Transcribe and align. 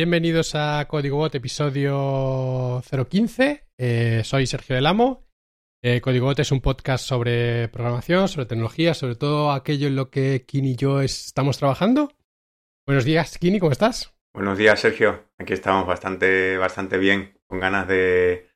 Bienvenidos 0.00 0.54
a 0.54 0.86
Código 0.88 1.18
Bot, 1.18 1.34
episodio 1.34 2.82
015. 2.88 3.66
Eh, 3.76 4.22
soy 4.24 4.46
Sergio 4.46 4.74
Del 4.74 4.86
Amo. 4.86 5.26
Eh, 5.84 6.00
Código 6.00 6.24
Bot 6.24 6.38
es 6.38 6.50
un 6.52 6.62
podcast 6.62 7.04
sobre 7.04 7.68
programación, 7.68 8.26
sobre 8.26 8.46
tecnología, 8.46 8.94
sobre 8.94 9.16
todo 9.16 9.52
aquello 9.52 9.88
en 9.88 9.96
lo 9.96 10.08
que 10.08 10.46
Kini 10.46 10.70
y 10.70 10.76
yo 10.76 11.02
estamos 11.02 11.58
trabajando. 11.58 12.10
Buenos 12.86 13.04
días, 13.04 13.36
Kini, 13.36 13.60
¿cómo 13.60 13.72
estás? 13.72 14.14
Buenos 14.32 14.56
días, 14.56 14.80
Sergio. 14.80 15.26
Aquí 15.36 15.52
estamos 15.52 15.86
bastante, 15.86 16.56
bastante 16.56 16.96
bien, 16.96 17.38
con 17.46 17.60
ganas 17.60 17.86
de, 17.86 18.48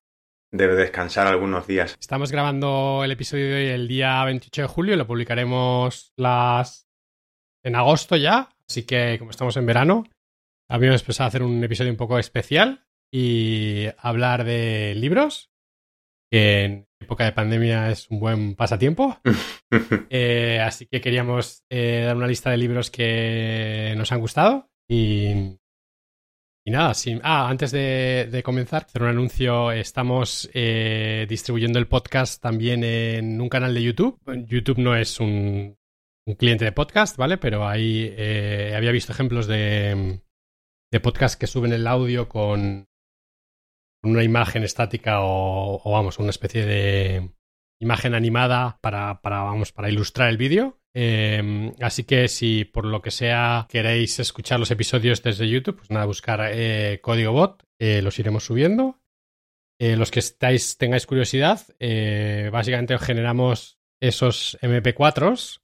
de 0.50 0.68
descansar 0.68 1.26
algunos 1.26 1.67
días. 1.67 1.95
Estamos 2.00 2.32
grabando 2.32 3.03
el 3.04 3.11
episodio 3.11 3.49
de 3.49 3.54
hoy 3.57 3.67
el 3.67 3.86
día 3.86 4.25
28 4.25 4.63
de 4.63 4.68
julio, 4.68 4.96
lo 4.96 5.07
publicaremos 5.07 6.14
las 6.17 6.89
en 7.63 7.76
agosto 7.76 8.17
ya, 8.17 8.49
así 8.67 8.85
que 8.85 9.18
como 9.18 9.31
estamos 9.31 9.58
en 9.58 9.67
verano, 9.67 10.04
habíamos 10.68 11.03
pensado 11.03 11.29
hacer 11.29 11.43
un 11.43 11.63
episodio 11.63 11.91
un 11.91 11.96
poco 11.96 12.18
especial 12.18 12.86
y 13.13 13.86
hablar 13.99 14.45
de 14.45 14.95
libros, 14.96 15.50
que 16.31 16.64
en 16.64 16.89
época 17.00 17.25
de 17.25 17.32
pandemia 17.32 17.91
es 17.91 18.11
un 18.11 18.21
buen 18.21 18.55
pasatiempo. 18.55 19.21
Eh, 20.08 20.61
así 20.61 20.86
que 20.86 21.00
queríamos 21.00 21.64
eh, 21.69 22.05
dar 22.07 22.17
una 22.17 22.29
lista 22.29 22.49
de 22.49 22.57
libros 22.57 22.93
que 22.93 23.93
nos 23.96 24.13
han 24.13 24.21
gustado 24.21 24.71
y, 24.89 25.58
y 26.64 26.71
nada, 26.71 26.94
sin, 26.94 27.21
ah, 27.25 27.49
antes 27.49 27.72
de, 27.72 28.29
de, 28.31 28.43
comenzar, 28.44 28.85
hacer 28.85 29.03
un 29.03 29.08
anuncio. 29.08 29.72
Estamos 29.72 30.49
eh, 30.55 31.27
distribuyendo 31.29 31.81
el 31.81 31.89
podcast 31.89 32.41
también 32.41 32.84
en 32.84 33.41
un 33.41 33.48
canal 33.48 33.75
de 33.75 33.83
YouTube. 33.83 34.20
YouTube 34.47 34.78
no 34.78 34.94
es 34.94 35.19
un, 35.19 35.77
un 36.27 36.34
cliente 36.36 36.64
de 36.64 36.72
podcast, 36.72 37.16
¿vale? 37.16 37.36
Pero 37.36 37.66
ahí 37.66 38.14
eh, 38.16 38.75
había 38.77 38.92
visto 38.92 39.10
ejemplos 39.12 39.47
de, 39.48 40.20
de 40.95 41.00
podcast 41.00 41.41
que 41.41 41.48
suben 41.48 41.73
el 41.73 41.89
audio 41.89 42.28
con 42.28 42.89
una 44.05 44.23
imagen 44.23 44.62
estática 44.62 45.23
o, 45.23 45.83
vamos, 45.91 46.20
una 46.20 46.31
especie 46.31 46.64
de 46.64 47.34
imagen 47.81 48.14
animada 48.14 48.78
para, 48.81 49.19
vamos, 49.20 49.72
para 49.72 49.91
ilustrar 49.91 50.28
el 50.28 50.37
vídeo. 50.37 50.78
Eh, 50.95 51.72
así 51.81 52.05
que 52.05 52.28
si 52.28 52.65
por 52.65 52.84
lo 52.84 53.03
que 53.03 53.11
sea 53.11 53.67
queréis 53.69 54.20
escuchar 54.20 54.61
los 54.61 54.70
episodios 54.70 55.20
desde 55.20 55.48
YouTube, 55.48 55.78
pues 55.78 55.91
nada, 55.91 56.06
buscar 56.06 56.48
eh, 56.53 57.00
código 57.03 57.33
bot, 57.33 57.65
eh, 57.81 58.00
los 58.00 58.17
iremos 58.20 58.45
subiendo. 58.45 59.03
Eh, 59.81 59.97
los 59.97 60.12
que 60.12 60.20
estáis, 60.20 60.78
tengáis 60.78 61.06
curiosidad, 61.06 61.61
eh, 61.81 62.50
básicamente 62.53 62.97
generamos 63.00 63.81
esos 64.00 64.56
MP4s 64.62 65.61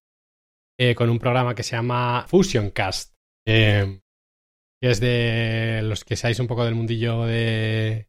con 0.97 1.09
un 1.09 1.21
programa 1.21 1.55
que 1.55 1.63
se 1.63 1.77
llama 1.77 2.25
Fusioncast, 2.27 3.15
que 4.81 4.91
es 4.91 5.01
de 5.01 5.81
los 5.85 6.05
que 6.05 6.17
seáis 6.17 6.41
un 6.41 6.47
poco 6.47 6.65
del 6.65 6.75
mundillo 6.75 7.25
de, 7.27 8.09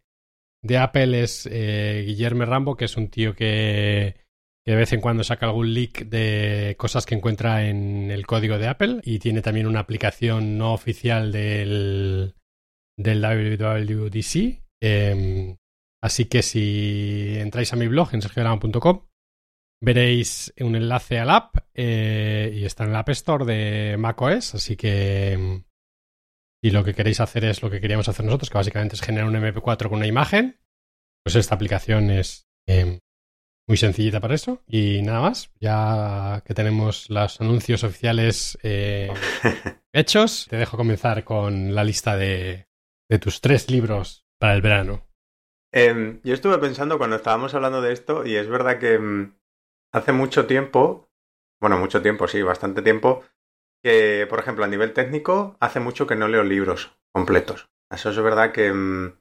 de 0.63 0.77
Apple, 0.77 1.23
es 1.23 1.47
Guillermo 1.47 2.45
Rambo, 2.45 2.75
que 2.75 2.85
es 2.85 2.97
un 2.97 3.09
tío 3.09 3.35
que 3.35 4.15
de 4.65 4.75
vez 4.75 4.93
en 4.93 5.01
cuando 5.01 5.23
saca 5.23 5.47
algún 5.47 5.73
leak 5.73 6.05
de 6.05 6.75
cosas 6.77 7.05
que 7.05 7.15
encuentra 7.15 7.67
en 7.67 8.11
el 8.11 8.27
código 8.27 8.57
de 8.57 8.67
Apple 8.67 9.01
y 9.03 9.19
tiene 9.19 9.41
también 9.41 9.67
una 9.67 9.79
aplicación 9.79 10.57
no 10.57 10.73
oficial 10.73 11.31
del, 11.31 12.35
del 12.97 13.21
WWDC. 13.21 14.61
Eh, 14.83 15.55
así 16.01 16.25
que 16.25 16.41
si 16.43 17.35
entráis 17.37 17.73
a 17.73 17.75
mi 17.75 17.87
blog 17.87 18.13
en 18.13 18.21
sergiolama.com 18.21 19.07
veréis 19.83 20.53
un 20.59 20.75
enlace 20.75 21.17
al 21.17 21.31
app 21.31 21.57
eh, 21.73 22.51
y 22.53 22.65
está 22.65 22.83
en 22.83 22.91
el 22.91 22.95
App 22.97 23.09
Store 23.09 23.45
de 23.45 23.97
macOS, 23.97 24.55
así 24.55 24.75
que 24.75 25.63
si 26.61 26.69
lo 26.69 26.83
que 26.83 26.93
queréis 26.93 27.19
hacer 27.19 27.45
es 27.45 27.61
lo 27.61 27.69
que 27.69 27.81
queríamos 27.81 28.07
hacer 28.07 28.25
nosotros, 28.25 28.49
que 28.49 28.57
básicamente 28.57 28.95
es 28.95 29.01
generar 29.01 29.27
un 29.27 29.35
MP4 29.35 29.89
con 29.89 29.97
una 29.97 30.07
imagen, 30.07 30.59
pues 31.23 31.35
esta 31.35 31.55
aplicación 31.55 32.09
es 32.11 32.47
eh, 32.67 32.99
muy 33.67 33.77
sencillita 33.77 34.19
para 34.19 34.35
eso. 34.35 34.61
Y 34.67 35.01
nada 35.01 35.21
más, 35.21 35.51
ya 35.59 36.43
que 36.45 36.53
tenemos 36.53 37.09
los 37.09 37.41
anuncios 37.41 37.83
oficiales 37.83 38.57
eh, 38.61 39.11
hechos, 39.93 40.47
te 40.49 40.57
dejo 40.57 40.77
comenzar 40.77 41.23
con 41.23 41.73
la 41.73 41.83
lista 41.83 42.15
de, 42.15 42.67
de, 43.09 43.19
tus 43.19 43.41
tres 43.41 43.69
libros 43.71 44.25
para 44.39 44.53
el 44.53 44.61
verano. 44.61 45.07
Eh, 45.73 46.19
yo 46.23 46.33
estuve 46.33 46.57
pensando 46.59 46.97
cuando 46.97 47.15
estábamos 47.15 47.53
hablando 47.53 47.81
de 47.81 47.93
esto 47.93 48.25
y 48.25 48.35
es 48.35 48.47
verdad 48.47 48.77
que 48.77 48.99
hace 49.93 50.11
mucho 50.11 50.45
tiempo, 50.45 51.09
bueno, 51.61 51.77
mucho 51.77 52.01
tiempo, 52.01 52.27
sí, 52.27 52.41
bastante 52.41 52.81
tiempo, 52.81 53.23
que, 53.83 54.27
por 54.29 54.39
ejemplo, 54.39 54.63
a 54.63 54.67
nivel 54.67 54.93
técnico, 54.93 55.57
hace 55.59 55.79
mucho 55.79 56.07
que 56.07 56.15
no 56.15 56.27
leo 56.27 56.43
libros 56.43 56.97
completos. 57.13 57.69
Eso 57.89 58.09
es 58.09 58.17
verdad 58.21 58.51
que 58.51 58.71
um, 58.71 59.13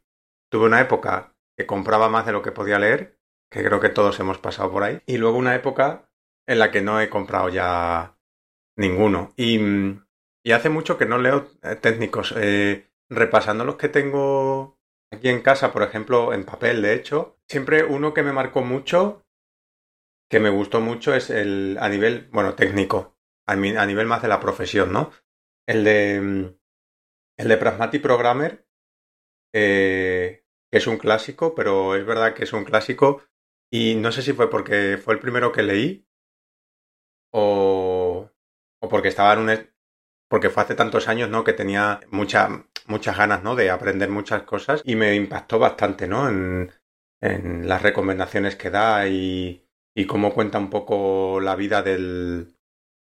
tuve 0.51 0.67
una 0.67 0.81
época 0.81 1.35
que 1.57 1.67
compraba 1.67 2.09
más 2.09 2.27
de 2.27 2.33
lo 2.33 2.43
que 2.43 2.53
podía 2.53 2.79
leer 2.79 3.21
que 3.51 3.65
creo 3.65 3.81
que 3.81 3.89
todos 3.89 4.19
hemos 4.21 4.39
pasado 4.39 4.71
por 4.71 4.85
ahí. 4.85 5.01
Y 5.07 5.19
luego 5.19 5.37
una 5.37 5.55
época 5.55 6.09
en 6.47 6.59
la 6.59 6.71
que 6.71 6.83
no 6.83 7.01
he 7.01 7.11
comprado 7.11 7.49
ya 7.49 8.17
ninguno. 8.77 9.33
Y, 9.37 9.61
y 10.45 10.53
hace 10.53 10.69
mucho 10.69 10.97
que 10.97 11.07
no 11.07 11.19
leo 11.19 11.49
técnicos. 11.81 12.33
Eh, 12.37 12.89
repasando 13.09 13.65
los 13.65 13.77
que 13.77 13.89
tengo 13.89 14.79
aquí 15.13 15.29
en 15.29 15.43
casa, 15.43 15.73
por 15.73 15.83
ejemplo, 15.83 16.33
en 16.33 16.45
papel, 16.45 16.81
de 16.81 16.95
hecho, 16.95 17.37
siempre 17.49 17.85
uno 17.85 18.15
que 18.15 18.23
me 18.23 18.33
marcó 18.33 18.63
mucho, 18.63 19.25
que 20.31 20.39
me 20.39 20.51
gustó 20.51 20.81
mucho, 20.81 21.13
es 21.13 21.29
el 21.31 21.77
a 21.81 21.89
nivel, 21.89 22.29
bueno, 22.31 22.55
técnico, 22.55 23.17
a, 23.51 23.87
nivel 23.87 24.07
más 24.07 24.23
de 24.23 24.29
la 24.29 24.41
profesión, 24.41 24.93
¿no? 24.93 25.11
El 25.67 25.85
de, 25.85 26.17
el 27.37 27.49
de 27.49 27.57
Pragmatic 27.57 28.03
Programmer, 28.03 28.67
eh, 29.55 30.45
que 30.71 30.79
es 30.79 30.87
un 30.87 30.99
clásico, 30.99 31.55
pero 31.55 31.97
es 31.97 32.05
verdad 32.07 32.35
que 32.35 32.45
es 32.45 32.53
un 32.53 32.65
clásico 32.65 33.23
y 33.73 33.95
no 33.97 34.13
sé 34.13 34.23
si 34.23 34.33
fue 34.33 34.51
porque 34.51 34.99
fue 34.99 35.15
el 35.15 35.21
primero 35.21 35.53
que 35.53 35.63
leí 35.63 36.07
o, 37.33 38.31
o 38.81 38.89
porque 38.89 39.09
estaba 39.09 39.33
en 39.35 39.39
un... 39.41 39.71
porque 40.29 40.51
fue 40.51 40.63
hace 40.63 40.75
tantos 40.75 41.09
años, 41.09 41.29
¿no? 41.29 41.45
Que 41.45 41.53
tenía 41.53 42.01
mucha, 42.11 42.67
muchas 42.87 43.17
ganas, 43.17 43.43
¿no? 43.43 43.57
De 43.57 43.71
aprender 43.71 44.11
muchas 44.11 44.43
cosas 44.43 44.83
y 44.85 44.97
me 44.97 45.15
impactó 45.15 45.59
bastante, 45.59 46.07
¿no? 46.09 46.29
En, 46.29 46.73
en 47.21 47.69
las 47.69 47.83
recomendaciones 47.83 48.57
que 48.57 48.71
da 48.71 49.07
y, 49.09 49.67
y 49.95 50.07
cómo 50.07 50.33
cuenta 50.33 50.59
un 50.59 50.71
poco 50.71 51.41
la 51.41 51.57
vida 51.57 51.83
del, 51.83 52.55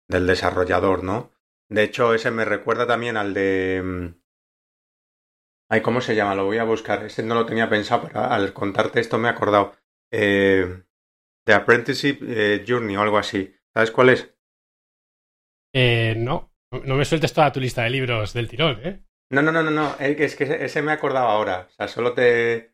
del 0.08 0.26
desarrollador, 0.26 1.04
¿no? 1.04 1.32
De 1.70 1.82
hecho, 1.82 2.14
ese 2.14 2.30
me 2.30 2.44
recuerda 2.44 2.86
también 2.86 3.16
al 3.16 3.34
de... 3.34 4.14
Ay, 5.70 5.82
¿cómo 5.82 6.00
se 6.00 6.14
llama? 6.14 6.34
Lo 6.34 6.46
voy 6.46 6.56
a 6.58 6.64
buscar. 6.64 7.04
Ese 7.04 7.22
no 7.22 7.34
lo 7.34 7.44
tenía 7.44 7.68
pensado, 7.68 8.08
pero 8.08 8.20
al 8.20 8.54
contarte 8.54 9.00
esto 9.00 9.18
me 9.18 9.28
he 9.28 9.30
acordado 9.30 9.76
eh, 10.10 10.82
The 11.44 11.52
Apprenticeship 11.52 12.22
eh, 12.22 12.64
Journey 12.66 12.96
o 12.96 13.02
algo 13.02 13.18
así. 13.18 13.54
¿Sabes 13.74 13.90
cuál 13.90 14.08
es? 14.08 14.34
Eh, 15.74 16.14
no, 16.16 16.54
no 16.84 16.96
me 16.96 17.04
sueltes 17.04 17.34
toda 17.34 17.52
tu 17.52 17.60
lista 17.60 17.82
de 17.82 17.90
libros 17.90 18.32
del 18.32 18.48
tirón, 18.48 18.80
¿eh? 18.82 19.04
No, 19.30 19.42
no, 19.42 19.52
no, 19.52 19.62
no, 19.62 19.70
no. 19.70 19.94
Es 19.98 20.36
que 20.36 20.44
ese 20.44 20.80
me 20.80 20.92
he 20.92 20.94
acordado 20.94 21.28
ahora. 21.28 21.66
O 21.68 21.70
sea, 21.72 21.86
solo 21.86 22.14
te, 22.14 22.72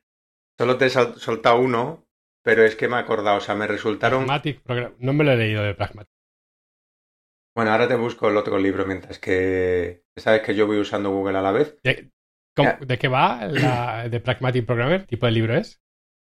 solo 0.56 0.78
te 0.78 0.86
he 0.86 0.90
soltado 0.90 1.58
uno, 1.58 2.06
pero 2.44 2.62
es 2.62 2.76
que 2.76 2.86
me 2.86 2.94
he 2.94 3.00
acordado. 3.00 3.38
O 3.38 3.40
sea, 3.40 3.56
me 3.56 3.66
resultaron. 3.66 4.20
Pragmatic 4.20 4.60
Program. 4.62 4.94
No 4.98 5.12
me 5.12 5.24
lo 5.24 5.32
he 5.32 5.36
leído 5.36 5.64
de 5.64 5.74
Pragmatic. 5.74 6.13
Bueno, 7.54 7.70
ahora 7.70 7.88
te 7.88 7.94
busco 7.94 8.28
el 8.28 8.36
otro 8.36 8.58
libro 8.58 8.86
mientras 8.86 9.18
que. 9.18 10.04
Sabes 10.16 10.42
que 10.42 10.54
yo 10.54 10.66
voy 10.66 10.78
usando 10.78 11.10
Google 11.10 11.38
a 11.38 11.42
la 11.42 11.52
vez. 11.52 11.76
¿De, 11.84 12.10
¿de 12.80 12.98
qué 12.98 13.08
va 13.08 13.46
la 13.46 14.08
de 14.10 14.20
Pragmatic 14.20 14.66
Programmer? 14.66 15.02
¿Qué 15.02 15.16
tipo 15.16 15.26
de 15.26 15.32
libro 15.32 15.56
es? 15.56 15.80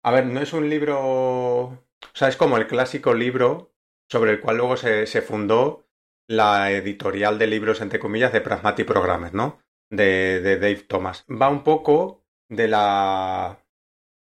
A 0.03 0.11
ver, 0.11 0.27
no 0.27 0.41
es 0.41 0.53
un 0.53 0.69
libro. 0.69 0.99
O 1.01 1.79
sea, 2.13 2.29
es 2.29 2.37
como 2.37 2.57
el 2.57 2.67
clásico 2.67 3.15
libro 3.15 3.73
sobre 4.11 4.33
el 4.33 4.41
cual 4.41 4.59
luego 4.59 4.77
se, 4.77 5.07
se 5.07 5.23
fundó 5.23 5.87
la 6.29 6.71
editorial 6.73 7.39
de 7.39 7.47
libros, 7.47 7.81
entre 7.81 7.99
comillas, 7.99 8.33
de 8.33 8.41
Pragmatic 8.41 8.87
Programmers, 8.87 9.35
¿no? 9.35 9.61
De, 9.91 10.41
de 10.41 10.59
Dave 10.59 10.85
Thomas. 10.89 11.25
Va 11.31 11.49
un 11.49 11.65
poco 11.65 12.25
de 12.49 12.69
la. 12.69 13.65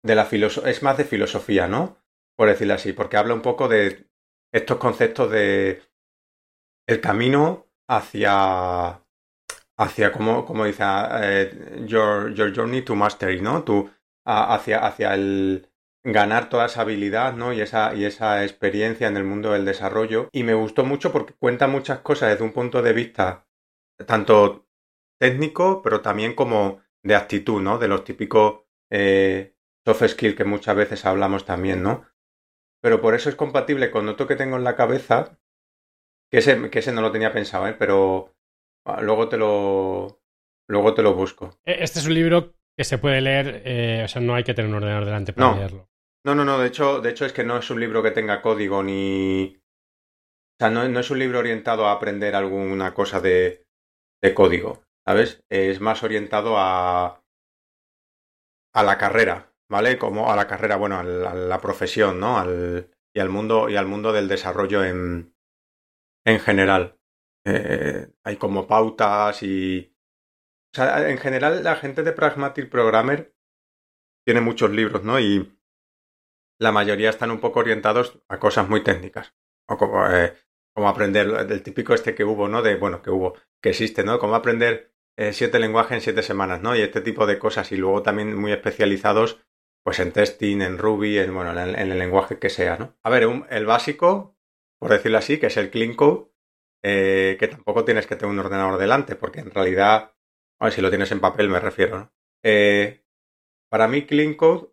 de 0.04 0.16
la. 0.16 0.28
Es 0.66 0.84
más 0.84 0.98
de 0.98 1.04
filosofía, 1.06 1.68
¿no? 1.68 1.98
Por 2.36 2.50
decirlo 2.50 2.76
así, 2.76 2.94
porque 2.94 3.18
habla 3.18 3.34
un 3.34 3.42
poco 3.42 3.68
de 3.68 4.08
estos 4.52 4.78
conceptos 4.78 5.32
de. 5.32 5.82
El 6.88 7.02
camino 7.02 7.68
hacia. 7.88 9.02
hacia, 9.78 10.12
como, 10.12 10.46
como 10.46 10.66
dice, 10.66 10.84
uh, 10.84 11.86
your, 11.86 12.34
your 12.34 12.54
journey 12.54 12.82
to 12.82 12.96
mastery, 12.96 13.42
¿no? 13.42 13.64
Tu, 13.64 13.90
hacia, 14.26 14.86
hacia 14.86 15.14
el 15.14 15.70
ganar 16.04 16.50
toda 16.50 16.68
esa 16.68 16.82
habilidad 16.82 17.34
¿no? 17.34 17.54
y, 17.54 17.62
esa, 17.62 17.94
y 17.94 18.06
esa 18.06 18.44
experiencia 18.44 19.08
en 19.08 19.18
el 19.18 19.24
mundo 19.24 19.52
del 19.52 19.66
desarrollo. 19.66 20.30
Y 20.32 20.44
me 20.44 20.54
gustó 20.54 20.86
mucho 20.86 21.12
porque 21.12 21.34
cuenta 21.34 21.68
muchas 21.68 22.00
cosas 22.00 22.30
desde 22.30 22.44
un 22.44 22.54
punto 22.54 22.82
de 22.82 22.94
vista 22.94 23.46
tanto 24.06 24.68
técnico, 25.20 25.82
pero 25.82 26.02
también 26.02 26.34
como 26.34 26.80
de 27.04 27.16
actitud, 27.16 27.62
¿no? 27.62 27.78
De 27.78 27.88
los 27.88 28.04
típicos 28.04 28.62
eh, 28.92 29.56
soft 29.86 30.08
skills 30.08 30.36
que 30.36 30.46
muchas 30.46 30.76
veces 30.76 31.06
hablamos 31.06 31.46
también, 31.46 31.84
¿no? 31.84 32.06
Pero 32.82 33.02
por 33.02 33.16
eso 33.16 33.30
es 33.30 33.36
compatible 33.36 33.92
con 33.92 34.08
otro 34.08 34.28
que 34.28 34.36
tengo 34.36 34.56
en 34.56 34.64
la 34.64 34.76
cabeza, 34.76 35.40
que 36.32 36.40
ese, 36.40 36.70
que 36.70 36.80
ese 36.80 36.92
no 36.92 37.02
lo 37.02 37.12
tenía 37.12 37.32
pensado, 37.34 37.68
¿eh? 37.68 37.76
Pero 37.78 38.34
luego 39.02 39.30
te 39.30 39.38
lo, 39.38 40.20
luego 40.70 40.94
te 40.94 41.02
lo 41.02 41.14
busco. 41.14 41.58
E, 41.66 41.84
este 41.84 42.00
es 42.00 42.08
un 42.08 42.14
libro 42.14 42.54
que 42.78 42.84
se 42.84 42.98
puede 42.98 43.22
leer, 43.22 43.64
eh, 43.66 44.02
o 44.06 44.08
sea, 44.08 44.22
no 44.22 44.36
hay 44.36 44.44
que 44.44 44.54
tener 44.54 44.70
un 44.70 44.78
ordenador 44.78 45.06
delante 45.06 45.34
para 45.34 45.52
No. 45.52 45.58
leerlo. 45.58 45.90
No, 46.26 46.36
no, 46.36 46.44
no, 46.46 46.60
de 46.60 46.68
hecho, 46.68 47.00
de 47.00 47.10
hecho 47.12 47.26
es 47.26 47.34
que 47.34 47.44
no 47.44 47.58
es 47.58 47.70
un 47.70 47.80
libro 47.80 48.04
que 48.04 48.12
tenga 48.12 48.42
código 48.42 48.84
ni... 48.84 49.56
O 49.56 50.58
sea, 50.60 50.70
no, 50.70 50.88
no 50.90 51.00
es 51.00 51.10
un 51.10 51.20
libro 51.20 51.40
orientado 51.40 51.88
a 51.88 51.94
aprender 51.94 52.36
alguna 52.36 52.94
cosa 52.94 53.22
de, 53.22 53.66
de 54.22 54.34
código, 54.34 54.84
¿sabes? 55.06 55.44
Es 55.50 55.80
más 55.80 56.04
orientado 56.04 56.58
a, 56.58 57.24
a 58.74 58.84
la 58.84 58.98
carrera, 58.98 59.54
¿vale? 59.70 59.98
Como 59.98 60.32
a 60.32 60.36
la 60.36 60.48
carrera, 60.48 60.76
bueno, 60.78 61.00
a 61.00 61.04
la 61.04 61.62
profesión, 61.62 62.20
¿no? 62.20 62.38
Al, 62.38 62.90
y 63.16 63.20
al 63.20 63.30
mundo, 63.30 63.70
y 63.70 63.76
al 63.76 63.88
mundo 63.88 64.12
del 64.12 64.28
desarrollo 64.28 64.84
en, 64.84 65.34
en 66.28 66.40
general. 66.40 67.00
Eh, 67.46 68.10
hay 68.24 68.36
como 68.38 68.68
pautas 68.68 69.42
y... 69.42 69.94
O 70.74 70.76
sea, 70.78 71.10
en 71.10 71.18
general 71.18 71.64
la 71.64 71.76
gente 71.78 72.04
de 72.04 72.12
Pragmatic 72.14 72.70
Programmer 72.70 73.34
tiene 74.26 74.42
muchos 74.42 74.72
libros, 74.72 75.04
¿no? 75.04 75.20
Y 75.20 75.58
la 76.60 76.72
mayoría 76.72 77.10
están 77.10 77.32
un 77.32 77.40
poco 77.40 77.60
orientados 77.60 78.20
a 78.28 78.40
cosas 78.40 78.70
muy 78.70 78.84
técnicas. 78.84 79.34
O 79.68 79.78
como, 79.78 80.08
eh, 80.10 80.34
como 80.74 80.90
aprender 80.90 81.48
del 81.48 81.64
típico 81.64 81.94
este 81.94 82.16
que 82.16 82.24
hubo, 82.24 82.48
¿no? 82.48 82.62
De, 82.62 82.76
bueno, 82.76 83.02
que 83.02 83.10
hubo, 83.10 83.36
que 83.62 83.70
existe, 83.70 84.04
¿no? 84.04 84.20
Como 84.20 84.36
aprender 84.36 84.94
eh, 85.18 85.34
siete 85.34 85.60
lenguajes 85.60 85.94
en 85.98 86.02
siete 86.02 86.24
semanas, 86.24 86.62
¿no? 86.62 86.76
Y 86.76 86.82
este 86.82 87.02
tipo 87.02 87.26
de 87.26 87.40
cosas. 87.40 87.72
Y 87.72 87.78
luego 87.78 88.02
también 88.04 88.36
muy 88.36 88.52
especializados, 88.52 89.40
pues 89.84 90.00
en 90.00 90.12
testing, 90.12 90.62
en 90.62 90.78
Ruby, 90.78 91.18
en, 91.20 91.34
bueno, 91.34 91.52
en, 91.60 91.76
en 91.78 91.92
el 91.92 92.00
lenguaje 92.00 92.40
que 92.40 92.50
sea, 92.50 92.78
¿no? 92.78 92.96
A 93.04 93.10
ver, 93.10 93.28
un- 93.28 93.46
el 93.50 93.66
básico, 93.66 94.37
por 94.80 94.92
decirlo 94.92 95.18
así, 95.18 95.40
que 95.40 95.48
es 95.48 95.58
el 95.58 95.72
Clean 95.72 95.94
Code, 95.96 96.32
eh, 96.84 97.38
que 97.40 97.48
tampoco 97.48 97.86
tienes 97.86 98.08
que 98.08 98.16
tener 98.16 98.32
un 98.32 98.40
ordenador 98.40 98.80
delante, 98.80 99.16
porque 99.16 99.40
en 99.40 99.52
realidad, 99.52 100.14
a 100.60 100.66
ver, 100.66 100.74
si 100.74 100.82
lo 100.82 100.90
tienes 100.90 101.12
en 101.12 101.20
papel 101.20 101.50
me 101.50 101.60
refiero, 101.60 101.98
¿no? 102.00 102.14
Eh, 102.44 103.04
para 103.70 103.88
mí, 103.88 104.06
Clean 104.06 104.36
Code 104.36 104.72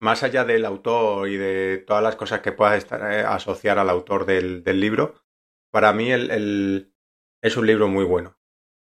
más 0.00 0.22
allá 0.22 0.44
del 0.44 0.66
autor 0.66 1.28
y 1.28 1.36
de 1.38 1.78
todas 1.78 2.02
las 2.02 2.16
cosas 2.16 2.40
que 2.40 2.52
puedas 2.52 2.76
estar, 2.76 3.10
eh, 3.10 3.20
asociar 3.20 3.78
al 3.78 3.88
autor 3.88 4.26
del, 4.26 4.62
libro, 4.78 5.14
para 5.72 5.94
mí 5.94 6.12
el, 6.12 6.92
es 7.42 7.56
un 7.56 7.66
libro 7.66 7.88
muy 7.88 8.04
bueno. 8.04 8.38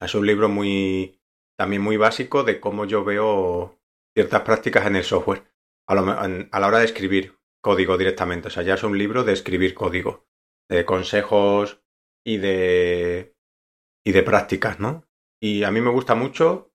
Es 0.00 0.14
un 0.14 0.26
libro 0.26 0.48
muy 0.48 1.18
también 1.56 1.82
muy 1.82 1.96
básico 1.96 2.44
de 2.44 2.60
cómo 2.60 2.84
yo 2.84 3.04
veo 3.04 3.80
ciertas 4.14 4.42
prácticas 4.42 4.86
en 4.86 4.96
el 4.96 5.04
software 5.04 5.44
a 5.86 5.94
la 5.94 6.66
hora 6.66 6.78
de 6.78 6.84
escribir 6.84 7.37
código 7.68 7.98
directamente. 7.98 8.48
O 8.48 8.50
sea, 8.50 8.62
ya 8.62 8.74
es 8.76 8.82
un 8.82 8.96
libro 8.96 9.24
de 9.24 9.34
escribir 9.34 9.74
código, 9.74 10.26
de 10.70 10.86
consejos 10.86 11.82
y 12.24 12.38
de 12.38 13.36
y 14.06 14.12
de 14.12 14.22
prácticas, 14.22 14.80
¿no? 14.80 15.06
Y 15.38 15.64
a 15.64 15.70
mí 15.70 15.82
me 15.82 15.90
gusta 15.90 16.14
mucho. 16.14 16.72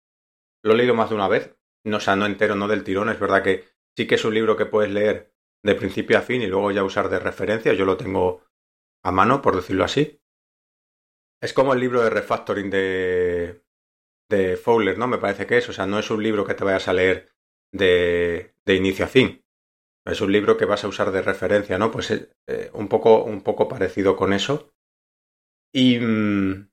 Lo 0.64 0.72
he 0.72 0.76
leído 0.76 0.94
más 0.94 1.10
de 1.10 1.14
una 1.14 1.28
vez. 1.28 1.56
No, 1.84 2.00
sea, 2.00 2.16
no 2.16 2.26
entero, 2.26 2.56
no 2.56 2.66
del 2.66 2.82
tirón. 2.82 3.08
Es 3.08 3.20
verdad 3.20 3.44
que 3.44 3.66
sí 3.96 4.08
que 4.08 4.16
es 4.16 4.24
un 4.24 4.34
libro 4.34 4.56
que 4.56 4.66
puedes 4.66 4.90
leer 4.90 5.32
de 5.64 5.76
principio 5.76 6.18
a 6.18 6.22
fin 6.22 6.42
y 6.42 6.48
luego 6.48 6.72
ya 6.72 6.82
usar 6.82 7.08
de 7.08 7.20
referencia. 7.20 7.72
Yo 7.72 7.84
lo 7.84 7.96
tengo 7.96 8.42
a 9.04 9.12
mano, 9.12 9.40
por 9.42 9.54
decirlo 9.54 9.84
así. 9.84 10.20
Es 11.40 11.52
como 11.52 11.72
el 11.72 11.78
libro 11.78 12.02
de 12.02 12.10
refactoring 12.10 12.68
de, 12.68 13.62
de 14.28 14.56
Fowler, 14.56 14.98
¿no? 14.98 15.06
Me 15.06 15.18
parece 15.18 15.46
que 15.46 15.58
es. 15.58 15.68
O 15.68 15.72
sea, 15.72 15.86
no 15.86 16.00
es 16.00 16.10
un 16.10 16.20
libro 16.20 16.44
que 16.44 16.54
te 16.54 16.64
vayas 16.64 16.88
a 16.88 16.94
leer 16.94 17.30
de, 17.72 18.56
de 18.66 18.74
inicio 18.74 19.04
a 19.04 19.08
fin. 19.08 19.44
Es 20.06 20.20
un 20.20 20.32
libro 20.32 20.56
que 20.56 20.64
vas 20.64 20.84
a 20.84 20.88
usar 20.88 21.10
de 21.10 21.22
referencia, 21.22 21.78
¿no? 21.78 21.90
Pues 21.90 22.10
eh, 22.10 22.30
eh, 22.46 22.70
un, 22.74 22.88
poco, 22.88 23.24
un 23.24 23.42
poco 23.42 23.68
parecido 23.68 24.16
con 24.16 24.32
eso. 24.32 24.72
Y, 25.72 25.98
mm, 25.98 26.70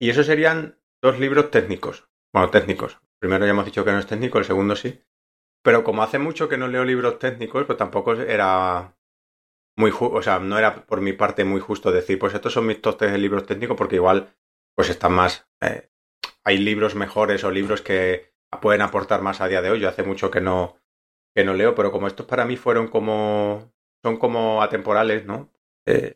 y 0.00 0.10
eso 0.10 0.22
serían 0.24 0.78
dos 1.02 1.18
libros 1.18 1.50
técnicos. 1.50 2.08
Bueno, 2.32 2.50
técnicos. 2.50 2.98
Primero 3.20 3.44
ya 3.46 3.52
hemos 3.52 3.64
dicho 3.64 3.84
que 3.84 3.92
no 3.92 3.98
es 3.98 4.06
técnico, 4.06 4.38
el 4.38 4.44
segundo 4.44 4.76
sí. 4.76 5.02
Pero 5.62 5.84
como 5.84 6.02
hace 6.02 6.18
mucho 6.18 6.48
que 6.48 6.58
no 6.58 6.68
leo 6.68 6.84
libros 6.84 7.18
técnicos, 7.18 7.64
pues 7.66 7.78
tampoco 7.78 8.14
era 8.14 8.96
muy 9.76 9.92
o 9.98 10.22
sea, 10.22 10.38
no 10.38 10.58
era 10.58 10.86
por 10.86 11.00
mi 11.00 11.12
parte 11.12 11.44
muy 11.44 11.60
justo 11.60 11.92
decir, 11.92 12.18
pues 12.18 12.34
estos 12.34 12.52
son 12.52 12.66
mis 12.66 12.80
top 12.80 12.98
3 12.98 13.12
de 13.12 13.18
libros 13.18 13.46
técnicos, 13.46 13.76
porque 13.76 13.96
igual 13.96 14.34
pues 14.74 14.90
están 14.90 15.12
más. 15.12 15.48
eh, 15.62 15.90
hay 16.44 16.58
libros 16.58 16.94
mejores 16.94 17.44
o 17.44 17.50
libros 17.50 17.82
que 17.82 18.32
pueden 18.62 18.82
aportar 18.82 19.22
más 19.22 19.40
a 19.40 19.48
día 19.48 19.62
de 19.62 19.70
hoy. 19.70 19.80
Yo 19.80 19.88
hace 19.88 20.02
mucho 20.02 20.30
que 20.30 20.40
no, 20.40 20.78
que 21.36 21.44
no 21.44 21.52
leo, 21.52 21.74
pero 21.74 21.92
como 21.92 22.06
estos 22.06 22.24
para 22.24 22.46
mí 22.46 22.56
fueron 22.56 22.88
como. 22.88 23.70
son 24.02 24.16
como 24.16 24.62
atemporales, 24.62 25.26
¿no? 25.26 25.52
Eh, 25.84 26.14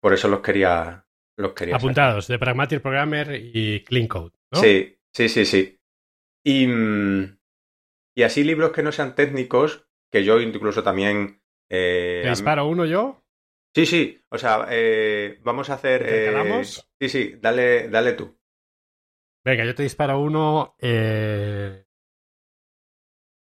por 0.00 0.14
eso 0.14 0.28
los 0.28 0.40
quería. 0.40 1.04
Los 1.36 1.54
quería. 1.54 1.74
Apuntados, 1.74 2.28
de 2.28 2.38
Pragmatic 2.38 2.80
Programmer 2.80 3.34
y 3.34 3.82
Clean 3.82 4.06
Code, 4.06 4.36
¿no? 4.52 4.60
Sí, 4.60 4.96
sí, 5.12 5.28
sí, 5.28 5.44
sí. 5.44 5.80
Y, 6.44 6.68
mm, 6.68 7.38
y 8.14 8.22
así 8.22 8.44
libros 8.44 8.70
que 8.70 8.84
no 8.84 8.92
sean 8.92 9.16
técnicos, 9.16 9.88
que 10.10 10.22
yo 10.22 10.40
incluso 10.40 10.84
también... 10.84 11.42
eh, 11.68 12.20
¿Te 12.22 12.30
disparo 12.30 12.66
uno 12.66 12.84
yo? 12.84 13.24
Sí, 13.74 13.86
sí, 13.86 14.20
o 14.30 14.38
sea, 14.38 14.66
eh, 14.70 15.40
vamos 15.42 15.68
a 15.70 15.74
hacer... 15.74 16.02
eh, 16.06 16.62
sí, 16.64 17.08
sí, 17.08 17.34
dale, 17.40 17.88
dale 17.88 18.12
tú. 18.12 18.38
Venga, 19.44 19.64
yo 19.64 19.74
te 19.74 19.82
disparo 19.82 20.20
uno 20.20 20.74
eh, 20.78 21.87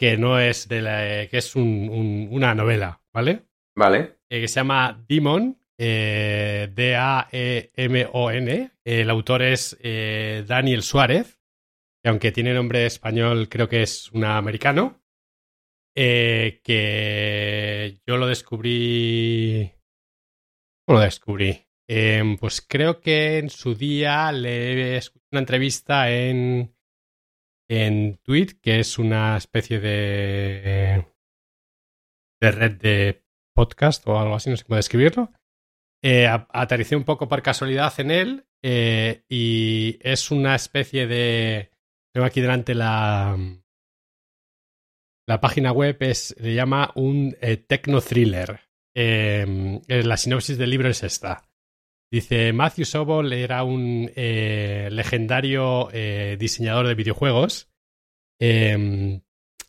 que 0.01 0.17
no 0.17 0.39
es 0.39 0.67
de 0.67 0.81
la... 0.81 1.27
que 1.27 1.37
es 1.37 1.55
un- 1.55 1.87
un- 1.89 2.27
una 2.31 2.55
novela, 2.55 3.03
¿vale? 3.13 3.43
Vale. 3.77 4.17
Eh, 4.31 4.41
que 4.41 4.47
se 4.47 4.55
llama 4.55 5.05
Demon, 5.07 5.59
eh, 5.77 6.69
D-A-E-M-O-N. 6.73 8.71
El 8.83 9.09
autor 9.11 9.43
es 9.43 9.77
eh, 9.81 10.43
Daniel 10.47 10.81
Suárez, 10.81 11.39
que 12.03 12.09
aunque 12.09 12.31
tiene 12.31 12.53
nombre 12.55 12.87
español, 12.87 13.47
creo 13.47 13.69
que 13.69 13.83
es 13.83 14.11
un 14.11 14.25
americano. 14.25 14.97
eh, 15.95 16.61
que 16.63 17.99
yo 18.07 18.17
lo 18.17 18.25
descubrí. 18.25 19.71
¿Cómo 20.87 20.97
lo 20.99 21.03
descubrí? 21.05 21.67
Em, 21.87 22.37
pues 22.37 22.61
creo 22.67 23.01
que 23.01 23.37
en 23.37 23.49
su 23.51 23.75
día 23.75 24.31
le 24.31 24.97
escuché 24.97 25.25
una 25.31 25.41
entrevista 25.41 26.09
en, 26.09 26.73
en 27.71 28.17
Tweet, 28.17 28.59
que 28.61 28.81
es 28.81 28.99
una 28.99 29.37
especie 29.37 29.79
de, 29.79 31.05
de 32.41 32.51
red 32.51 32.71
de 32.73 33.23
podcast 33.55 34.05
o 34.07 34.19
algo 34.19 34.35
así, 34.35 34.49
no 34.49 34.57
sé 34.57 34.65
cómo 34.65 34.75
describirlo. 34.75 35.31
Eh, 36.03 36.27
aterricé 36.27 36.97
un 36.97 37.05
poco 37.05 37.29
por 37.29 37.41
casualidad 37.41 37.97
en 37.99 38.11
él 38.11 38.45
eh, 38.61 39.23
y 39.29 39.97
es 40.01 40.31
una 40.31 40.53
especie 40.55 41.07
de... 41.07 41.71
Tengo 42.13 42.27
aquí 42.27 42.41
delante 42.41 42.75
la, 42.75 43.37
la 45.25 45.39
página 45.39 45.71
web, 45.71 45.95
es, 46.01 46.35
le 46.39 46.53
llama 46.53 46.91
un 46.95 47.37
eh, 47.39 47.55
techno 47.55 48.01
thriller. 48.01 48.59
Eh, 48.93 49.79
eh, 49.87 50.03
la 50.03 50.17
sinopsis 50.17 50.57
del 50.57 50.71
libro 50.71 50.89
es 50.89 51.03
esta. 51.03 51.47
Dice, 52.11 52.51
Matthew 52.51 52.83
Sobol 52.83 53.31
era 53.31 53.63
un 53.63 54.11
eh, 54.13 54.89
legendario 54.91 55.87
diseñador 56.37 56.87
de 56.87 56.95
videojuegos 56.95 57.70
eh, 58.41 59.21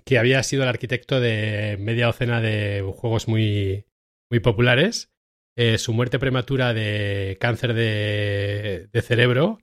que 0.05 0.19
había 0.19 0.43
sido 0.43 0.65
el 0.65 0.69
arquitecto 0.69 1.21
de 1.21 1.77
media 1.79 2.07
docena 2.07 2.41
de 2.41 2.83
juegos 2.97 3.29
muy, 3.29 3.87
muy 4.31 4.41
populares. 4.41 5.13
Eh, 5.55 5.79
su 5.79 5.93
muerte 5.93 6.19
prematura 6.19 6.73
de 6.73 7.37
cáncer 7.39 7.75
de, 7.75 8.89
de 8.91 9.03
cerebro 9.03 9.61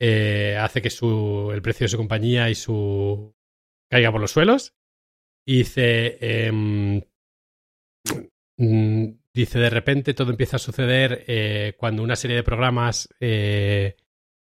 eh, 0.00 0.56
hace 0.58 0.80
que 0.80 0.90
su, 0.90 1.50
el 1.52 1.60
precio 1.60 1.84
de 1.84 1.88
su 1.88 1.96
compañía 1.98 2.48
y 2.48 2.54
su 2.54 3.34
caiga 3.90 4.10
por 4.10 4.20
los 4.20 4.30
suelos. 4.30 4.74
Y 5.46 5.58
dice, 5.58 6.18
em, 6.20 7.02
mm, 8.56 9.06
dice, 9.34 9.58
de 9.58 9.70
repente 9.70 10.14
todo 10.14 10.30
empieza 10.30 10.56
a 10.56 10.60
suceder 10.60 11.24
eh, 11.26 11.74
cuando 11.76 12.02
una 12.02 12.16
serie 12.16 12.36
de 12.36 12.42
programas 12.42 13.08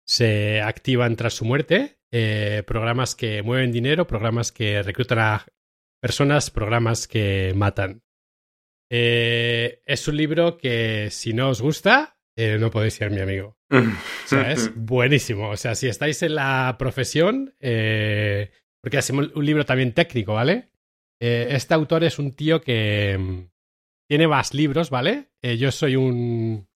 se 0.07 0.61
activan 0.61 1.15
tras 1.15 1.33
su 1.33 1.45
muerte. 1.45 1.99
eh, 2.09 2.63
programas 2.65 3.15
que 3.15 3.43
mueven 3.43 3.73
dinero, 3.73 4.07
programas 4.07 4.53
que 4.53 4.81
reclutan 4.81 5.19
a 5.19 5.45
personas, 6.01 6.49
programas 6.49 7.05
que 7.05 7.51
matan. 7.53 8.01
Eh, 8.89 9.81
es 9.85 10.07
un 10.07 10.15
libro 10.15 10.57
que 10.57 11.09
si 11.11 11.33
no 11.33 11.49
os 11.49 11.61
gusta, 11.61 12.17
eh, 12.37 12.57
no 12.57 12.71
podéis 12.71 12.93
ser 12.93 13.11
mi 13.11 13.19
amigo. 13.19 13.57
O 13.69 14.29
sea, 14.29 14.51
es 14.51 14.71
buenísimo. 14.75 15.49
O 15.49 15.57
sea, 15.57 15.75
si 15.75 15.87
estáis 15.87 16.21
en 16.21 16.35
la 16.35 16.75
profesión, 16.79 17.55
porque 17.59 18.97
es 18.97 19.09
un 19.09 19.45
libro 19.45 19.65
también 19.65 19.93
técnico, 19.93 20.33
¿vale? 20.33 20.69
Este 21.19 21.73
autor 21.73 22.03
es 22.03 22.19
un 22.19 22.33
tío 22.33 22.61
que 22.61 23.17
mm, 23.17 23.49
tiene 24.09 24.27
más 24.27 24.53
libros, 24.53 24.89
¿vale? 24.89 25.29
Yo 25.41 25.71
soy 25.71 25.95
un. 25.95 26.67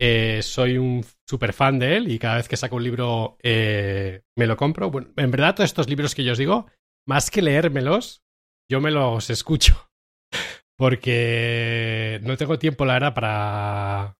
Eh, 0.00 0.40
soy 0.42 0.78
un 0.78 1.04
super 1.28 1.52
fan 1.52 1.78
de 1.78 1.96
él 1.96 2.10
y 2.10 2.18
cada 2.18 2.36
vez 2.36 2.48
que 2.48 2.56
saco 2.56 2.76
un 2.76 2.84
libro 2.84 3.38
eh, 3.42 4.22
me 4.36 4.46
lo 4.46 4.56
compro. 4.56 4.90
Bueno, 4.90 5.08
en 5.16 5.30
verdad, 5.30 5.54
todos 5.54 5.70
estos 5.70 5.88
libros 5.88 6.14
que 6.14 6.24
yo 6.24 6.32
os 6.32 6.38
digo, 6.38 6.66
más 7.06 7.30
que 7.30 7.42
leérmelos, 7.42 8.22
yo 8.70 8.80
me 8.80 8.90
los 8.90 9.30
escucho. 9.30 9.90
Porque 10.78 12.20
no 12.22 12.36
tengo 12.36 12.58
tiempo, 12.58 12.84
la 12.84 12.94
verdad, 12.94 13.14
para. 13.14 14.18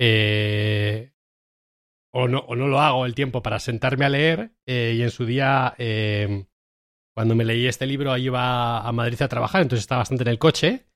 eh, 0.00 1.12
o 2.14 2.28
no, 2.28 2.40
o 2.40 2.56
no 2.56 2.68
lo 2.68 2.80
hago 2.80 3.06
el 3.06 3.14
tiempo 3.14 3.42
para 3.42 3.58
sentarme 3.58 4.04
a 4.04 4.10
leer 4.10 4.52
y 4.66 5.00
en 5.02 5.10
su 5.10 5.24
día 5.24 5.74
cuando 7.14 7.34
me 7.34 7.44
leí 7.44 7.66
este 7.66 7.86
libro 7.86 8.16
iba 8.16 8.80
a 8.80 8.92
Madrid 8.92 9.20
a 9.22 9.28
trabajar, 9.28 9.62
entonces 9.62 9.82
estaba 9.82 10.00
bastante 10.00 10.24
en 10.24 10.28
el 10.28 10.38
coche. 10.38 10.86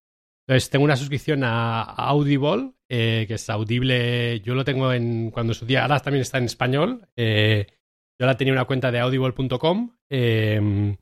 Entonces 0.46 0.70
tengo 0.70 0.84
una 0.84 0.96
suscripción 0.96 1.42
a 1.42 1.82
Audible, 1.82 2.72
eh, 2.88 3.24
que 3.26 3.34
es 3.34 3.50
audible. 3.50 4.40
Yo 4.40 4.54
lo 4.54 4.64
tengo 4.64 4.92
en 4.92 5.30
cuando 5.30 5.54
su 5.54 5.66
día, 5.66 5.82
ahora 5.82 6.00
también 6.00 6.22
está 6.22 6.38
en 6.38 6.44
español. 6.44 7.08
Eh, 7.16 7.66
yo 8.18 8.26
ahora 8.26 8.36
tenía 8.36 8.52
una 8.52 8.64
cuenta 8.64 8.92
de 8.92 9.00
audible.com, 9.00 9.96
em, 10.08 10.96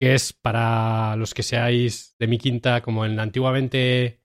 que 0.00 0.14
es 0.14 0.32
para 0.32 1.16
los 1.16 1.34
que 1.34 1.42
seáis 1.42 2.16
de 2.18 2.26
mi 2.26 2.38
quinta, 2.38 2.80
como 2.80 3.04
en 3.04 3.20
antiguamente. 3.20 4.22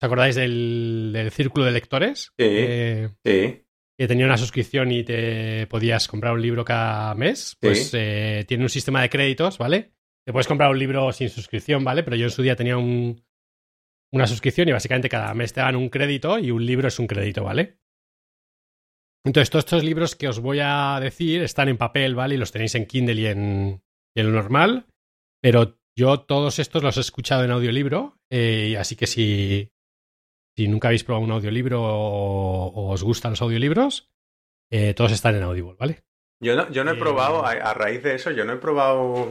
¿Os 0.00 0.06
acordáis 0.06 0.34
del, 0.34 1.30
círculo 1.32 1.64
de 1.64 1.72
lectores? 1.72 2.32
Sí. 2.36 2.44
Eh, 2.44 3.08
sí 3.24 3.64
que 3.96 4.08
tenía 4.08 4.26
una 4.26 4.36
suscripción 4.36 4.90
y 4.90 5.04
te 5.04 5.66
podías 5.68 6.08
comprar 6.08 6.32
un 6.32 6.42
libro 6.42 6.64
cada 6.64 7.14
mes, 7.14 7.56
pues 7.60 7.92
eh, 7.94 8.44
tiene 8.46 8.64
un 8.64 8.68
sistema 8.68 9.02
de 9.02 9.08
créditos, 9.08 9.56
¿vale? 9.58 9.92
Te 10.24 10.32
puedes 10.32 10.48
comprar 10.48 10.70
un 10.70 10.78
libro 10.78 11.12
sin 11.12 11.28
suscripción, 11.28 11.84
¿vale? 11.84 12.02
Pero 12.02 12.16
yo 12.16 12.24
en 12.24 12.30
su 12.30 12.42
día 12.42 12.56
tenía 12.56 12.76
un, 12.76 13.22
una 14.14 14.28
suscripción 14.28 14.68
y 14.68 14.72
básicamente 14.72 15.08
cada 15.08 15.34
mes 15.34 15.52
te 15.52 15.60
dan 15.60 15.74
un 15.74 15.88
crédito 15.88 16.38
y 16.38 16.52
un 16.52 16.64
libro 16.64 16.86
es 16.86 16.98
un 17.00 17.08
crédito, 17.08 17.42
¿vale? 17.42 17.80
Entonces, 19.26 19.50
todos 19.50 19.64
estos 19.64 19.82
libros 19.82 20.14
que 20.14 20.28
os 20.28 20.38
voy 20.38 20.60
a 20.62 20.98
decir 21.00 21.42
están 21.42 21.68
en 21.68 21.76
papel, 21.76 22.14
¿vale? 22.14 22.36
Y 22.36 22.38
los 22.38 22.52
tenéis 22.52 22.76
en 22.76 22.86
Kindle 22.86 23.20
y 23.20 23.26
en, 23.26 23.82
lo 24.14 24.30
normal. 24.30 24.86
Pero 25.42 25.80
yo 25.96 26.20
todos 26.20 26.60
estos 26.60 26.82
los 26.82 26.96
he 26.96 27.00
escuchado 27.00 27.42
en 27.42 27.50
audiolibro. 27.50 28.18
Eh, 28.30 28.76
así 28.78 28.94
que 28.94 29.08
si, 29.08 29.72
si 30.56 30.68
nunca 30.68 30.88
habéis 30.88 31.02
probado 31.02 31.24
un 31.24 31.32
audiolibro 31.32 31.82
o, 31.82 32.92
os 32.92 33.02
gustan 33.02 33.32
los 33.32 33.42
audiolibros, 33.42 34.12
eh, 34.70 34.94
todos 34.94 35.10
están 35.10 35.34
en 35.34 35.42
Audible, 35.42 35.74
¿vale? 35.78 36.04
Yo 36.40 36.54
no, 36.54 36.70
yo 36.70 36.84
no 36.84 36.92
he 36.92 36.96
probado, 36.96 37.50
eh, 37.50 37.60
a, 37.60 37.74
raíz 37.74 38.02
de 38.02 38.14
eso, 38.14 38.30
yo 38.30 38.44
no 38.44 38.52
he 38.52 38.58
probado 38.58 39.28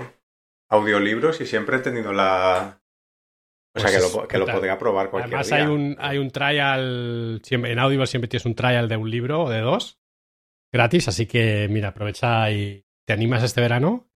audiolibros 0.70 1.40
y 1.40 1.46
siempre 1.46 1.78
he 1.78 1.80
tenido 1.80 2.12
la... 2.12 2.83
O 3.76 3.80
sea, 3.80 3.90
que 3.90 4.00
lo, 4.00 4.12
pues 4.12 4.28
que 4.28 4.38
lo 4.38 4.46
podría 4.46 4.78
probar 4.78 5.10
cualquier 5.10 5.36
Además, 5.36 5.52
hay 5.52 5.64
un, 5.64 5.96
hay 6.00 6.18
un 6.20 6.30
trial, 6.30 7.42
siempre, 7.44 7.72
en 7.72 7.80
Audible 7.80 8.06
siempre 8.06 8.28
tienes 8.28 8.46
un 8.46 8.56
trial 8.56 8.88
de 8.88 8.98
un 8.98 9.10
libro 9.10 9.44
o 9.44 9.50
de 9.50 9.62
dos, 9.62 10.00
gratis, 10.72 11.08
así 11.08 11.26
que 11.26 11.68
mira, 11.70 11.90
aprovecha 11.90 12.52
y 12.52 12.86
te 13.06 13.14
animas 13.14 13.44
este 13.44 13.62
verano 13.62 14.10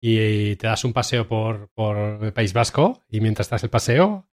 y 0.00 0.56
te 0.56 0.66
das 0.66 0.84
un 0.84 0.92
paseo 0.92 1.26
por, 1.26 1.70
por 1.70 2.22
el 2.22 2.32
País 2.32 2.52
Vasco 2.52 3.04
y 3.08 3.20
mientras 3.20 3.46
estás 3.46 3.64
el 3.64 3.70
paseo 3.70 4.28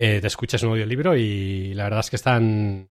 eh, 0.00 0.20
te 0.20 0.26
escuchas 0.26 0.62
un 0.62 0.70
audiolibro 0.70 1.14
y 1.14 1.74
la 1.74 1.84
verdad 1.84 2.00
es 2.00 2.10
que 2.10 2.16
están... 2.16 2.90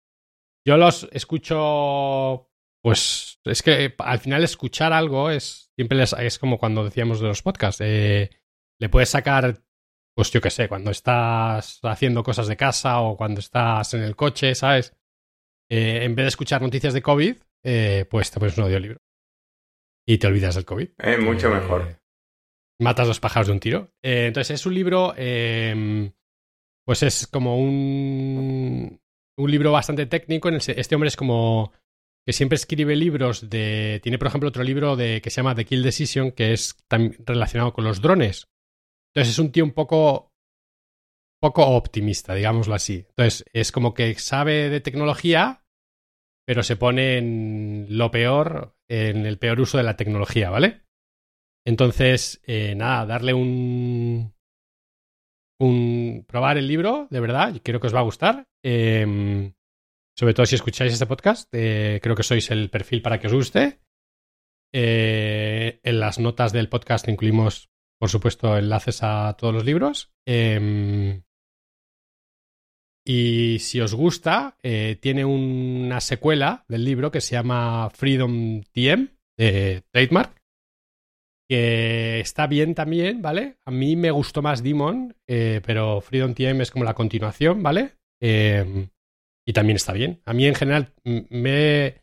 Yo 0.66 0.78
los 0.78 1.10
escucho, 1.12 2.50
pues 2.82 3.42
es 3.44 3.62
que 3.62 3.94
al 3.98 4.20
final 4.20 4.44
escuchar 4.44 4.94
algo 4.94 5.30
es 5.30 5.70
siempre 5.76 6.02
es 6.02 6.40
como 6.40 6.58
cuando 6.58 6.86
decíamos 6.86 7.20
de 7.20 7.28
los 7.28 7.42
podcasts. 7.42 7.82
Eh, 7.84 8.30
le 8.80 8.90
puedes 8.90 9.10
sacar, 9.10 9.62
pues 10.16 10.32
yo 10.32 10.42
qué 10.42 10.50
sé, 10.50 10.68
cuando 10.68 10.92
estás 10.92 11.80
haciendo 11.84 12.24
cosas 12.24 12.48
de 12.48 12.58
casa 12.58 13.02
o 13.02 13.18
cuando 13.18 13.40
estás 13.40 13.94
en 13.94 14.02
el 14.02 14.16
coche, 14.16 14.56
¿sabes? 14.56 14.94
Eh, 15.70 16.04
en 16.04 16.16
vez 16.16 16.26
de 16.26 16.30
escuchar 16.30 16.62
noticias 16.62 16.94
de 16.94 17.02
COVID, 17.02 17.38
pues 18.10 18.32
te 18.32 18.40
pones 18.40 18.58
un 18.58 18.66
audiolibro. 18.66 19.00
Y 20.06 20.18
te 20.18 20.28
olvidas 20.28 20.56
del 20.56 20.66
COVID. 20.66 20.90
Es 20.98 21.20
mucho 21.20 21.50
mejor. 21.50 22.00
Matas 22.80 23.08
los 23.08 23.20
pájaros 23.20 23.48
de 23.48 23.54
un 23.54 23.60
tiro. 23.60 23.92
entonces 24.02 24.60
es 24.60 24.66
un 24.66 24.74
libro 24.74 25.14
pues 26.86 27.02
es 27.04 27.28
como 27.28 27.58
un, 27.58 29.00
un 29.38 29.52
libro 29.52 29.72
bastante 29.72 30.06
técnico. 30.06 30.50
En 30.50 30.56
este 30.56 30.96
hombre 30.96 31.08
es 31.08 31.16
como 31.16 31.72
que 32.26 32.34
siempre 32.34 32.56
escribe 32.56 32.96
libros 32.96 33.50
de... 33.50 34.00
Tiene, 34.02 34.18
por 34.18 34.28
ejemplo, 34.28 34.50
otro 34.50 34.64
libro 34.64 34.96
de, 34.96 35.22
que 35.22 35.30
se 35.30 35.38
llama 35.38 35.56
The 35.56 35.66
Kill 35.66 35.84
Decision, 35.84 36.32
que 36.32 36.54
es 36.54 36.76
relacionado 36.90 37.74
con 37.74 37.84
los 37.84 38.02
drones. 38.02 38.48
Entonces 39.14 39.34
es 39.34 39.40
un 39.40 39.52
tío 39.52 39.64
un 39.64 39.74
poco 39.74 40.34
poco 41.44 41.68
optimista, 41.68 42.34
digámoslo 42.34 42.74
así. 42.74 43.06
Entonces, 43.10 43.44
es 43.52 43.74
como 43.74 43.94
que 43.94 44.14
sabe 44.16 44.70
de 44.70 44.80
tecnología, 44.80 45.66
pero 46.48 46.64
se 46.64 46.78
pone 46.78 47.18
en 47.18 47.86
lo 47.90 48.12
peor, 48.12 48.78
en 48.88 49.26
el 49.26 49.38
peor 49.38 49.60
uso 49.60 49.78
de 49.78 49.84
la 49.84 49.98
tecnología, 49.98 50.50
¿vale? 50.50 50.84
Entonces, 51.68 52.42
eh, 52.48 52.76
nada, 52.76 53.06
darle 53.06 53.34
un, 53.34 54.34
un, 55.60 56.26
probar 56.30 56.58
el 56.58 56.68
libro, 56.70 57.08
de 57.10 57.20
verdad, 57.20 57.60
creo 57.62 57.82
que 57.82 57.88
os 57.88 57.96
va 57.96 58.00
a 58.00 58.04
gustar. 58.04 58.48
Em, 58.64 59.54
sobre 60.18 60.34
todo 60.34 60.46
si 60.46 60.56
escucháis 60.56 60.94
este 60.94 61.08
podcast, 61.08 61.50
eh, 61.52 62.00
creo 62.02 62.16
que 62.16 62.24
sois 62.24 62.52
el 62.52 62.70
perfil 62.70 63.02
para 63.02 63.20
que 63.20 63.28
os 63.28 63.34
guste. 63.34 63.82
Eh, 64.74 65.82
en 65.84 66.00
las 66.00 66.20
notas 66.20 66.54
del 66.54 66.70
podcast 66.70 67.10
incluimos, 67.10 67.70
por 68.04 68.10
supuesto, 68.10 68.58
enlaces 68.58 69.02
a 69.02 69.34
todos 69.40 69.54
los 69.54 69.64
libros. 69.64 70.12
Em, 70.28 71.24
y 73.08 73.60
si 73.60 73.80
os 73.80 73.94
gusta, 73.94 74.58
eh, 74.62 74.98
tiene 75.00 75.24
una 75.24 76.02
secuela 76.02 76.66
del 76.68 76.84
libro 76.84 77.12
que 77.12 77.22
se 77.22 77.36
llama 77.38 77.90
Freedom 77.92 78.62
TM, 78.74 79.08
de 79.38 79.84
Trademark, 79.90 80.36
que 81.48 82.20
está 82.20 82.46
bien 82.46 82.76
también, 82.76 83.22
¿vale? 83.22 83.56
A 83.64 83.72
mí 83.72 83.96
me 83.96 84.12
gustó 84.12 84.42
más 84.42 84.62
Demon, 84.62 85.16
eh, 85.26 85.62
pero 85.66 86.02
Freedom 86.02 86.34
TM 86.34 86.60
es 86.60 86.72
como 86.72 86.84
la 86.84 86.96
continuación, 86.96 87.64
¿vale? 87.64 87.94
Em, 88.22 88.90
y 89.48 89.54
también 89.54 89.78
está 89.78 89.94
bien. 89.94 90.22
A 90.26 90.34
mí 90.34 90.46
en 90.46 90.56
general 90.56 90.94
me 91.06 91.86
he 91.86 92.02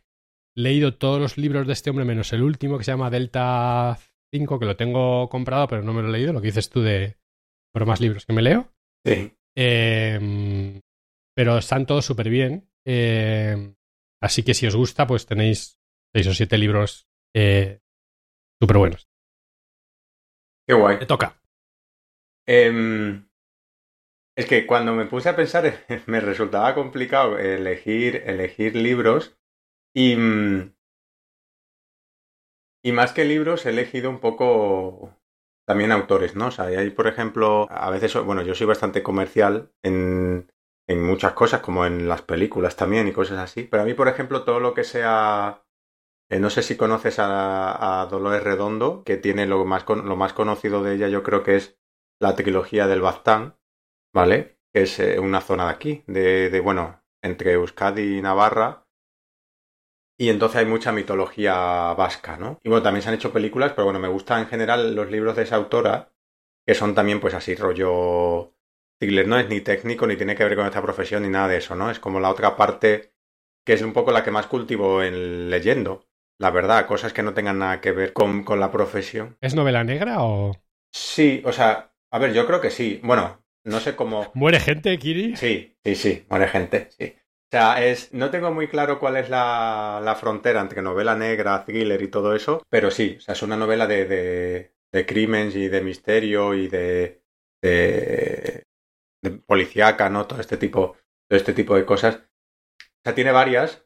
leído 0.57 0.95
todos 0.95 1.21
los 1.21 1.37
libros 1.37 1.66
de 1.66 1.75
este 1.75 1.90
hombre 1.90 2.07
menos 2.07 2.33
el 2.33 2.42
último 2.42 2.78
que 2.78 2.85
se 2.85 2.92
llama 2.92 3.11
Delta 3.11 3.99
5, 4.32 4.58
que 4.58 4.66
lo 4.66 4.76
tengo 4.76 5.28
comprado, 5.28 5.68
pero 5.68 5.82
no 5.82 5.92
me 5.92 6.02
lo 6.02 6.08
he 6.08 6.12
leído, 6.12 6.32
lo 6.32 6.40
que 6.40 6.49
dices 6.49 6.70
tú 6.70 6.82
de 6.82 7.16
por 7.72 7.87
más 7.87 8.00
libros 8.00 8.26
que 8.26 8.32
me 8.32 8.42
leo. 8.42 8.72
Sí. 9.04 9.32
Em, 9.56 10.80
pero 11.34 11.58
están 11.58 11.87
todos 11.87 12.04
súper 12.04 12.28
bien. 12.28 12.68
Em, 12.84 13.75
así 14.20 14.42
que 14.42 14.54
si 14.54 14.66
os 14.66 14.76
gusta, 14.76 15.06
pues 15.06 15.26
tenéis 15.26 15.78
seis 16.14 16.26
o 16.26 16.34
siete 16.34 16.58
libros 16.58 17.08
eh, 17.34 17.80
súper 18.60 18.78
buenos. 18.78 19.08
Qué 20.66 20.75
guay. 20.75 20.99
Te 20.99 21.06
toca. 21.06 21.40
Em, 22.46 23.28
es 24.37 24.46
que 24.46 24.66
cuando 24.66 24.92
me 24.92 25.06
puse 25.06 25.28
a 25.28 25.37
pensar 25.37 25.87
me 26.06 26.20
resultaba 26.20 26.75
complicado 26.75 27.38
elegir, 27.38 28.22
elegir 28.26 28.75
libros 28.76 29.38
y, 29.94 30.16
mm, 30.16 30.75
y 32.82 32.92
más 32.92 33.12
que 33.12 33.25
libros 33.25 33.66
he 33.66 33.70
elegido 33.70 34.10
un 34.10 34.20
poco 34.20 35.16
también 35.66 35.92
autores, 35.92 36.34
¿no? 36.34 36.49
O 36.49 36.50
sea, 36.50 36.66
hay, 36.66 36.90
por 36.90 37.06
ejemplo, 37.06 37.66
a 37.70 37.90
veces, 37.90 38.14
bueno, 38.25 38.42
yo 38.42 38.54
soy 38.54 38.66
bastante 38.66 39.02
comercial 39.02 39.72
en, 39.82 40.50
en 40.88 41.02
muchas 41.02 41.32
cosas, 41.34 41.60
como 41.60 41.87
en 41.87 42.08
las 42.08 42.22
películas 42.22 42.76
también 42.76 43.06
y 43.06 43.12
cosas 43.12 43.38
así, 43.38 43.64
pero 43.64 43.82
a 43.82 43.87
mí, 43.87 43.94
por 43.94 44.08
ejemplo, 44.08 44.44
todo 44.44 44.60
lo 44.60 44.75
que 44.75 44.84
sea 44.84 45.62
eh, 46.30 46.38
no 46.38 46.49
sé 46.49 46.62
si 46.62 46.76
conoces 46.76 47.16
a, 47.18 48.06
Dolores 48.08 48.44
Redondo, 48.44 49.02
que 49.04 49.16
tiene 49.16 49.46
lo 49.46 49.64
más, 49.64 49.84
lo 49.88 50.16
más 50.16 50.32
conocido 50.32 50.82
de 50.82 50.94
ella, 50.94 51.08
yo 51.08 51.25
creo 51.25 51.42
que 51.42 51.56
es 51.56 51.76
la 52.20 52.37
trilogía 52.37 52.87
del 52.87 53.00
Baztán, 53.00 53.56
¿vale? 54.14 54.58
Que 54.72 54.82
es 54.82 55.00
eh, 55.00 55.18
una 55.18 55.40
zona 55.40 55.64
de 55.64 55.70
aquí, 55.72 56.04
de, 56.06 56.60
bueno, 56.62 57.02
entre 57.20 57.52
Euskadi 57.52 58.18
y 58.18 58.22
Navarra. 58.22 58.87
Y 60.20 60.28
entonces 60.28 60.58
hay 60.58 60.66
mucha 60.66 60.92
mitología 60.92 61.94
vasca, 61.94 62.36
¿no? 62.36 62.58
Y 62.62 62.68
bueno, 62.68 62.82
también 62.82 63.02
se 63.02 63.08
han 63.08 63.14
hecho 63.14 63.32
películas, 63.32 63.72
pero 63.72 63.86
bueno, 63.86 63.98
me 63.98 64.08
gustan 64.08 64.40
en 64.40 64.48
general 64.48 64.94
los 64.94 65.10
libros 65.10 65.34
de 65.34 65.44
esa 65.44 65.56
autora, 65.56 66.12
que 66.66 66.74
son 66.74 66.94
también 66.94 67.20
pues 67.20 67.32
así 67.32 67.54
rollo... 67.54 68.54
No 69.00 69.38
es 69.38 69.48
ni 69.48 69.62
técnico, 69.62 70.06
ni 70.06 70.16
tiene 70.16 70.36
que 70.36 70.44
ver 70.44 70.56
con 70.56 70.66
esta 70.66 70.82
profesión, 70.82 71.22
ni 71.22 71.30
nada 71.30 71.48
de 71.48 71.56
eso, 71.56 71.74
¿no? 71.74 71.90
Es 71.90 71.98
como 71.98 72.20
la 72.20 72.28
otra 72.28 72.54
parte 72.54 73.14
que 73.64 73.72
es 73.72 73.80
un 73.80 73.94
poco 73.94 74.12
la 74.12 74.22
que 74.22 74.30
más 74.30 74.46
cultivo 74.46 75.02
en 75.02 75.48
leyendo 75.48 76.04
la 76.40 76.50
verdad, 76.50 76.86
cosas 76.86 77.12
que 77.12 77.22
no 77.22 77.34
tengan 77.34 77.58
nada 77.58 77.80
que 77.80 77.92
ver 77.92 78.12
con, 78.12 78.44
con 78.44 78.60
la 78.60 78.70
profesión. 78.70 79.36
¿Es 79.40 79.54
novela 79.54 79.84
negra 79.84 80.22
o...? 80.22 80.56
Sí, 80.90 81.42
o 81.44 81.52
sea, 81.52 81.92
a 82.10 82.18
ver, 82.18 82.32
yo 82.32 82.46
creo 82.46 82.60
que 82.62 82.70
sí. 82.70 82.98
Bueno, 83.04 83.44
no 83.64 83.78
sé 83.78 83.94
cómo... 83.94 84.30
¿Muere 84.34 84.58
gente, 84.58 84.98
Kiri? 84.98 85.36
Sí, 85.36 85.76
sí, 85.84 85.94
sí, 85.94 86.26
muere 86.30 86.48
gente, 86.48 86.88
sí. 86.90 87.14
O 87.52 87.57
sea, 87.57 87.85
es, 87.85 88.14
no 88.14 88.30
tengo 88.30 88.52
muy 88.52 88.69
claro 88.69 89.00
cuál 89.00 89.16
es 89.16 89.28
la, 89.28 90.00
la, 90.04 90.14
frontera 90.14 90.61
entre 90.61 90.83
novela 90.83 91.16
negra, 91.16 91.64
thriller 91.64 92.00
y 92.00 92.07
todo 92.07 92.37
eso, 92.37 92.62
pero 92.71 92.92
sí, 92.92 93.16
o 93.19 93.21
sea, 93.21 93.33
es 93.35 93.42
una 93.42 93.57
novela 93.57 93.88
de, 93.88 94.04
de, 94.04 94.75
de 94.92 95.07
crímenes 95.07 95.57
y 95.57 95.66
de 95.66 95.80
misterio 95.80 96.54
y 96.54 96.69
de, 96.69 97.25
de, 97.61 98.62
de 99.21 99.30
policíaca, 99.30 100.09
¿no? 100.11 100.28
Todo 100.28 100.40
este 100.40 100.59
tipo, 100.59 100.97
todo 101.28 101.37
este 101.37 101.52
tipo 101.52 101.75
de 101.75 101.85
cosas. 101.85 102.16
O 102.19 103.02
sea, 103.02 103.16
tiene 103.16 103.33
varias, 103.33 103.85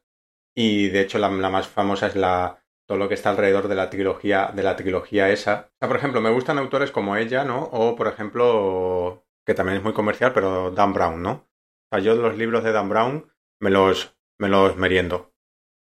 y 0.55 0.89
de 0.89 1.01
hecho 1.01 1.19
la, 1.19 1.31
más 1.31 1.67
famosa 1.67 2.07
es 2.09 2.17
la 2.17 2.61
todo 2.87 2.99
lo 2.99 3.09
que 3.09 3.15
está 3.15 3.31
alrededor 3.31 3.69
de 3.69 3.77
la 3.77 3.89
trilogía 3.89 4.53
de 4.55 4.63
la 4.63 4.77
trilogía 4.77 5.31
esa. 5.31 5.71
O 5.73 5.79
sea, 5.81 5.89
por 5.89 5.97
ejemplo, 5.97 6.21
me 6.21 6.31
gustan 6.31 6.59
autores 6.59 6.91
como 6.91 7.17
ella, 7.17 7.45
¿no? 7.45 7.65
O 7.65 7.97
por 7.97 8.09
ejemplo, 8.09 9.25
que 9.47 9.55
también 9.55 9.79
es 9.79 9.85
muy 9.85 9.95
comercial, 9.95 10.33
pero 10.35 10.71
Dan 10.71 10.93
Brown, 10.93 11.23
¿no? 11.23 11.33
O 11.33 11.97
sea, 11.97 12.01
yo 12.01 12.15
los 12.15 12.37
libros 12.37 12.63
de 12.63 12.73
Dan 12.73 12.91
Brown 12.91 13.34
me 13.61 13.71
los 13.71 14.17
me 14.39 14.49
los 14.49 14.77
meriendo. 14.77 15.33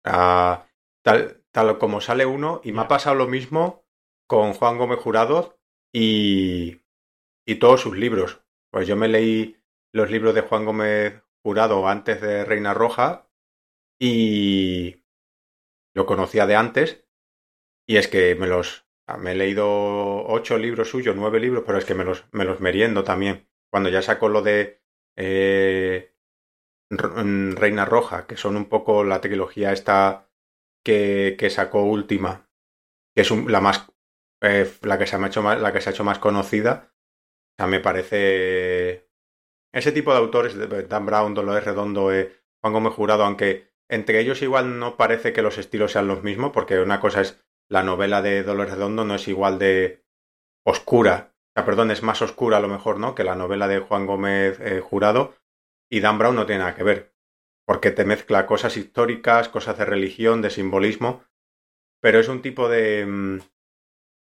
tal, 0.02 1.42
tal 1.52 1.78
como 1.78 2.00
sale 2.00 2.26
uno, 2.26 2.60
y 2.64 2.72
me 2.72 2.82
ha 2.82 2.88
pasado 2.88 3.16
lo 3.16 3.28
mismo 3.28 3.84
con 4.26 4.54
Juan 4.54 4.78
Gómez 4.78 4.98
Jurado 5.00 5.58
y, 5.92 6.82
y 7.46 7.54
todos 7.56 7.80
sus 7.80 7.96
libros. 7.96 8.42
Pues 8.70 8.86
yo 8.86 8.96
me 8.96 9.08
leí 9.08 9.56
los 9.92 10.10
libros 10.10 10.34
de 10.34 10.42
Juan 10.42 10.64
Gómez 10.64 11.22
Jurado 11.42 11.88
antes 11.88 12.20
de 12.20 12.44
Reina 12.44 12.74
Roja 12.74 13.30
y 13.98 15.02
lo 15.94 16.06
conocía 16.06 16.46
de 16.46 16.56
antes 16.56 17.04
y 17.86 17.96
es 17.96 18.08
que 18.08 18.34
me 18.34 18.46
los 18.46 18.86
me 19.16 19.32
he 19.32 19.34
leído 19.34 19.66
ocho 20.26 20.58
libros 20.58 20.90
suyos, 20.90 21.16
nueve 21.16 21.40
libros, 21.40 21.64
pero 21.66 21.78
es 21.78 21.86
que 21.86 21.94
me 21.94 22.04
los, 22.04 22.26
me 22.32 22.44
los 22.44 22.60
meriendo 22.60 23.04
también. 23.04 23.48
Cuando 23.70 23.88
ya 23.88 24.02
sacó 24.02 24.28
lo 24.28 24.42
de 24.42 24.82
eh, 25.16 26.12
Reina 26.90 27.84
Roja, 27.84 28.26
que 28.26 28.36
son 28.36 28.56
un 28.56 28.66
poco 28.66 29.04
la 29.04 29.20
trilogía 29.20 29.72
esta 29.72 30.28
que, 30.84 31.36
que 31.38 31.50
sacó 31.50 31.82
última, 31.82 32.48
que 33.14 33.22
es 33.22 33.30
la 33.30 33.60
más 33.60 33.88
eh, 34.40 34.70
la 34.82 34.98
que 34.98 35.06
se 35.06 35.16
ha 35.16 35.26
hecho 35.26 35.42
más, 35.42 35.60
la 35.60 35.72
que 35.72 35.80
se 35.80 35.90
ha 35.90 35.92
hecho 35.92 36.04
más 36.04 36.18
conocida. 36.18 36.92
O 37.52 37.54
sea, 37.58 37.66
me 37.66 37.80
parece 37.80 39.08
ese 39.72 39.92
tipo 39.92 40.12
de 40.12 40.18
autores, 40.18 40.56
Dan 40.88 41.06
Brown, 41.06 41.34
Dolores 41.34 41.64
Redondo, 41.64 42.12
eh, 42.12 42.32
Juan 42.62 42.72
Gómez 42.72 42.94
Jurado, 42.94 43.24
aunque 43.24 43.68
entre 43.88 44.20
ellos 44.20 44.42
igual 44.42 44.78
no 44.78 44.96
parece 44.96 45.32
que 45.32 45.42
los 45.42 45.58
estilos 45.58 45.92
sean 45.92 46.08
los 46.08 46.22
mismos, 46.22 46.52
porque 46.52 46.78
una 46.80 47.00
cosa 47.00 47.20
es 47.20 47.44
la 47.68 47.82
novela 47.82 48.22
de 48.22 48.42
Dolores 48.42 48.74
Redondo 48.74 49.04
no 49.04 49.14
es 49.14 49.28
igual 49.28 49.58
de 49.58 50.04
oscura, 50.64 51.34
o 51.34 51.52
sea, 51.54 51.64
perdón, 51.64 51.90
es 51.90 52.02
más 52.02 52.22
oscura 52.22 52.58
a 52.58 52.60
lo 52.60 52.68
mejor, 52.68 52.98
¿no? 52.98 53.14
Que 53.14 53.24
la 53.24 53.34
novela 53.34 53.68
de 53.68 53.80
Juan 53.80 54.06
Gómez 54.06 54.60
eh, 54.60 54.80
Jurado, 54.80 55.34
y 55.90 56.00
Dan 56.00 56.18
Brown 56.18 56.36
no 56.36 56.46
tiene 56.46 56.60
nada 56.60 56.74
que 56.74 56.82
ver, 56.82 57.14
porque 57.66 57.90
te 57.90 58.04
mezcla 58.04 58.46
cosas 58.46 58.76
históricas, 58.76 59.48
cosas 59.48 59.78
de 59.78 59.84
religión, 59.84 60.42
de 60.42 60.50
simbolismo, 60.50 61.24
pero 62.00 62.18
es 62.18 62.28
un 62.28 62.42
tipo 62.42 62.68
de... 62.68 63.06
Mm, 63.06 63.38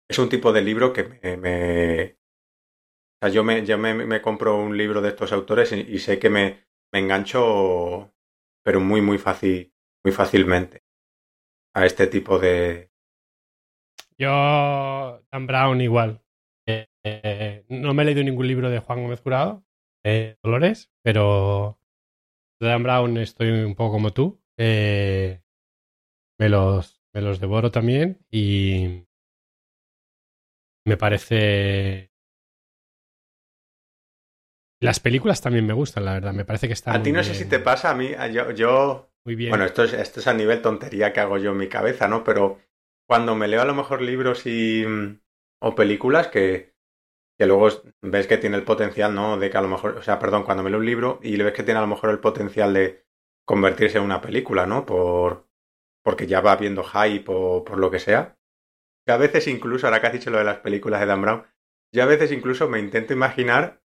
es 0.10 0.20
un 0.20 0.30
tipo 0.30 0.54
de 0.54 0.62
libro 0.62 0.94
que 0.94 1.04
me... 1.04 2.04
o 2.04 3.18
sea, 3.22 3.30
yo 3.30 3.44
me, 3.44 3.66
yo 3.66 3.78
me, 3.78 4.22
compro 4.22 4.56
un 4.58 4.78
libro 4.78 5.02
de 5.02 5.10
estos 5.10 5.34
autores 5.34 5.74
y, 5.74 6.00
sé 6.00 6.18
que 6.18 6.30
me, 6.30 6.66
me 6.94 7.00
engancho, 7.00 8.14
pero 8.64 8.80
muy, 8.80 9.02
muy 9.02 9.18
fácil, 9.18 9.74
muy 10.06 10.14
fácilmente 10.14 10.84
a 11.76 11.86
este 11.86 12.08
tipo 12.08 12.40
de... 12.40 12.90
Yo, 14.18 15.22
Dan 15.32 15.46
Brown 15.46 15.82
igual. 15.82 16.24
Eh, 16.66 17.66
no 17.70 17.94
me 17.94 18.04
he 18.04 18.06
leído 18.06 18.24
ningún 18.24 18.48
libro 18.48 18.70
de 18.70 18.80
Juan 18.80 19.04
Gómez 19.04 19.22
Jurado, 19.22 19.64
Dolores, 20.44 20.92
pero 21.04 21.80
Dan 22.60 22.84
Brown 22.84 23.18
estoy 23.18 23.50
un 23.50 23.76
poco 23.76 23.94
como 23.94 24.14
tú. 24.14 24.42
Eh, 24.58 25.42
me, 26.40 26.50
los, 26.50 27.04
me 27.14 27.22
los 27.22 27.40
devoro 27.40 27.72
también 27.72 28.26
y 28.32 29.06
me 30.86 30.98
parece... 30.98 32.12
Las 34.80 35.00
películas 35.00 35.42
también 35.42 35.66
me 35.66 35.74
gustan, 35.74 36.06
la 36.06 36.14
verdad. 36.14 36.34
Me 36.34 36.46
parece 36.46 36.68
que 36.68 36.74
están. 36.74 36.96
A 36.96 37.02
ti 37.02 37.12
no 37.12 37.24
sé 37.24 37.34
si 37.34 37.46
te 37.46 37.60
pasa, 37.60 37.90
a 37.90 37.96
mí, 37.96 38.12
yo, 38.32 38.52
yo... 38.52 39.12
Muy 39.26 39.36
bien. 39.36 39.50
Bueno, 39.50 39.66
esto 39.66 39.84
es, 39.84 39.94
esto 39.94 40.20
es 40.20 40.28
a 40.28 40.34
nivel 40.34 40.62
tontería 40.62 41.12
que 41.12 41.20
hago 41.20 41.38
yo 41.38 41.52
en 41.52 41.58
mi 41.58 41.68
cabeza, 41.68 42.08
¿no? 42.08 42.24
Pero 42.24 42.60
cuando 43.08 43.36
me 43.36 43.48
leo 43.48 43.62
a 43.62 43.66
lo 43.66 43.74
mejor 43.74 44.02
libros 44.02 44.46
y 44.46 44.86
o 45.60 45.76
películas 45.76 46.28
que, 46.28 46.77
que 47.38 47.46
luego 47.46 47.70
ves 48.02 48.28
que 48.28 48.38
tiene 48.38 48.58
el 48.58 48.64
potencial, 48.64 49.14
¿no? 49.14 49.38
De 49.38 49.50
que 49.50 49.58
a 49.58 49.62
lo 49.62 49.68
mejor, 49.68 49.98
o 49.98 50.02
sea, 50.02 50.20
perdón, 50.20 50.44
cuando 50.44 50.64
me 50.64 50.70
leo 50.70 50.80
un 50.80 50.86
libro 50.86 51.20
y 51.22 51.38
le 51.38 51.44
ves 51.44 51.54
que 51.54 51.64
tiene 51.64 51.78
a 51.78 51.82
lo 51.82 51.88
mejor 51.88 52.10
el 52.10 52.20
potencial 52.20 52.74
de 52.74 53.06
convertirse 53.46 53.98
en 53.98 54.04
una 54.04 54.22
película, 54.22 54.66
¿no? 54.66 54.86
Por, 54.86 55.48
porque 56.04 56.28
ya 56.28 56.42
va 56.42 56.56
viendo 56.56 56.84
hype 56.84 57.26
o 57.28 57.64
por 57.64 57.78
lo 57.78 57.92
que 57.92 58.00
sea. 58.00 58.38
Que 59.06 59.14
a 59.14 59.18
veces 59.18 59.48
incluso, 59.48 59.88
ahora 59.88 60.02
que 60.02 60.08
has 60.08 60.14
dicho 60.14 60.32
lo 60.32 60.40
de 60.40 60.44
las 60.44 60.60
películas 60.60 61.00
de 61.00 61.06
Dan 61.06 61.22
Brown, 61.22 61.46
yo 61.94 62.04
a 62.04 62.08
veces 62.08 62.32
incluso 62.32 62.68
me 62.68 62.80
intento 62.80 63.14
imaginar 63.14 63.82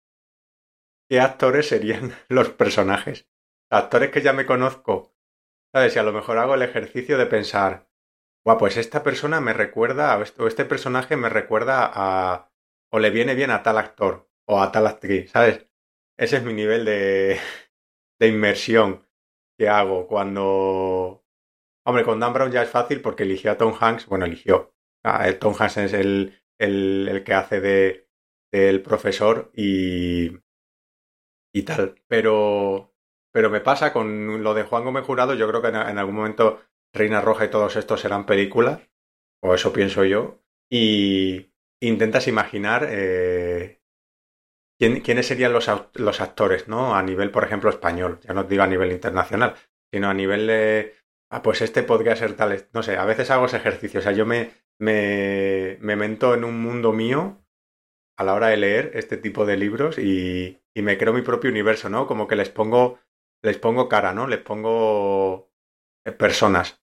qué 1.09 1.21
actores 1.21 1.69
serían 1.69 2.13
los 2.29 2.51
personajes. 2.51 3.29
Actores 3.71 4.11
que 4.11 4.23
ya 4.23 4.33
me 4.33 4.47
conozco. 4.47 5.15
¿Sabes? 5.75 5.97
Y 5.97 5.99
a 5.99 6.03
lo 6.03 6.13
mejor 6.13 6.39
hago 6.39 6.55
el 6.55 6.63
ejercicio 6.63 7.17
de 7.17 7.27
pensar, 7.27 7.89
Guau, 8.45 8.59
pues 8.59 8.77
esta 8.77 9.03
persona 9.03 9.41
me 9.41 9.53
recuerda, 9.53 10.19
o 10.39 10.47
este 10.47 10.65
personaje 10.65 11.17
me 11.17 11.29
recuerda 11.29 11.91
a. 11.95 12.52
o 12.93 12.99
le 12.99 13.11
viene 13.11 13.35
bien 13.35 13.51
a 13.51 13.63
tal 13.63 13.79
actor 13.79 14.29
o 14.47 14.61
a 14.61 14.71
tal 14.73 14.87
actriz, 14.87 15.31
¿sabes? 15.31 15.67
Ese 16.19 16.37
es 16.39 16.43
mi 16.45 16.53
nivel 16.53 16.85
de, 16.85 17.39
de 18.21 18.29
inmersión 18.29 19.07
que 19.59 19.69
hago 19.69 20.07
cuando. 20.07 21.25
Hombre, 21.85 22.05
con 22.05 22.21
Dan 22.21 22.33
Brown 22.33 22.53
ya 22.53 22.63
es 22.63 22.71
fácil 22.71 23.01
porque 23.01 23.25
eligió 23.25 23.51
a 23.51 23.57
Tom 23.59 23.75
Hanks, 23.79 24.07
bueno, 24.07 24.25
eligió. 24.27 24.75
Tom 25.41 25.55
Hanks 25.59 25.79
es 25.79 25.93
el, 25.95 26.41
el, 26.59 27.09
el 27.11 27.25
que 27.25 27.35
hace 27.35 27.61
de 27.61 28.09
del 28.53 28.83
profesor 28.83 29.51
y. 29.55 30.31
y 31.53 31.63
tal. 31.63 32.01
Pero. 32.09 32.91
Pero 33.33 33.49
me 33.49 33.61
pasa 33.61 33.95
con 33.95 34.43
lo 34.43 34.53
de 34.53 34.65
Juan 34.65 34.85
Gómez 34.85 35.07
Jurado, 35.07 35.33
yo 35.33 35.49
creo 35.49 35.63
que 35.63 35.69
en 35.69 35.77
algún 35.99 36.17
momento 36.17 36.61
Reina 36.93 37.23
Roja 37.23 37.47
y 37.47 37.51
todos 37.51 37.77
estos 37.77 38.03
serán 38.03 38.27
películas, 38.27 38.83
o 39.43 39.55
eso 39.55 39.73
pienso 39.73 40.05
yo, 40.05 40.43
y 40.71 41.52
intentas 41.83 42.29
imaginar 42.29 42.87
eh, 42.89 43.81
quiénes 44.79 45.27
serían 45.27 45.53
los, 45.53 45.71
los, 45.95 46.21
actores, 46.21 46.69
¿no? 46.69 46.97
A 46.97 47.03
nivel, 47.03 47.31
por 47.31 47.45
ejemplo, 47.45 47.71
español, 47.71 48.21
ya 48.23 48.35
no 48.35 48.45
digo 48.45 48.63
a 48.63 48.67
nivel 48.67 48.93
internacional, 48.93 49.55
sino 49.93 50.09
a 50.09 50.15
nivel 50.15 50.47
de, 50.47 50.95
ah, 51.31 51.43
pues 51.43 51.61
este 51.63 51.83
podría 51.83 52.17
ser 52.17 52.35
tal, 52.35 52.69
no 52.73 52.83
sé, 52.83 52.97
a 52.97 53.05
veces 53.05 53.31
hago 53.31 53.47
ese 53.47 53.59
ejercicio, 53.59 54.01
o 54.01 54.03
sea, 54.03 54.13
yo 54.13 54.27
me, 54.27 54.51
me, 54.79 55.79
me 55.81 55.97
mento 55.97 56.35
en 56.35 56.45
un 56.45 56.61
mundo 56.61 56.93
mío 56.93 57.45
a 58.19 58.25
la 58.25 58.35
hora 58.35 58.49
de 58.49 58.57
leer 58.57 58.91
este 58.95 59.17
tipo 59.17 59.47
de 59.47 59.57
libros 59.57 59.99
y, 59.99 60.61
y 60.75 60.83
me 60.83 60.99
creo 60.99 61.13
mi 61.13 61.23
propio 61.23 61.51
universo, 61.51 61.89
¿no? 61.89 62.07
Como 62.07 62.27
que 62.27 62.37
les 62.37 62.51
pongo, 62.51 62.99
les 63.43 63.59
pongo 63.59 63.89
cara, 63.89 64.13
¿no? 64.15 64.27
Les 64.27 64.41
pongo 64.41 65.51
eh, 66.05 66.13
personas 66.13 66.83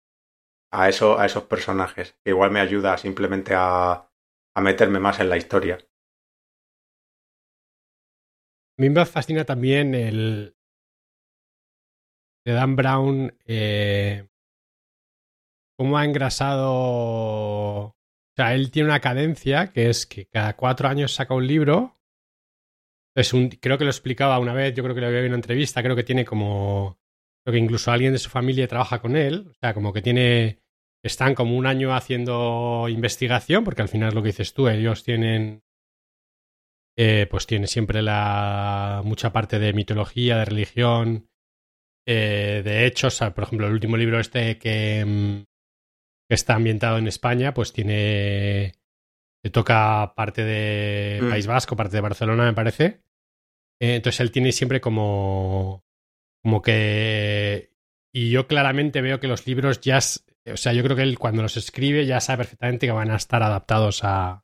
a, 0.71 0.89
eso, 0.89 1.19
a 1.19 1.25
esos 1.25 1.43
personajes, 1.43 2.17
que 2.23 2.31
igual 2.31 2.51
me 2.51 2.59
ayuda 2.59 2.97
simplemente 2.97 3.53
a, 3.55 4.08
a 4.55 4.61
meterme 4.61 4.99
más 4.99 5.19
en 5.19 5.29
la 5.29 5.37
historia. 5.37 5.77
A 8.77 8.81
mí 8.81 8.89
me 8.89 9.05
fascina 9.05 9.45
también 9.45 9.93
el 9.93 10.55
de 12.45 12.53
Dan 12.53 12.75
Brown, 12.75 13.37
eh, 13.45 14.27
cómo 15.77 15.97
ha 15.97 16.05
engrasado. 16.05 16.71
O 16.71 17.95
sea, 18.35 18.55
él 18.55 18.71
tiene 18.71 18.89
una 18.89 19.01
cadencia 19.01 19.71
que 19.71 19.89
es 19.89 20.05
que 20.05 20.27
cada 20.27 20.55
cuatro 20.55 20.87
años 20.87 21.13
saca 21.13 21.33
un 21.33 21.47
libro. 21.47 21.99
Es 23.15 23.33
un, 23.33 23.49
creo 23.49 23.77
que 23.77 23.83
lo 23.83 23.89
explicaba 23.89 24.39
una 24.39 24.53
vez, 24.53 24.73
yo 24.73 24.83
creo 24.83 24.95
que 24.95 25.01
lo 25.01 25.07
había 25.07 25.19
en 25.19 25.27
una 25.27 25.35
entrevista, 25.35 25.83
creo 25.83 25.95
que 25.95 26.03
tiene 26.03 26.23
como 26.23 26.99
que 27.45 27.57
incluso 27.57 27.91
alguien 27.91 28.13
de 28.13 28.19
su 28.19 28.29
familia 28.29 28.67
trabaja 28.67 29.01
con 29.01 29.15
él, 29.15 29.47
o 29.49 29.53
sea, 29.55 29.73
como 29.73 29.91
que 29.93 30.01
tiene, 30.01 30.59
están 31.03 31.35
como 31.35 31.55
un 31.55 31.65
año 31.65 31.95
haciendo 31.95 32.87
investigación, 32.89 33.63
porque 33.63 33.81
al 33.81 33.89
final 33.89 34.09
es 34.09 34.15
lo 34.15 34.21
que 34.21 34.29
dices 34.29 34.53
tú, 34.53 34.67
ellos 34.67 35.03
tienen, 35.03 35.63
eh, 36.97 37.27
pues 37.29 37.47
tiene 37.47 37.67
siempre 37.67 38.01
la 38.01 39.01
mucha 39.05 39.31
parte 39.31 39.59
de 39.59 39.73
mitología, 39.73 40.37
de 40.37 40.45
religión, 40.45 41.29
eh, 42.07 42.61
de 42.63 42.85
hechos, 42.85 43.19
por 43.35 43.43
ejemplo, 43.43 43.67
el 43.67 43.73
último 43.73 43.97
libro 43.97 44.19
este 44.19 44.57
que, 44.57 45.05
mm, 45.05 45.43
que 46.27 46.35
está 46.35 46.55
ambientado 46.55 46.97
en 46.97 47.07
España, 47.07 47.53
pues 47.53 47.71
tiene, 47.73 48.73
que 49.43 49.49
toca 49.51 50.13
parte 50.15 50.43
de 50.43 51.19
mm. 51.21 51.29
País 51.29 51.47
Vasco, 51.47 51.75
parte 51.75 51.97
de 51.97 52.01
Barcelona, 52.01 52.45
me 52.45 52.53
parece. 52.53 53.01
Eh, 53.81 53.95
entonces 53.95 54.19
él 54.19 54.31
tiene 54.31 54.51
siempre 54.51 54.81
como 54.81 55.83
como 56.41 56.61
que... 56.61 57.71
Y 58.11 58.31
yo 58.31 58.47
claramente 58.47 59.01
veo 59.01 59.19
que 59.19 59.27
los 59.27 59.45
libros 59.45 59.81
ya... 59.81 59.99
O 60.45 60.57
sea, 60.57 60.73
yo 60.73 60.83
creo 60.83 60.95
que 60.95 61.03
él 61.03 61.19
cuando 61.19 61.41
los 61.41 61.57
escribe 61.57 62.05
ya 62.05 62.19
sabe 62.19 62.39
perfectamente 62.39 62.87
que 62.87 62.91
van 62.91 63.11
a 63.11 63.17
estar 63.17 63.43
adaptados 63.43 64.03
a, 64.03 64.43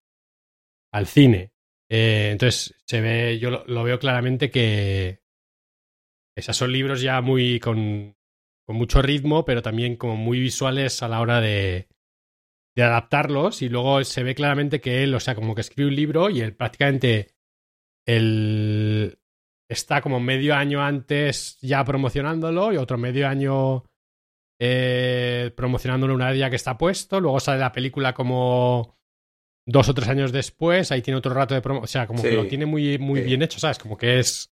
al 0.92 1.08
cine. 1.08 1.52
Eh, 1.90 2.30
entonces, 2.32 2.76
se 2.86 3.02
ve, 3.02 3.40
yo 3.40 3.64
lo, 3.66 3.84
veo 3.84 4.00
claramente 4.00 4.50
que 4.50 5.22
esos 6.36 6.58
son 6.58 6.72
libros 6.72 7.02
ya 7.02 7.22
muy 7.22 7.60
con, 7.60 8.16
con, 8.66 8.76
mucho 8.76 9.02
ritmo, 9.02 9.46
pero 9.46 9.62
también 9.62 9.96
como 9.96 10.16
muy 10.16 10.40
visuales 10.40 11.02
a 11.02 11.08
la 11.08 11.22
hora 11.22 11.42
de, 11.42 11.88
de 12.76 12.84
adaptarlos. 12.84 13.62
Y 13.62 13.70
luego 13.70 14.04
se 14.04 14.24
ve 14.24 14.36
claramente 14.36 14.82
que 14.82 15.04
él, 15.04 15.16
o 15.16 15.20
sea, 15.20 15.36
como 15.36 15.56
que 15.56 15.62
escribe 15.62 15.90
un 15.90 15.96
libro 15.96 16.30
y 16.30 16.42
él 16.42 16.56
prácticamente 16.56 17.36
el, 18.06 19.18
está 19.70 20.02
como 20.02 20.20
medio 20.20 20.56
año 20.56 20.84
antes 20.84 21.58
ya 21.62 21.84
promocionándolo 21.84 22.74
y 22.74 22.78
otro 22.78 22.98
medio 22.98 23.28
año 23.28 23.84
eh, 24.60 25.52
promocionándolo 25.56 26.16
una 26.16 26.34
ya 26.34 26.50
que 26.50 26.56
está 26.56 26.78
puesto. 26.78 27.20
Luego 27.20 27.40
sale 27.40 27.60
la 27.60 27.72
película 27.72 28.14
como 28.14 28.98
dos 29.66 29.90
o 29.90 29.94
tres 29.94 30.10
años 30.10 30.32
después. 30.32 30.92
Ahí 30.92 31.02
tiene 31.02 31.18
otro 31.18 31.34
rato 31.34 31.54
de 31.54 31.62
promo. 31.62 31.82
O 31.82 31.88
sea, 31.88 32.08
como 32.08 32.22
que 32.22 32.32
lo 32.32 32.48
tiene 32.48 32.66
muy, 32.66 32.98
muy 32.98 33.22
bien 33.22 33.42
hecho, 33.42 33.60
¿sabes? 33.60 33.80
Como 33.80 33.98
que 33.98 34.20
es. 34.20 34.52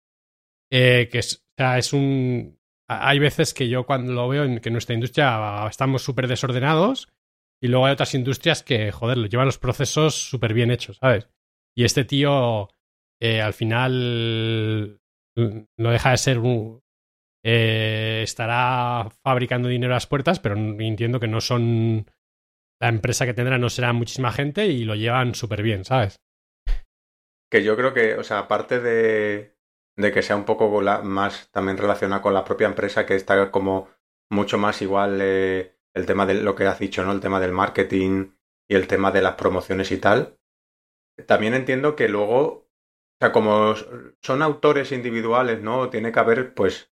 Eh, 0.72 1.10
que 1.12 1.20
es, 1.20 1.36
o 1.36 1.54
sea, 1.58 1.78
es 1.78 1.94
un. 1.94 2.60
hay 2.88 3.20
veces 3.20 3.54
que 3.54 3.68
yo 3.68 3.86
cuando 3.86 4.14
lo 4.14 4.28
veo 4.30 4.44
en 4.44 4.60
que 4.60 4.70
en 4.70 4.74
nuestra 4.74 4.96
industria 4.96 5.68
estamos 5.70 6.04
súper 6.04 6.28
desordenados 6.28 7.10
y 7.62 7.68
luego 7.68 7.86
hay 7.86 7.94
otras 7.94 8.14
industrias 8.14 8.64
que, 8.64 8.92
joder, 8.92 9.18
lo 9.18 9.28
llevan 9.28 9.48
los 9.48 9.58
procesos 9.58 10.16
súper 10.16 10.54
bien 10.54 10.72
hechos, 10.72 10.98
¿sabes? 10.98 11.28
Y 11.76 11.84
este 11.84 12.06
tío 12.06 12.70
eh, 13.22 13.42
al 13.42 13.54
final 13.54 15.00
no 15.36 15.92
deja 15.92 16.12
de 16.12 16.18
ser 16.18 16.40
un... 16.40 16.82
Eh, 17.44 18.22
estará 18.24 19.10
fabricando 19.24 19.70
dinero 19.70 19.94
a 19.94 19.98
las 19.98 20.08
puertas, 20.08 20.40
pero 20.40 20.56
entiendo 20.56 21.20
que 21.20 21.28
no 21.28 21.42
son... 21.42 22.06
La 22.82 22.88
empresa 22.88 23.26
que 23.26 23.34
tendrá 23.34 23.58
no 23.58 23.70
será 23.70 23.92
muchísima 23.92 24.32
gente 24.32 24.68
y 24.68 24.86
lo 24.86 24.96
llevan 24.96 25.36
súper 25.36 25.62
bien, 25.62 25.84
¿sabes? 25.84 26.22
Que 27.52 27.64
yo 27.64 27.76
creo 27.76 27.94
que, 27.94 28.16
o 28.16 28.24
sea, 28.24 28.40
aparte 28.40 28.80
de, 28.80 29.58
de 29.98 30.12
que 30.14 30.22
sea 30.22 30.38
un 30.38 30.46
poco 30.46 30.82
más 31.04 31.50
también 31.52 31.78
relacionado 31.78 32.22
con 32.22 32.34
la 32.34 32.46
propia 32.46 32.68
empresa, 32.68 33.06
que 33.06 33.16
está 33.16 33.52
como 33.52 33.90
mucho 34.32 34.58
más 34.58 34.82
igual 34.82 35.20
eh, 35.22 35.76
el 35.94 36.06
tema 36.06 36.26
de 36.26 36.36
lo 36.36 36.56
que 36.56 36.66
has 36.68 36.80
dicho, 36.80 37.04
¿no? 37.04 37.12
El 37.12 37.20
tema 37.20 37.42
del 37.42 37.52
marketing 37.52 38.32
y 38.70 38.76
el 38.76 38.88
tema 38.88 39.12
de 39.12 39.22
las 39.22 39.36
promociones 39.36 39.92
y 39.92 39.98
tal. 39.98 40.38
También 41.28 41.54
entiendo 41.54 41.98
que 41.98 42.08
luego, 42.08 42.42
o 42.42 42.68
sea, 43.20 43.34
como 43.34 43.74
son 44.22 44.42
autores 44.42 44.94
individuales, 44.94 45.62
¿no? 45.62 45.90
Tiene 45.90 46.14
que 46.14 46.20
haber, 46.20 46.54
pues, 46.54 46.89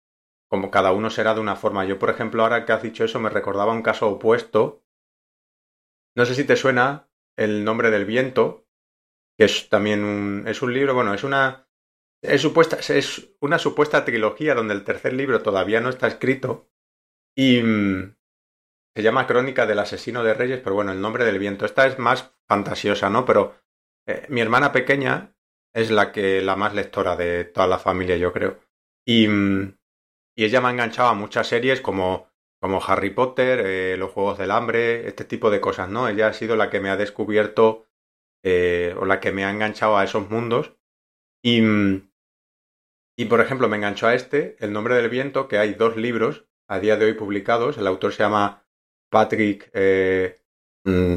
como 0.48 0.70
cada 0.70 0.92
uno 0.92 1.10
será 1.10 1.34
de 1.34 1.40
una 1.40 1.56
forma. 1.56 1.84
Yo, 1.84 1.98
por 1.98 2.10
ejemplo, 2.10 2.42
ahora 2.42 2.64
que 2.64 2.72
has 2.72 2.82
dicho 2.82 3.04
eso, 3.04 3.20
me 3.20 3.30
recordaba 3.30 3.72
un 3.72 3.82
caso 3.82 4.08
opuesto. 4.08 4.84
No 6.14 6.24
sé 6.24 6.34
si 6.34 6.44
te 6.44 6.56
suena 6.56 7.08
el 7.36 7.64
nombre 7.64 7.90
del 7.90 8.06
viento, 8.06 8.66
que 9.36 9.44
es 9.44 9.68
también 9.68 10.04
un, 10.04 10.44
es 10.46 10.62
un 10.62 10.72
libro, 10.72 10.94
bueno, 10.94 11.12
es 11.12 11.24
una 11.24 11.66
es, 12.22 12.40
supuesta, 12.40 12.76
es 12.76 13.30
una 13.40 13.58
supuesta 13.58 14.04
trilogía 14.04 14.54
donde 14.54 14.74
el 14.74 14.84
tercer 14.84 15.12
libro 15.12 15.42
todavía 15.42 15.80
no 15.80 15.90
está 15.90 16.06
escrito 16.06 16.70
y 17.36 17.62
mm, 17.62 18.16
se 18.96 19.02
llama 19.02 19.26
Crónica 19.26 19.66
del 19.66 19.78
asesino 19.78 20.24
de 20.24 20.34
reyes, 20.34 20.60
pero 20.60 20.74
bueno, 20.74 20.92
el 20.92 21.00
nombre 21.00 21.24
del 21.24 21.38
viento. 21.38 21.66
Esta 21.66 21.86
es 21.86 21.98
más 21.98 22.34
fantasiosa, 22.48 23.10
¿no? 23.10 23.24
Pero 23.26 23.54
eh, 24.06 24.26
mi 24.30 24.40
hermana 24.40 24.72
pequeña 24.72 25.34
es 25.74 25.90
la 25.90 26.12
que 26.12 26.40
la 26.40 26.56
más 26.56 26.74
lectora 26.74 27.16
de 27.16 27.44
toda 27.44 27.66
la 27.66 27.78
familia, 27.78 28.16
yo 28.16 28.32
creo. 28.32 28.58
Y, 29.04 29.28
mm, 29.28 29.76
y 30.36 30.44
ella 30.44 30.60
me 30.60 30.68
ha 30.68 30.70
enganchado 30.70 31.08
a 31.08 31.14
muchas 31.14 31.48
series 31.48 31.80
como, 31.80 32.28
como 32.60 32.80
Harry 32.86 33.10
Potter, 33.10 33.62
eh, 33.64 33.96
los 33.96 34.12
Juegos 34.12 34.38
del 34.38 34.50
Hambre, 34.50 35.08
este 35.08 35.24
tipo 35.24 35.50
de 35.50 35.60
cosas, 35.60 35.88
¿no? 35.88 36.08
Ella 36.08 36.28
ha 36.28 36.32
sido 36.34 36.56
la 36.56 36.68
que 36.68 36.80
me 36.80 36.90
ha 36.90 36.96
descubierto 36.96 37.86
eh, 38.44 38.94
o 38.98 39.06
la 39.06 39.18
que 39.18 39.32
me 39.32 39.44
ha 39.44 39.50
enganchado 39.50 39.96
a 39.96 40.04
esos 40.04 40.28
mundos. 40.28 40.76
Y, 41.42 41.62
y 43.16 43.24
por 43.24 43.40
ejemplo, 43.40 43.68
me 43.68 43.76
enganchó 43.76 44.06
a 44.08 44.14
este, 44.14 44.56
El 44.60 44.72
nombre 44.72 44.94
del 44.94 45.08
viento, 45.08 45.48
que 45.48 45.58
hay 45.58 45.74
dos 45.74 45.96
libros 45.96 46.46
a 46.68 46.80
día 46.80 46.96
de 46.96 47.06
hoy 47.06 47.14
publicados. 47.14 47.78
El 47.78 47.86
autor 47.86 48.12
se 48.12 48.22
llama 48.22 48.66
Patrick 49.10 49.70
eh, 49.72 50.42
mm, 50.84 51.16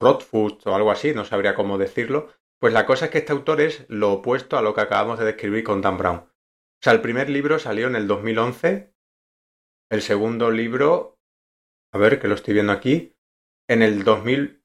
Rothfuss 0.00 0.64
o 0.66 0.74
algo 0.74 0.92
así, 0.92 1.14
no 1.14 1.24
sabría 1.24 1.56
cómo 1.56 1.78
decirlo. 1.78 2.28
Pues 2.60 2.72
la 2.72 2.86
cosa 2.86 3.06
es 3.06 3.10
que 3.10 3.18
este 3.18 3.32
autor 3.32 3.60
es 3.60 3.84
lo 3.88 4.12
opuesto 4.12 4.56
a 4.56 4.62
lo 4.62 4.72
que 4.72 4.82
acabamos 4.82 5.18
de 5.18 5.24
describir 5.24 5.64
con 5.64 5.82
Dan 5.82 5.98
Brown. 5.98 6.35
O 6.80 6.82
sea, 6.82 6.92
el 6.92 7.00
primer 7.00 7.28
libro 7.28 7.58
salió 7.58 7.86
en 7.86 7.96
el 7.96 8.06
2011. 8.06 8.94
El 9.90 10.02
segundo 10.02 10.50
libro, 10.50 11.18
a 11.92 11.98
ver, 11.98 12.20
que 12.20 12.28
lo 12.28 12.34
estoy 12.34 12.54
viendo 12.54 12.72
aquí, 12.72 13.16
en 13.68 13.82
el 13.82 14.04
2000... 14.04 14.62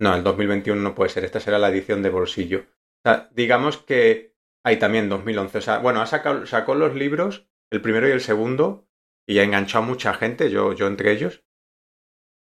No, 0.00 0.14
el 0.14 0.22
2021 0.22 0.80
no 0.80 0.94
puede 0.94 1.10
ser, 1.10 1.24
esta 1.24 1.40
será 1.40 1.58
la 1.58 1.68
edición 1.68 2.02
de 2.02 2.10
bolsillo. 2.10 2.66
O 3.04 3.08
sea, 3.08 3.28
digamos 3.32 3.78
que 3.78 4.30
Ahí 4.64 4.78
también 4.78 5.08
2011. 5.08 5.58
O 5.58 5.60
sea, 5.60 5.78
bueno, 5.78 6.00
ha 6.00 6.06
sacado, 6.06 6.46
sacó 6.46 6.74
los 6.74 6.94
libros, 6.94 7.48
el 7.70 7.80
primero 7.80 8.08
y 8.08 8.12
el 8.12 8.20
segundo, 8.20 8.88
y 9.26 9.38
ha 9.38 9.44
enganchado 9.44 9.84
mucha 9.84 10.14
gente, 10.14 10.50
yo, 10.50 10.72
yo 10.74 10.86
entre 10.86 11.12
ellos. 11.12 11.44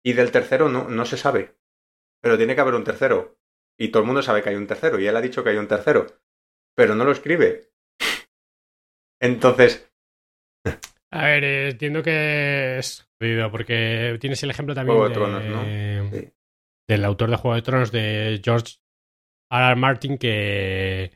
Y 0.05 0.14
del 0.14 0.31
tercero 0.31 0.68
no, 0.68 0.88
no 0.88 1.05
se 1.05 1.16
sabe. 1.16 1.59
Pero 2.22 2.37
tiene 2.37 2.55
que 2.55 2.61
haber 2.61 2.75
un 2.75 2.85
tercero. 2.85 3.38
Y 3.79 3.88
todo 3.88 4.03
el 4.03 4.07
mundo 4.07 4.22
sabe 4.22 4.42
que 4.42 4.49
hay 4.49 4.55
un 4.57 4.66
tercero, 4.66 4.99
y 4.99 5.07
él 5.07 5.16
ha 5.16 5.20
dicho 5.20 5.44
que 5.44 5.51
hay 5.51 5.57
un 5.57 5.68
tercero. 5.68 6.07
Pero 6.75 6.94
no 6.94 7.05
lo 7.05 7.12
escribe. 7.12 7.72
Entonces. 9.27 9.91
A 11.11 11.25
ver, 11.25 11.45
entiendo 11.45 12.03
que 12.03 12.79
es 12.79 13.07
porque 13.51 14.19
tienes 14.21 14.43
el 14.43 14.51
ejemplo 14.51 14.75
también 14.75 15.03
de, 15.03 15.11
Tronos, 15.11 15.45
¿no? 15.45 15.62
del 16.89 17.05
autor 17.05 17.31
de 17.31 17.37
Juego 17.37 17.55
de 17.55 17.62
Tronos, 17.62 17.93
de 17.93 18.41
George 18.45 18.77
R. 19.51 19.67
R. 19.67 19.77
Martin, 19.77 20.19
que 20.19 21.12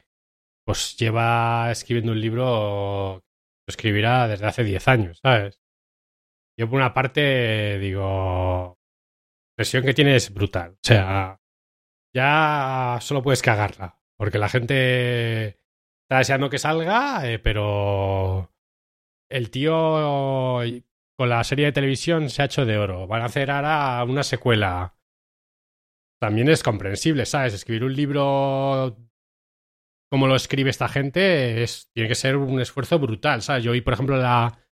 pues 0.65 0.97
lleva 0.97 1.71
escribiendo 1.71 2.13
un 2.13 2.21
libro, 2.21 3.15
lo 3.17 3.23
escribirá 3.67 4.29
desde 4.29 4.47
hace 4.47 4.65
10 4.65 4.89
años, 4.89 5.21
¿sabes? 5.23 5.61
Yo 6.59 6.69
por 6.69 6.77
una 6.77 6.95
parte 6.95 7.79
digo, 7.79 8.79
la 8.79 9.55
presión 9.57 9.85
que 9.85 9.95
tiene 9.95 10.17
es 10.17 10.33
brutal. 10.33 10.73
O 10.73 10.81
sea, 10.83 11.41
ya 12.15 12.99
solo 13.01 13.23
puedes 13.23 13.43
cagarla, 13.43 14.01
porque 14.17 14.39
la 14.39 14.49
gente 14.49 15.60
está 16.11 16.19
deseando 16.19 16.51
que 16.51 16.59
salga, 16.59 17.31
eh, 17.31 17.39
pero 17.39 18.53
el 19.31 19.49
tío 19.53 20.61
con 21.17 21.29
la 21.29 21.45
serie 21.45 21.67
de 21.67 21.73
televisión 21.73 22.29
se 22.31 22.43
ha 22.43 22.47
hecho 22.47 22.67
de 22.67 22.79
oro. 22.79 23.07
Van 23.07 23.23
a 23.23 23.27
hacer 23.27 23.49
ahora 23.49 24.03
una 24.03 24.25
secuela. 24.25 24.97
También 26.21 26.49
es 26.49 26.65
comprensible, 26.65 27.27
¿sabes? 27.27 27.55
Escribir 27.55 27.85
un 27.85 27.95
libro 27.95 28.97
como 30.11 30.27
lo 30.27 30.35
escribe 30.35 30.71
esta 30.71 30.89
gente, 30.89 31.65
tiene 31.95 32.09
que 32.09 32.17
ser 32.17 32.37
un 32.37 32.61
esfuerzo 32.61 32.99
brutal, 32.99 33.43
¿sabes? 33.43 33.63
Yo 33.63 33.71
vi, 33.71 33.81
por 33.81 33.95
ejemplo, 33.95 34.17
la, 34.17 34.67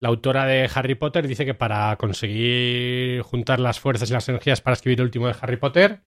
la 0.00 0.08
autora 0.08 0.46
de 0.46 0.70
Harry 0.74 0.94
Potter 0.94 1.28
dice 1.28 1.44
que 1.44 1.52
para 1.52 1.94
conseguir 1.98 3.20
juntar 3.20 3.60
las 3.60 3.78
fuerzas 3.78 4.08
y 4.08 4.14
las 4.14 4.26
energías 4.30 4.62
para 4.62 4.72
escribir 4.72 5.00
el 5.00 5.04
último 5.04 5.26
de 5.26 5.36
Harry 5.38 5.58
Potter, 5.58 6.06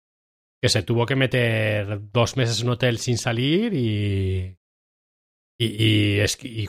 que 0.62 0.70
se 0.70 0.84
tuvo 0.84 1.06
que 1.06 1.18
meter 1.18 2.10
dos 2.14 2.38
meses 2.38 2.62
en 2.62 2.68
un 2.68 2.74
hotel 2.76 2.98
sin 2.98 3.18
salir 3.18 3.74
y. 3.74 4.59
y, 5.60 6.22
y, 6.22 6.68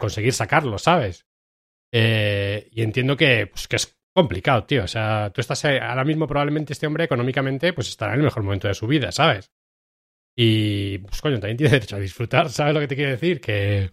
conseguir 0.00 0.32
sacarlo, 0.32 0.76
¿sabes? 0.78 1.26
Eh, 1.92 2.68
y 2.72 2.82
entiendo 2.82 3.16
que, 3.16 3.46
pues, 3.46 3.68
que 3.68 3.76
es 3.76 3.96
complicado, 4.12 4.64
tío. 4.64 4.84
O 4.84 4.88
sea, 4.88 5.30
tú 5.32 5.40
estás 5.40 5.64
eh, 5.64 5.78
ahora 5.80 6.04
mismo, 6.04 6.26
probablemente 6.26 6.72
este 6.72 6.88
hombre 6.88 7.04
económicamente, 7.04 7.72
pues 7.72 7.88
estará 7.88 8.14
en 8.14 8.20
el 8.20 8.24
mejor 8.24 8.42
momento 8.42 8.66
de 8.66 8.74
su 8.74 8.88
vida, 8.88 9.12
¿sabes? 9.12 9.52
Y, 10.36 10.98
pues 10.98 11.20
coño, 11.22 11.38
también 11.38 11.56
tiene 11.56 11.72
derecho 11.72 11.94
a 11.94 12.00
disfrutar, 12.00 12.50
¿sabes 12.50 12.74
lo 12.74 12.80
que 12.80 12.88
te 12.88 12.96
quiero 12.96 13.12
decir? 13.12 13.40
Que, 13.40 13.92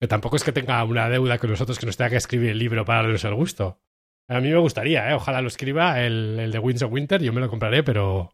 que 0.00 0.08
tampoco 0.08 0.34
es 0.34 0.42
que 0.42 0.52
tenga 0.52 0.82
una 0.82 1.08
deuda 1.08 1.38
con 1.38 1.50
nosotros 1.50 1.78
que 1.78 1.86
nos 1.86 1.96
tenga 1.96 2.10
que 2.10 2.16
escribir 2.16 2.50
el 2.50 2.58
libro 2.58 2.84
para 2.84 3.02
darnos 3.02 3.24
el 3.24 3.34
gusto. 3.34 3.80
A 4.28 4.40
mí 4.40 4.48
me 4.48 4.58
gustaría, 4.58 5.08
¿eh? 5.10 5.14
Ojalá 5.14 5.40
lo 5.42 5.48
escriba 5.48 6.00
el, 6.00 6.38
el 6.40 6.50
de 6.50 6.58
Winds 6.58 6.82
of 6.82 6.92
Winter, 6.92 7.22
yo 7.22 7.32
me 7.32 7.40
lo 7.40 7.48
compraré, 7.48 7.84
pero... 7.84 8.32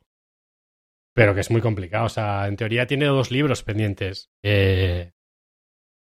Pero 1.15 1.35
que 1.35 1.41
es 1.41 1.51
muy 1.51 1.63
complicado. 1.63 2.07
O 2.07 2.11
sea, 2.11 2.47
en 2.47 2.57
teoría 2.57 2.87
tiene 2.87 3.07
dos 3.07 3.31
libros 3.31 3.63
pendientes. 3.63 4.31
Eh, 4.43 5.13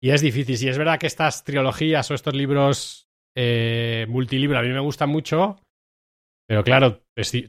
y 0.00 0.10
es 0.10 0.20
difícil. 0.20 0.56
Si 0.56 0.68
es 0.68 0.78
verdad 0.78 0.98
que 0.98 1.06
estas 1.06 1.44
trilogías 1.44 2.10
o 2.10 2.14
estos 2.14 2.34
libros 2.34 3.08
eh, 3.36 4.06
multilibro 4.08 4.58
a 4.58 4.62
mí 4.62 4.68
me 4.68 4.80
gustan 4.80 5.10
mucho, 5.10 5.60
pero 6.48 6.64
claro, 6.64 7.02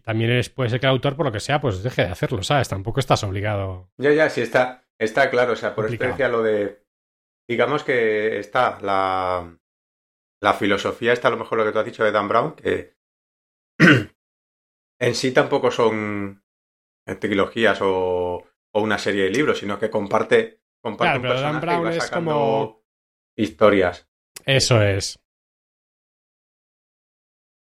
también 0.03 0.31
es, 0.31 0.49
puede 0.49 0.69
ser 0.69 0.79
que 0.79 0.85
el 0.85 0.91
autor, 0.91 1.15
por 1.15 1.25
lo 1.25 1.31
que 1.31 1.39
sea, 1.39 1.62
pues 1.62 1.81
deje 1.81 2.03
de 2.03 2.09
hacerlo, 2.09 2.43
¿sabes? 2.43 2.67
Tampoco 2.67 2.99
estás 2.99 3.23
obligado. 3.23 3.89
Ya, 3.97 4.12
ya, 4.12 4.29
sí, 4.29 4.41
está, 4.41 4.85
está 4.99 5.29
claro. 5.29 5.53
O 5.53 5.55
sea, 5.55 5.73
por 5.73 5.85
experiencia 5.85 6.27
lo 6.27 6.43
de. 6.43 6.83
Digamos 7.49 7.83
que 7.83 8.39
está 8.39 8.79
la. 8.81 9.57
La 10.41 10.53
filosofía 10.53 11.12
está 11.12 11.27
a 11.27 11.31
lo 11.31 11.38
mejor 11.38 11.57
lo 11.57 11.65
que 11.65 11.71
tú 11.73 11.79
has 11.79 11.85
dicho 11.85 12.03
de 12.03 12.13
Dan 12.13 12.29
Brown, 12.29 12.55
que 12.55 12.93
en 14.99 15.15
sí 15.15 15.33
tampoco 15.33 15.69
son 15.69 16.43
trilogías 17.19 17.79
o, 17.81 18.45
o 18.73 18.81
una 18.81 18.97
serie 18.97 19.23
de 19.23 19.31
libros, 19.31 19.59
sino 19.59 19.79
que 19.79 19.89
comparte, 19.89 20.59
comparte 20.81 21.19
claro, 21.19 21.41
Dan 21.41 21.61
Brown 21.61 21.87
es 21.87 22.09
como 22.09 22.83
historias. 23.37 24.09
Eso 24.45 24.81
es. 24.81 25.19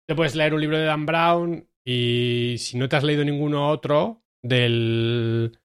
Te 0.09 0.15
puedes 0.15 0.35
leer 0.35 0.55
un 0.55 0.61
libro 0.61 0.79
de 0.79 0.85
Dan 0.85 1.07
Brown 1.07 1.69
y 1.85 2.57
si 2.59 2.79
no 2.79 2.89
te 2.89 2.97
has 2.97 3.05
leído 3.05 3.25
ninguno 3.25 3.69
otro 3.69 4.23
del 4.43 5.59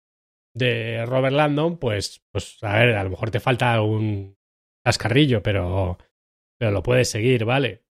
de 0.56 1.06
Robert 1.06 1.36
Landon, 1.36 1.78
pues, 1.78 2.24
pues 2.32 2.58
a 2.64 2.78
ver, 2.78 2.96
a 2.96 3.04
lo 3.04 3.10
mejor 3.10 3.32
te 3.32 3.40
falta 3.40 3.82
un 3.82 4.38
cascarrillo, 4.86 5.42
pero, 5.42 5.98
pero 6.60 6.72
lo 6.72 6.84
puedes 6.84 7.10
seguir, 7.10 7.46
¿vale? 7.46 7.84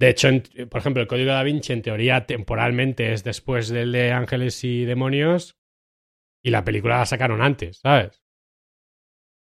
De 0.00 0.10
hecho, 0.10 0.28
por 0.70 0.80
ejemplo, 0.80 1.02
el 1.02 1.08
código 1.08 1.32
da 1.32 1.42
Vinci 1.42 1.72
en 1.72 1.82
teoría 1.82 2.24
temporalmente 2.24 3.12
es 3.12 3.24
después 3.24 3.68
del 3.68 3.90
de 3.90 4.12
Ángeles 4.12 4.62
y 4.62 4.84
Demonios 4.84 5.58
y 6.44 6.50
la 6.50 6.64
película 6.64 6.98
la 6.98 7.06
sacaron 7.06 7.42
antes, 7.42 7.78
¿sabes? 7.78 8.22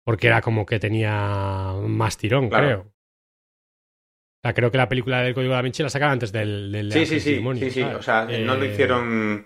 Porque 0.03 0.27
era 0.27 0.41
como 0.41 0.65
que 0.65 0.79
tenía 0.79 1.73
más 1.81 2.17
tirón, 2.17 2.49
creo. 2.49 2.81
O 2.81 4.41
sea, 4.41 4.53
creo 4.53 4.71
que 4.71 4.77
la 4.77 4.87
película 4.87 5.21
del 5.21 5.33
Código 5.33 5.53
da 5.53 5.61
Vinci 5.61 5.83
la 5.83 5.89
sacaron 5.89 6.13
antes 6.13 6.31
del, 6.31 6.71
del 6.71 6.91
sí, 6.91 7.05
sí, 7.05 7.19
sí, 7.19 7.43
sí, 7.55 7.71
sí, 7.71 7.83
O 7.83 8.01
sea, 8.01 8.23
no 8.23 8.55
lo 8.55 8.63
eh, 8.63 8.71
hicieron 8.71 9.45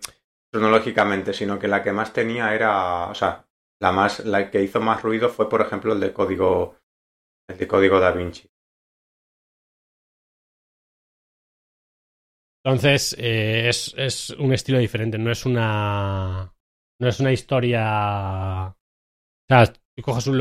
cronológicamente, 0.52 1.34
sino 1.34 1.58
que 1.58 1.68
la 1.68 1.82
que 1.82 1.92
más 1.92 2.14
tenía 2.14 2.54
era, 2.54 3.08
o 3.08 3.16
sea, 3.16 3.44
la 3.82 3.92
más, 3.92 4.24
la 4.24 4.52
que 4.52 4.62
hizo 4.62 4.80
más 4.80 5.02
ruido 5.02 5.30
fue, 5.30 5.50
por 5.50 5.62
ejemplo, 5.62 5.94
el 5.94 6.00
de 6.00 6.14
Código, 6.14 6.78
el 7.50 7.58
de 7.58 7.68
Código 7.68 8.00
Da 8.00 8.12
Vinci. 8.12 8.48
Entonces, 12.64 13.16
eh, 13.20 13.68
es, 13.68 13.94
es, 13.98 14.30
un 14.30 14.54
estilo 14.54 14.78
diferente, 14.78 15.18
no 15.18 15.32
es 15.32 15.46
una. 15.46 16.54
No 17.00 17.08
es 17.10 17.20
una 17.20 17.34
historia. 17.34 18.68
O 18.68 18.76
sea, 19.50 19.74
tú 19.96 20.04
coges 20.04 20.28
un 20.28 20.38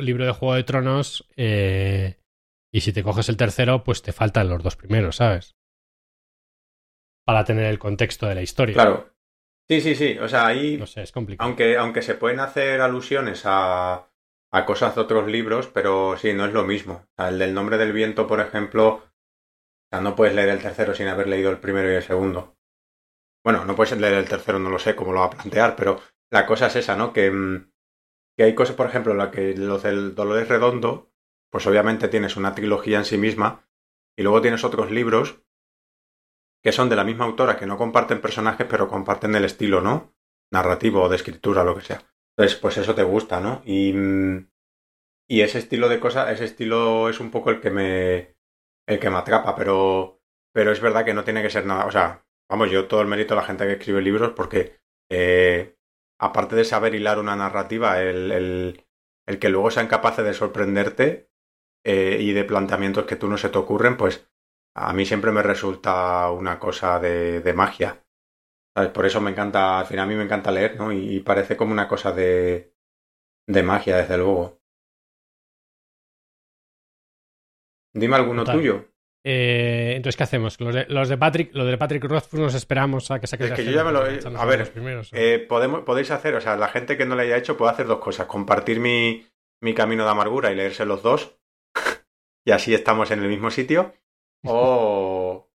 libro 0.00 0.24
de 0.24 0.32
Juego 0.32 0.54
de 0.54 0.64
Tronos 0.64 1.28
eh, 1.36 2.18
y 2.72 2.80
si 2.80 2.92
te 2.92 3.02
coges 3.02 3.28
el 3.28 3.36
tercero, 3.36 3.84
pues 3.84 4.02
te 4.02 4.12
faltan 4.12 4.48
los 4.48 4.62
dos 4.62 4.76
primeros, 4.76 5.16
¿sabes? 5.16 5.56
Para 7.24 7.44
tener 7.44 7.66
el 7.66 7.78
contexto 7.78 8.26
de 8.26 8.34
la 8.34 8.42
historia. 8.42 8.74
Claro. 8.74 9.12
Sí, 9.68 9.80
sí, 9.80 9.94
sí. 9.94 10.18
O 10.18 10.28
sea, 10.28 10.46
ahí. 10.46 10.76
No 10.76 10.86
sé, 10.86 11.02
es 11.02 11.10
complicado. 11.10 11.48
Aunque, 11.48 11.76
aunque 11.76 12.02
se 12.02 12.14
pueden 12.14 12.38
hacer 12.38 12.80
alusiones 12.80 13.42
a, 13.44 14.08
a 14.52 14.64
cosas 14.64 14.94
de 14.94 15.00
otros 15.00 15.26
libros, 15.26 15.66
pero 15.68 16.16
sí, 16.16 16.32
no 16.32 16.46
es 16.46 16.52
lo 16.52 16.64
mismo. 16.64 16.94
O 16.94 17.14
sea, 17.16 17.28
el 17.28 17.38
del 17.38 17.54
nombre 17.54 17.78
del 17.78 17.92
viento, 17.92 18.26
por 18.26 18.40
ejemplo, 18.40 18.88
o 18.88 19.88
sea, 19.90 20.00
no 20.00 20.14
puedes 20.14 20.34
leer 20.34 20.50
el 20.50 20.62
tercero 20.62 20.94
sin 20.94 21.08
haber 21.08 21.28
leído 21.28 21.50
el 21.50 21.58
primero 21.58 21.90
y 21.90 21.96
el 21.96 22.02
segundo. 22.02 22.56
Bueno, 23.44 23.64
no 23.64 23.76
puedes 23.76 23.96
leer 23.98 24.14
el 24.14 24.28
tercero, 24.28 24.58
no 24.58 24.70
lo 24.70 24.78
sé 24.78 24.96
cómo 24.96 25.12
lo 25.12 25.20
va 25.20 25.26
a 25.26 25.30
plantear, 25.30 25.76
pero 25.76 26.00
la 26.32 26.46
cosa 26.46 26.66
es 26.66 26.76
esa, 26.76 26.96
¿no? 26.96 27.12
Que, 27.12 27.30
mm, 27.30 27.70
que 28.36 28.44
hay 28.44 28.54
cosas, 28.54 28.76
por 28.76 28.86
ejemplo, 28.86 29.14
la 29.14 29.30
que 29.30 29.54
los 29.56 29.82
del 29.82 30.14
Dolores 30.14 30.48
Redondo, 30.48 31.10
pues 31.50 31.66
obviamente 31.66 32.08
tienes 32.08 32.36
una 32.36 32.54
trilogía 32.54 32.98
en 32.98 33.04
sí 33.04 33.18
misma, 33.18 33.68
y 34.16 34.22
luego 34.22 34.40
tienes 34.40 34.64
otros 34.64 34.90
libros 34.90 35.42
que 36.62 36.72
son 36.72 36.88
de 36.88 36.96
la 36.96 37.04
misma 37.04 37.26
autora, 37.26 37.56
que 37.56 37.66
no 37.66 37.78
comparten 37.78 38.20
personajes, 38.20 38.66
pero 38.68 38.88
comparten 38.88 39.34
el 39.36 39.44
estilo, 39.44 39.80
¿no? 39.80 40.14
Narrativo 40.50 41.02
o 41.02 41.08
de 41.08 41.16
escritura, 41.16 41.62
lo 41.62 41.76
que 41.76 41.82
sea. 41.82 42.02
Entonces, 42.36 42.58
pues 42.58 42.76
eso 42.76 42.94
te 42.94 43.04
gusta, 43.04 43.40
¿no? 43.40 43.62
Y, 43.64 43.92
mm, 43.92 44.48
y 45.28 45.40
ese 45.42 45.58
estilo 45.58 45.88
de 45.88 46.00
cosas, 46.00 46.32
ese 46.32 46.44
estilo 46.44 47.08
es 47.08 47.20
un 47.20 47.30
poco 47.30 47.50
el 47.50 47.60
que 47.60 47.70
me, 47.70 48.36
el 48.86 48.98
que 48.98 49.10
me 49.10 49.16
atrapa, 49.16 49.54
pero, 49.54 50.20
pero 50.52 50.72
es 50.72 50.80
verdad 50.80 51.04
que 51.04 51.14
no 51.14 51.24
tiene 51.24 51.42
que 51.42 51.50
ser 51.50 51.66
nada. 51.66 51.86
O 51.86 51.90
sea, 51.90 52.24
vamos, 52.48 52.70
yo 52.70 52.86
todo 52.88 53.00
el 53.00 53.08
mérito 53.08 53.34
a 53.34 53.38
la 53.38 53.44
gente 53.44 53.66
que 53.66 53.72
escribe 53.74 54.02
libros 54.02 54.32
porque, 54.32 54.78
eh, 55.10 55.76
aparte 56.18 56.56
de 56.56 56.64
saber 56.64 56.94
hilar 56.94 57.18
una 57.18 57.36
narrativa, 57.36 58.00
el, 58.02 58.32
el, 58.32 58.86
el 59.26 59.38
que 59.38 59.48
luego 59.48 59.70
sean 59.70 59.88
capaces 59.88 60.24
de 60.24 60.34
sorprenderte 60.34 61.30
eh, 61.84 62.18
y 62.20 62.32
de 62.32 62.44
planteamientos 62.44 63.06
que 63.06 63.16
tú 63.16 63.28
no 63.28 63.38
se 63.38 63.50
te 63.50 63.58
ocurren, 63.58 63.96
pues 63.96 64.28
a 64.74 64.92
mí 64.92 65.06
siempre 65.06 65.32
me 65.32 65.42
resulta 65.42 66.30
una 66.30 66.58
cosa 66.58 66.98
de, 67.00 67.40
de 67.40 67.52
magia. 67.54 68.02
¿Sabes? 68.76 68.90
Por 68.92 69.06
eso 69.06 69.20
me 69.20 69.30
encanta, 69.32 69.80
al 69.80 69.86
final 69.86 70.04
a 70.06 70.08
mí 70.08 70.14
me 70.16 70.24
encanta 70.24 70.52
leer, 70.52 70.76
¿no? 70.78 70.92
Y, 70.92 71.16
y 71.16 71.20
parece 71.20 71.56
como 71.56 71.72
una 71.72 71.88
cosa 71.88 72.12
de, 72.12 72.74
de 73.48 73.62
magia, 73.62 73.98
desde 73.98 74.18
luego. 74.18 74.60
Dime 77.94 78.14
alguno 78.14 78.44
tuyo. 78.44 78.74
Eh, 79.28 79.94
entonces, 79.96 80.16
¿qué 80.16 80.22
hacemos? 80.22 80.60
Los 80.60 80.72
de, 80.72 80.86
los 80.88 81.08
de 81.08 81.18
Patrick, 81.18 81.52
lo 81.52 81.64
de 81.64 81.76
Patrick 81.76 82.04
Rothfuss 82.04 82.38
nos 82.38 82.54
esperamos 82.54 83.10
a 83.10 83.18
que 83.18 83.26
saque 83.26 83.46
Es 83.46 83.52
que 83.54 83.64
yo 83.64 83.72
ya 83.72 83.82
me 83.82 83.90
lo. 83.90 84.02
A 84.02 84.44
ver, 84.44 84.70
primeros, 84.70 85.10
eh, 85.12 85.44
podemos, 85.48 85.80
podéis 85.80 86.12
hacer, 86.12 86.36
o 86.36 86.40
sea, 86.40 86.56
la 86.56 86.68
gente 86.68 86.96
que 86.96 87.06
no 87.06 87.16
le 87.16 87.24
haya 87.24 87.36
hecho 87.36 87.56
puede 87.56 87.72
hacer 87.72 87.88
dos 87.88 87.98
cosas. 87.98 88.28
Compartir 88.28 88.78
mi, 88.78 89.26
mi 89.60 89.74
camino 89.74 90.04
de 90.04 90.10
amargura 90.10 90.52
y 90.52 90.54
leerse 90.54 90.86
los 90.86 91.02
dos. 91.02 91.40
y 92.46 92.52
así 92.52 92.72
estamos 92.72 93.10
en 93.10 93.18
el 93.18 93.28
mismo 93.28 93.50
sitio. 93.50 93.94
O, 94.48 95.50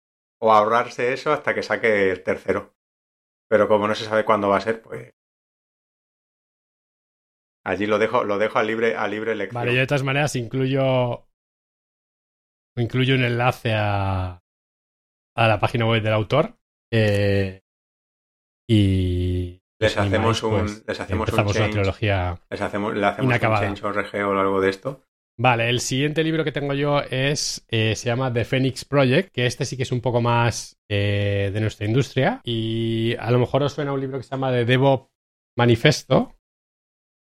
o 0.40 0.52
ahorrarse 0.52 1.12
eso 1.12 1.32
hasta 1.32 1.52
que 1.52 1.64
saque 1.64 2.12
el 2.12 2.22
tercero. 2.22 2.76
Pero 3.48 3.66
como 3.66 3.88
no 3.88 3.96
se 3.96 4.04
sabe 4.04 4.24
cuándo 4.24 4.48
va 4.48 4.58
a 4.58 4.60
ser, 4.60 4.80
pues 4.80 5.12
allí 7.64 7.86
lo 7.86 7.98
dejo, 7.98 8.22
lo 8.22 8.38
dejo 8.38 8.60
a 8.60 8.62
libre, 8.62 8.94
a 8.94 9.08
libre 9.08 9.32
elección. 9.32 9.60
Vale, 9.60 9.74
yo 9.74 9.80
de 9.80 9.86
todas 9.88 10.04
maneras 10.04 10.36
incluyo 10.36 11.26
incluyo 12.80 13.14
un 13.14 13.24
enlace 13.24 13.72
a, 13.74 14.42
a 15.36 15.48
la 15.48 15.60
página 15.60 15.86
web 15.86 16.02
del 16.02 16.12
autor. 16.12 16.58
Eh, 16.92 17.62
y 18.68 19.60
les 19.78 19.96
hacemos 19.96 20.42
un 20.42 20.60
pues, 20.60 20.84
les 20.86 21.00
hacemos 21.00 21.28
un 21.28 21.36
change, 21.36 21.58
una 21.58 21.70
trilogía 21.70 22.40
les 22.50 22.60
hacemos, 22.60 22.94
le 22.94 23.06
hacemos 23.06 23.30
inacabada. 23.30 23.68
un 23.68 23.74
change 23.74 24.22
o 24.22 24.38
algo 24.38 24.60
de 24.60 24.70
esto. 24.70 25.02
Vale, 25.38 25.68
el 25.68 25.80
siguiente 25.80 26.24
libro 26.24 26.44
que 26.44 26.52
tengo 26.52 26.72
yo 26.72 27.00
es 27.02 27.66
eh, 27.68 27.94
se 27.94 28.06
llama 28.06 28.32
The 28.32 28.46
Phoenix 28.46 28.86
Project, 28.86 29.32
que 29.32 29.44
este 29.44 29.66
sí 29.66 29.76
que 29.76 29.82
es 29.82 29.92
un 29.92 30.00
poco 30.00 30.22
más 30.22 30.78
eh, 30.88 31.50
de 31.52 31.60
nuestra 31.60 31.86
industria 31.86 32.40
y 32.42 33.14
a 33.18 33.30
lo 33.30 33.38
mejor 33.38 33.62
os 33.62 33.74
suena 33.74 33.92
un 33.92 34.00
libro 34.00 34.16
que 34.16 34.24
se 34.24 34.30
llama 34.30 34.50
The 34.50 34.64
DevOps 34.64 35.10
Manifesto. 35.58 36.34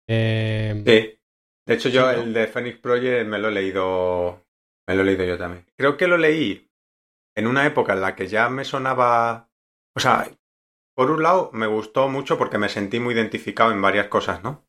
Eh, 0.07 0.83
sí. 0.85 1.19
De 1.65 1.73
hecho, 1.73 1.89
yo 1.89 2.09
el 2.11 2.33
de 2.33 2.47
Phoenix 2.47 2.77
Project 2.77 3.27
me 3.27 3.39
lo 3.39 3.47
he 3.47 3.51
leído 3.51 4.45
me 4.87 4.95
lo 4.95 5.01
he 5.01 5.05
leído 5.05 5.25
yo 5.25 5.37
también. 5.37 5.65
Creo 5.77 5.97
que 5.97 6.07
lo 6.07 6.17
leí 6.17 6.69
en 7.35 7.47
una 7.47 7.65
época 7.65 7.93
en 7.93 8.01
la 8.01 8.15
que 8.15 8.27
ya 8.27 8.49
me 8.49 8.65
sonaba. 8.65 9.49
O 9.95 9.99
sea, 9.99 10.29
por 10.95 11.11
un 11.11 11.23
lado 11.23 11.49
me 11.53 11.67
gustó 11.67 12.09
mucho 12.09 12.37
porque 12.37 12.57
me 12.57 12.69
sentí 12.69 12.99
muy 12.99 13.13
identificado 13.13 13.71
en 13.71 13.81
varias 13.81 14.07
cosas, 14.07 14.43
¿no? 14.43 14.65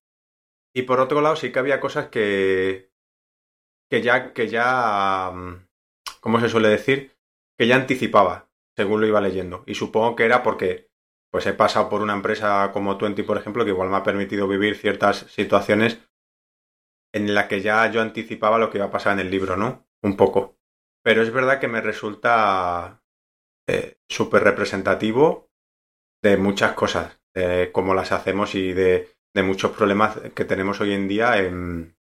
Y 0.74 0.82
por 0.82 1.00
otro 1.00 1.20
lado 1.20 1.36
sí 1.36 1.52
que 1.52 1.58
había 1.58 1.80
cosas 1.80 2.08
que. 2.08 2.92
que 3.90 4.02
ya. 4.02 4.32
que 4.32 4.48
ya. 4.48 5.30
Mm, 5.32 5.66
¿Cómo 6.20 6.40
se 6.40 6.48
suele 6.48 6.68
decir? 6.68 7.16
Que 7.58 7.66
ya 7.66 7.76
anticipaba, 7.76 8.50
según 8.76 9.00
lo 9.00 9.06
iba 9.06 9.20
leyendo. 9.20 9.64
Y 9.66 9.74
supongo 9.74 10.16
que 10.16 10.24
era 10.24 10.42
porque. 10.42 10.90
Pues 11.30 11.46
he 11.46 11.52
pasado 11.52 11.88
por 11.88 12.00
una 12.00 12.12
empresa 12.12 12.70
como 12.72 12.96
Twenty, 12.96 13.24
por 13.24 13.36
ejemplo, 13.36 13.64
que 13.64 13.72
igual 13.72 13.88
me 13.88 13.96
ha 13.96 14.04
permitido 14.04 14.46
vivir 14.46 14.76
ciertas 14.76 15.18
situaciones 15.32 15.98
en 17.12 17.34
las 17.34 17.46
que 17.46 17.60
ya 17.60 17.90
yo 17.90 18.02
anticipaba 18.02 18.58
lo 18.58 18.70
que 18.70 18.78
iba 18.78 18.86
a 18.86 18.90
pasar 18.92 19.14
en 19.14 19.26
el 19.26 19.30
libro, 19.32 19.56
¿no? 19.56 19.84
Un 20.04 20.16
poco. 20.16 20.56
Pero 21.02 21.22
es 21.22 21.32
verdad 21.32 21.58
que 21.58 21.68
me 21.68 21.80
resulta 21.80 23.02
eh, 23.66 23.98
súper 24.08 24.44
representativo 24.44 25.50
de 26.22 26.36
muchas 26.36 26.72
cosas, 26.72 27.20
de 27.34 27.70
cómo 27.72 27.94
las 27.94 28.12
hacemos 28.12 28.54
y 28.54 28.72
de, 28.72 29.08
de, 29.34 29.42
muchos 29.42 29.72
problemas 29.72 30.18
que 30.34 30.44
tenemos 30.44 30.80
hoy 30.80 30.92
en 30.92 31.08
día 31.08 31.38
en, 31.38 31.96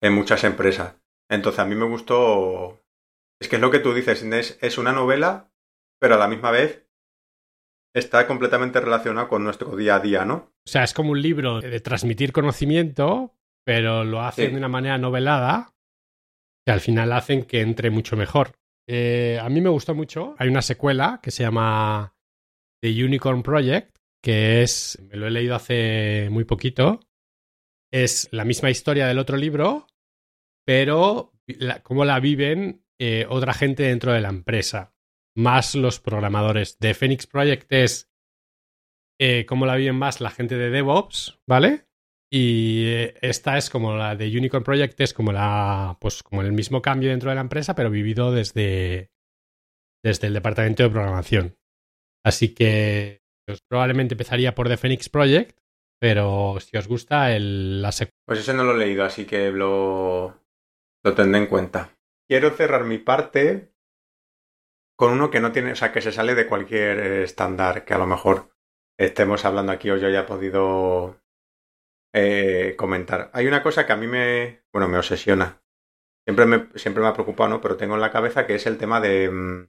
en 0.00 0.12
muchas 0.12 0.44
empresas. 0.44 0.96
Entonces 1.30 1.60
a 1.60 1.64
mí 1.64 1.74
me 1.74 1.86
gustó... 1.86 2.80
Es 3.40 3.48
que 3.48 3.56
es 3.56 3.62
lo 3.62 3.72
que 3.72 3.80
tú 3.80 3.92
dices, 3.92 4.22
es, 4.22 4.58
es 4.60 4.78
una 4.78 4.92
novela, 4.92 5.50
pero 6.00 6.14
a 6.14 6.18
la 6.18 6.28
misma 6.28 6.52
vez 6.52 6.86
está 7.94 8.26
completamente 8.28 8.80
relacionado 8.80 9.28
con 9.28 9.42
nuestro 9.42 9.74
día 9.76 9.96
a 9.96 10.00
día, 10.00 10.24
¿no? 10.24 10.52
O 10.64 10.70
sea, 10.70 10.84
es 10.84 10.94
como 10.94 11.10
un 11.10 11.20
libro 11.20 11.60
de 11.60 11.80
transmitir 11.80 12.32
conocimiento, 12.32 13.34
pero 13.64 14.04
lo 14.04 14.22
hace 14.22 14.48
de 14.48 14.56
una 14.56 14.68
manera 14.68 14.96
novelada 14.98 15.72
que 16.64 16.72
al 16.72 16.80
final 16.80 17.12
hacen 17.12 17.44
que 17.44 17.60
entre 17.60 17.90
mucho 17.90 18.16
mejor. 18.16 18.52
Eh, 18.88 19.38
a 19.40 19.48
mí 19.48 19.60
me 19.60 19.68
gustó 19.68 19.94
mucho. 19.94 20.34
Hay 20.38 20.48
una 20.48 20.62
secuela 20.62 21.20
que 21.22 21.30
se 21.30 21.42
llama 21.42 22.14
The 22.82 23.04
Unicorn 23.04 23.42
Project, 23.42 23.96
que 24.22 24.62
es, 24.62 25.00
me 25.08 25.16
lo 25.16 25.26
he 25.26 25.30
leído 25.30 25.54
hace 25.54 26.28
muy 26.30 26.44
poquito. 26.44 27.00
Es 27.92 28.28
la 28.32 28.44
misma 28.44 28.70
historia 28.70 29.06
del 29.06 29.18
otro 29.18 29.36
libro, 29.36 29.86
pero 30.64 31.32
cómo 31.82 32.04
la 32.04 32.20
viven 32.20 32.84
eh, 32.98 33.26
otra 33.28 33.52
gente 33.52 33.84
dentro 33.84 34.12
de 34.12 34.20
la 34.20 34.28
empresa, 34.28 34.94
más 35.36 35.74
los 35.74 36.00
programadores. 36.00 36.78
The 36.78 36.94
Phoenix 36.94 37.26
Project 37.26 37.70
es 37.72 38.10
eh, 39.20 39.44
cómo 39.46 39.66
la 39.66 39.76
viven 39.76 39.96
más 39.96 40.20
la 40.20 40.30
gente 40.30 40.56
de 40.56 40.70
DevOps, 40.70 41.40
¿vale? 41.46 41.86
Y 42.34 42.86
eh, 42.86 43.14
esta 43.20 43.58
es 43.58 43.68
como 43.68 43.94
la 43.94 44.16
de 44.16 44.26
Unicorn 44.26 44.64
Project, 44.64 44.98
es 45.00 45.12
como 45.12 45.32
la, 45.32 45.98
pues 46.00 46.22
como 46.22 46.40
el 46.40 46.52
mismo 46.52 46.80
cambio 46.80 47.10
dentro 47.10 47.28
de 47.28 47.34
la 47.34 47.42
empresa, 47.42 47.74
pero 47.74 47.90
vivido 47.90 48.32
desde, 48.32 49.10
desde 50.02 50.28
el 50.28 50.32
departamento 50.32 50.82
de 50.82 50.88
programación. 50.88 51.58
Así 52.24 52.54
que 52.54 53.22
pues, 53.46 53.60
probablemente 53.68 54.14
empezaría 54.14 54.54
por 54.54 54.68
The 54.68 54.78
Phoenix 54.78 55.10
Project, 55.10 55.58
pero 56.00 56.56
si 56.58 56.74
os 56.78 56.88
gusta 56.88 57.36
el, 57.36 57.82
la 57.82 57.90
Pues 58.26 58.38
ese 58.38 58.54
no 58.54 58.64
lo 58.64 58.76
he 58.76 58.78
leído, 58.78 59.04
así 59.04 59.26
que 59.26 59.52
lo, 59.52 60.40
lo 61.04 61.14
tendré 61.14 61.38
en 61.38 61.48
cuenta. 61.48 61.98
Quiero 62.26 62.48
cerrar 62.50 62.84
mi 62.84 62.96
parte 62.96 63.74
con 64.96 65.12
uno 65.12 65.30
que 65.30 65.40
no 65.40 65.52
tiene, 65.52 65.72
o 65.72 65.76
sea, 65.76 65.92
que 65.92 66.00
se 66.00 66.12
sale 66.12 66.34
de 66.34 66.46
cualquier 66.46 66.98
estándar 66.98 67.84
que 67.84 67.92
a 67.92 67.98
lo 67.98 68.06
mejor 68.06 68.56
estemos 68.98 69.44
hablando 69.44 69.72
aquí 69.72 69.90
o 69.90 69.98
yo 69.98 70.06
haya 70.06 70.24
podido 70.24 71.21
eh, 72.14 72.74
comentar. 72.76 73.30
Hay 73.32 73.46
una 73.46 73.62
cosa 73.62 73.86
que 73.86 73.92
a 73.92 73.96
mí 73.96 74.06
me, 74.06 74.64
bueno, 74.72 74.88
me 74.88 74.98
obsesiona. 74.98 75.62
Siempre 76.26 76.46
me, 76.46 76.68
siempre 76.76 77.02
me 77.02 77.08
ha 77.08 77.14
preocupado, 77.14 77.50
¿no? 77.50 77.60
Pero 77.60 77.76
tengo 77.76 77.94
en 77.94 78.00
la 78.00 78.12
cabeza 78.12 78.46
que 78.46 78.54
es 78.54 78.66
el 78.66 78.78
tema 78.78 79.00
de 79.00 79.30
mm, 79.30 79.68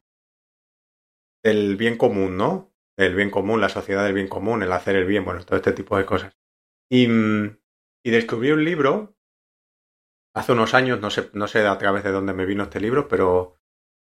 del 1.43 1.75
bien 1.77 1.97
común, 1.97 2.37
¿no? 2.37 2.73
El 2.97 3.15
bien 3.15 3.31
común, 3.31 3.59
la 3.59 3.69
sociedad 3.69 4.03
del 4.03 4.13
bien 4.13 4.27
común, 4.27 4.63
el 4.63 4.71
hacer 4.71 4.95
el 4.95 5.05
bien, 5.05 5.25
bueno, 5.25 5.43
todo 5.45 5.57
este 5.57 5.71
tipo 5.73 5.97
de 5.97 6.05
cosas. 6.05 6.37
Y, 6.89 7.07
mm, 7.07 7.59
y 8.05 8.11
descubrí 8.11 8.51
un 8.51 8.63
libro 8.63 9.17
hace 10.35 10.51
unos 10.51 10.73
años, 10.73 10.99
no 10.99 11.09
sé, 11.09 11.29
no 11.33 11.47
sé 11.47 11.65
a 11.65 11.77
través 11.77 12.03
de 12.03 12.11
dónde 12.11 12.33
me 12.33 12.45
vino 12.45 12.63
este 12.63 12.79
libro, 12.79 13.07
pero 13.07 13.59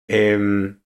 eh, 0.08 0.76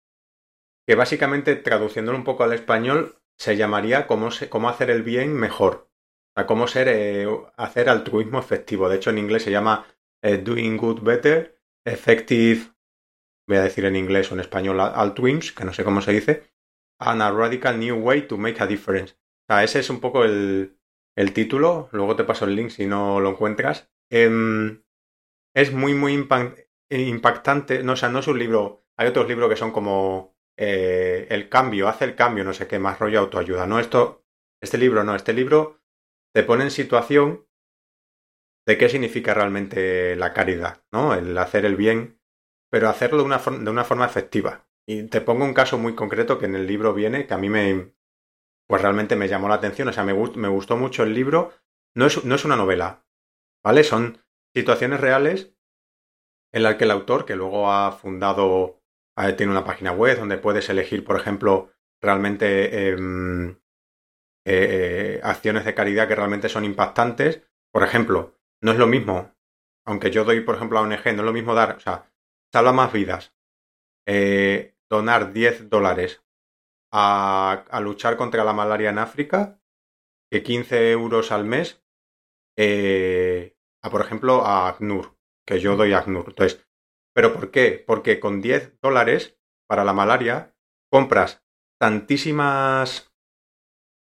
que 0.86 0.94
básicamente 0.94 1.56
traduciéndolo 1.56 2.16
un 2.16 2.24
poco 2.24 2.44
al 2.44 2.52
español 2.52 3.20
se 3.38 3.56
llamaría 3.56 4.06
cómo, 4.06 4.30
se, 4.30 4.48
cómo 4.48 4.68
hacer 4.68 4.90
el 4.90 5.02
bien 5.02 5.34
mejor 5.34 5.87
cómo 6.46 6.66
ser, 6.66 6.88
eh, 6.88 7.26
hacer 7.56 7.88
altruismo 7.88 8.38
efectivo. 8.38 8.88
De 8.88 8.96
hecho, 8.96 9.10
en 9.10 9.18
inglés 9.18 9.42
se 9.42 9.50
llama 9.50 9.86
eh, 10.22 10.38
Doing 10.38 10.76
Good 10.76 11.02
Better, 11.02 11.60
Effective, 11.84 12.72
voy 13.48 13.56
a 13.56 13.62
decir 13.62 13.84
en 13.84 13.96
inglés 13.96 14.30
o 14.30 14.34
en 14.34 14.40
español, 14.40 14.80
Altwins, 14.80 15.52
que 15.52 15.64
no 15.64 15.72
sé 15.72 15.84
cómo 15.84 16.02
se 16.02 16.12
dice, 16.12 16.52
and 17.00 17.22
a 17.22 17.30
Radical 17.30 17.78
New 17.78 17.96
Way 17.96 18.28
to 18.28 18.36
Make 18.36 18.62
a 18.62 18.66
Difference. 18.66 19.16
Ese 19.48 19.78
es 19.80 19.88
un 19.88 20.00
poco 20.00 20.24
el, 20.24 20.76
el 21.16 21.32
título, 21.32 21.88
luego 21.92 22.14
te 22.14 22.24
paso 22.24 22.44
el 22.44 22.54
link 22.54 22.70
si 22.70 22.86
no 22.86 23.20
lo 23.20 23.30
encuentras. 23.30 23.90
Em, 24.10 24.82
es 25.54 25.72
muy, 25.72 25.94
muy 25.94 26.12
impactante, 26.90 27.82
no, 27.82 27.92
o 27.92 27.96
sea, 27.96 28.10
no 28.10 28.18
es 28.18 28.28
un 28.28 28.38
libro, 28.38 28.84
hay 28.96 29.08
otros 29.08 29.26
libros 29.28 29.48
que 29.48 29.56
son 29.56 29.72
como 29.72 30.36
eh, 30.58 31.26
el 31.30 31.48
cambio, 31.48 31.88
hace 31.88 32.04
el 32.04 32.14
cambio, 32.14 32.44
no 32.44 32.52
sé 32.52 32.66
qué, 32.66 32.78
más 32.78 32.98
rollo 32.98 33.20
autoayuda. 33.20 33.66
No, 33.66 33.78
esto, 33.78 34.24
este 34.60 34.76
libro 34.76 35.04
no, 35.04 35.14
este 35.14 35.32
libro 35.32 35.77
te 36.38 36.44
pone 36.44 36.62
en 36.62 36.70
situación 36.70 37.48
de 38.64 38.78
qué 38.78 38.88
significa 38.88 39.34
realmente 39.34 40.14
la 40.14 40.32
caridad, 40.32 40.84
¿no? 40.92 41.12
El 41.14 41.36
hacer 41.36 41.64
el 41.64 41.74
bien, 41.74 42.20
pero 42.70 42.88
hacerlo 42.88 43.18
de 43.18 43.24
una, 43.24 43.84
forma 43.84 44.06
efectiva. 44.06 44.68
Y 44.86 45.08
te 45.08 45.20
pongo 45.20 45.44
un 45.44 45.52
caso 45.52 45.78
muy 45.78 45.96
concreto 45.96 46.38
que 46.38 46.46
en 46.46 46.54
el 46.54 46.68
libro 46.68 46.94
viene, 46.94 47.26
que 47.26 47.34
a 47.34 47.38
mí 47.38 47.48
me, 47.48 47.92
pues 48.68 48.80
realmente 48.80 49.16
me 49.16 49.26
llamó 49.26 49.48
la 49.48 49.56
atención, 49.56 49.88
o 49.88 49.92
sea, 49.92 50.04
me, 50.04 50.12
gustó 50.12 50.76
mucho 50.76 51.02
el 51.02 51.12
libro. 51.12 51.50
No 51.96 52.06
es, 52.06 52.24
no 52.24 52.36
es 52.36 52.44
una 52.44 52.54
novela, 52.54 53.04
¿vale? 53.64 53.82
Son 53.82 54.22
situaciones 54.54 55.00
reales 55.00 55.56
en 56.52 56.62
las 56.62 56.76
que 56.76 56.84
el 56.84 56.92
autor, 56.92 57.24
que 57.24 57.34
luego 57.34 57.72
ha 57.72 57.90
fundado, 57.90 58.80
tiene 59.36 59.50
una 59.50 59.64
página 59.64 59.90
web 59.90 60.16
donde 60.16 60.38
puedes 60.38 60.68
elegir, 60.68 61.02
por 61.02 61.16
ejemplo, 61.16 61.72
realmente 62.00 62.90
em, 62.90 63.58
eh, 64.44 65.20
acciones 65.22 65.64
de 65.64 65.74
caridad 65.74 66.08
que 66.08 66.14
realmente 66.14 66.48
son 66.48 66.64
impactantes. 66.64 67.42
Por 67.72 67.82
ejemplo, 67.82 68.38
no 68.62 68.72
es 68.72 68.78
lo 68.78 68.86
mismo, 68.86 69.34
aunque 69.86 70.10
yo 70.10 70.24
doy, 70.24 70.40
por 70.40 70.56
ejemplo, 70.56 70.78
a 70.78 70.82
ONG, 70.82 71.04
no 71.06 71.22
es 71.22 71.26
lo 71.26 71.32
mismo 71.32 71.54
dar, 71.54 71.76
o 71.76 71.80
sea, 71.80 72.10
salva 72.52 72.72
más 72.72 72.92
vidas, 72.92 73.34
eh, 74.06 74.76
donar 74.88 75.32
10 75.32 75.68
dólares 75.68 76.22
a, 76.92 77.64
luchar 77.82 78.16
contra 78.16 78.44
la 78.44 78.52
malaria 78.52 78.90
en 78.90 78.98
África 78.98 79.60
que 80.30 80.42
15 80.42 80.90
euros 80.90 81.32
al 81.32 81.44
mes 81.44 81.82
eh, 82.56 83.56
a, 83.82 83.90
por 83.90 84.00
ejemplo, 84.00 84.44
a 84.44 84.68
ACNUR, 84.68 85.16
que 85.46 85.60
yo 85.60 85.76
doy 85.76 85.92
a 85.92 85.98
ACNUR. 85.98 86.26
Entonces, 86.28 86.66
¿pero 87.14 87.32
por 87.32 87.50
qué? 87.50 87.82
Porque 87.86 88.20
con 88.20 88.40
10 88.40 88.80
dólares 88.80 89.38
para 89.66 89.84
la 89.84 89.92
malaria 89.92 90.54
compras 90.90 91.44
tantísimas 91.78 93.07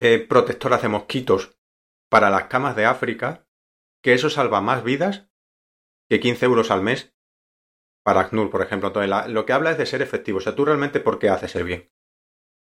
eh, 0.02 0.20
protectoras 0.20 0.82
de 0.82 0.90
mosquitos 0.90 1.58
para 2.10 2.30
las 2.30 2.46
camas 2.46 2.76
de 2.76 2.86
África 2.86 3.48
que 4.04 4.14
eso 4.14 4.30
salva 4.30 4.62
más 4.62 4.84
vidas 4.84 5.30
que 6.10 6.20
15 6.20 6.46
euros 6.46 6.72
al 6.72 6.82
mes 6.82 7.16
para 8.04 8.22
ACNUR, 8.22 8.50
por 8.50 8.62
ejemplo. 8.62 8.88
Entonces, 8.90 9.32
lo 9.32 9.46
que 9.46 9.54
habla 9.54 9.72
es 9.72 9.78
de 9.78 9.86
ser 9.86 10.02
efectivo. 10.02 10.40
O 10.40 10.42
sea, 10.42 10.56
tú 10.56 10.66
realmente, 10.66 11.00
¿por 11.00 11.20
qué 11.20 11.30
haces 11.30 11.56
el 11.56 11.64
bien? 11.64 11.92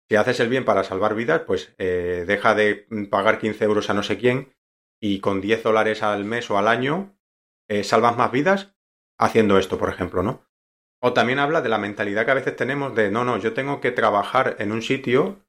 Si 0.08 0.16
haces 0.16 0.40
el 0.40 0.48
bien 0.48 0.64
para 0.64 0.82
salvar 0.82 1.14
vidas, 1.14 1.42
pues 1.46 1.72
eh, 1.78 2.24
deja 2.26 2.56
de 2.56 2.88
pagar 3.10 3.38
15 3.38 3.64
euros 3.64 3.90
a 3.90 3.94
no 3.94 4.02
sé 4.02 4.18
quién 4.18 4.52
y 5.00 5.20
con 5.20 5.40
10 5.40 5.62
dólares 5.62 6.02
al 6.02 6.24
mes 6.24 6.50
o 6.50 6.58
al 6.58 6.66
año 6.66 7.16
eh, 7.68 7.84
salvas 7.84 8.16
más 8.16 8.32
vidas 8.32 8.74
haciendo 9.18 9.56
esto, 9.56 9.78
por 9.78 9.88
ejemplo, 9.88 10.24
¿no? 10.24 10.44
O 11.00 11.12
también 11.12 11.38
habla 11.38 11.62
de 11.62 11.68
la 11.68 11.78
mentalidad 11.78 12.24
que 12.24 12.32
a 12.32 12.34
veces 12.34 12.56
tenemos 12.56 12.94
de, 12.94 13.10
no, 13.10 13.24
no, 13.24 13.38
yo 13.38 13.54
tengo 13.54 13.80
que 13.80 13.92
trabajar 13.92 14.56
en 14.58 14.72
un 14.72 14.82
sitio 14.82 15.46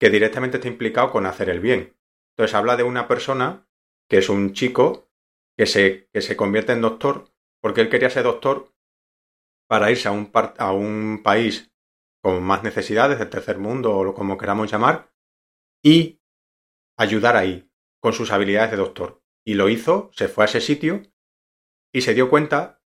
que 0.00 0.10
directamente 0.10 0.58
está 0.58 0.68
implicado 0.68 1.10
con 1.10 1.26
hacer 1.26 1.48
el 1.48 1.60
bien. 1.60 1.96
Entonces 2.32 2.54
habla 2.54 2.76
de 2.76 2.82
una 2.82 3.08
persona 3.08 3.68
que 4.08 4.18
es 4.18 4.28
un 4.28 4.52
chico 4.52 5.08
que 5.56 5.66
se, 5.66 6.08
que 6.12 6.20
se 6.20 6.36
convierte 6.36 6.72
en 6.72 6.80
doctor 6.80 7.32
porque 7.62 7.80
él 7.80 7.88
quería 7.88 8.10
ser 8.10 8.24
doctor 8.24 8.74
para 9.68 9.90
irse 9.90 10.08
a 10.08 10.12
un, 10.12 10.30
a 10.58 10.72
un 10.72 11.22
país 11.22 11.72
con 12.22 12.42
más 12.42 12.62
necesidades 12.62 13.18
del 13.18 13.30
tercer 13.30 13.58
mundo 13.58 13.96
o 13.96 14.14
como 14.14 14.36
queramos 14.36 14.70
llamar 14.70 15.12
y 15.82 16.20
ayudar 16.98 17.36
ahí 17.36 17.70
con 18.00 18.12
sus 18.12 18.32
habilidades 18.32 18.70
de 18.70 18.76
doctor. 18.76 19.22
Y 19.46 19.54
lo 19.54 19.68
hizo, 19.68 20.10
se 20.12 20.28
fue 20.28 20.44
a 20.44 20.46
ese 20.46 20.60
sitio 20.60 21.02
y 21.92 22.02
se 22.02 22.14
dio 22.14 22.28
cuenta 22.28 22.82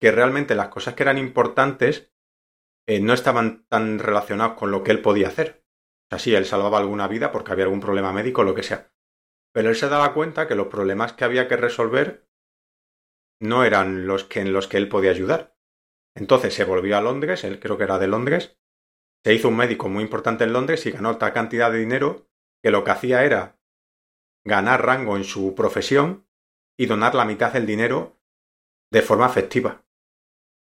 que 0.00 0.10
realmente 0.12 0.54
las 0.54 0.68
cosas 0.68 0.94
que 0.94 1.02
eran 1.02 1.18
importantes 1.18 2.12
eh, 2.86 3.00
no 3.00 3.14
estaban 3.14 3.66
tan 3.68 3.98
relacionadas 3.98 4.58
con 4.58 4.70
lo 4.70 4.82
que 4.82 4.90
él 4.90 5.00
podía 5.00 5.28
hacer. 5.28 5.63
O 6.06 6.08
sea, 6.10 6.18
sí, 6.18 6.34
él 6.34 6.46
salvaba 6.46 6.78
alguna 6.78 7.08
vida 7.08 7.32
porque 7.32 7.52
había 7.52 7.64
algún 7.64 7.80
problema 7.80 8.12
médico 8.12 8.42
o 8.42 8.44
lo 8.44 8.54
que 8.54 8.62
sea. 8.62 8.92
Pero 9.52 9.70
él 9.70 9.76
se 9.76 9.88
daba 9.88 10.12
cuenta 10.14 10.46
que 10.48 10.54
los 10.54 10.66
problemas 10.66 11.12
que 11.12 11.24
había 11.24 11.48
que 11.48 11.56
resolver 11.56 12.28
no 13.40 13.64
eran 13.64 14.06
los 14.06 14.24
que 14.24 14.40
en 14.40 14.52
los 14.52 14.68
que 14.68 14.76
él 14.76 14.88
podía 14.88 15.10
ayudar. 15.10 15.56
Entonces 16.16 16.54
se 16.54 16.64
volvió 16.64 16.96
a 16.96 17.00
Londres, 17.00 17.44
él 17.44 17.58
creo 17.60 17.76
que 17.76 17.84
era 17.84 17.98
de 17.98 18.06
Londres, 18.06 18.58
se 19.24 19.34
hizo 19.34 19.48
un 19.48 19.56
médico 19.56 19.88
muy 19.88 20.02
importante 20.02 20.44
en 20.44 20.52
Londres 20.52 20.84
y 20.86 20.90
ganó 20.90 21.16
tal 21.18 21.32
cantidad 21.32 21.72
de 21.72 21.78
dinero 21.78 22.28
que 22.62 22.70
lo 22.70 22.84
que 22.84 22.90
hacía 22.90 23.24
era 23.24 23.58
ganar 24.44 24.84
rango 24.84 25.16
en 25.16 25.24
su 25.24 25.54
profesión 25.54 26.28
y 26.78 26.86
donar 26.86 27.14
la 27.14 27.24
mitad 27.24 27.52
del 27.52 27.66
dinero 27.66 28.20
de 28.92 29.02
forma 29.02 29.26
efectiva. 29.26 29.84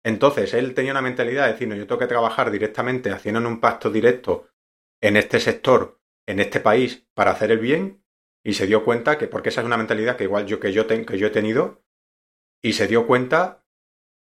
Entonces 0.04 0.54
él 0.54 0.74
tenía 0.74 0.92
una 0.92 1.02
mentalidad 1.02 1.46
de 1.46 1.52
decir, 1.52 1.68
no, 1.68 1.74
yo 1.74 1.86
tengo 1.86 1.98
que 1.98 2.06
trabajar 2.06 2.50
directamente 2.50 3.10
haciendo 3.10 3.46
un 3.46 3.60
pacto 3.60 3.90
directo 3.90 4.48
en 5.00 5.16
este 5.16 5.40
sector, 5.40 6.00
en 6.26 6.40
este 6.40 6.60
país, 6.60 7.06
para 7.14 7.30
hacer 7.32 7.50
el 7.50 7.58
bien 7.58 8.02
y 8.44 8.54
se 8.54 8.66
dio 8.66 8.84
cuenta 8.84 9.18
que, 9.18 9.26
porque 9.26 9.50
esa 9.50 9.60
es 9.60 9.66
una 9.66 9.76
mentalidad 9.76 10.16
que 10.16 10.24
igual 10.24 10.46
yo 10.46 10.60
que 10.60 10.72
yo, 10.72 10.86
que 10.86 11.18
yo 11.18 11.26
he 11.26 11.30
tenido, 11.30 11.82
y 12.62 12.72
se 12.72 12.86
dio 12.86 13.06
cuenta 13.06 13.64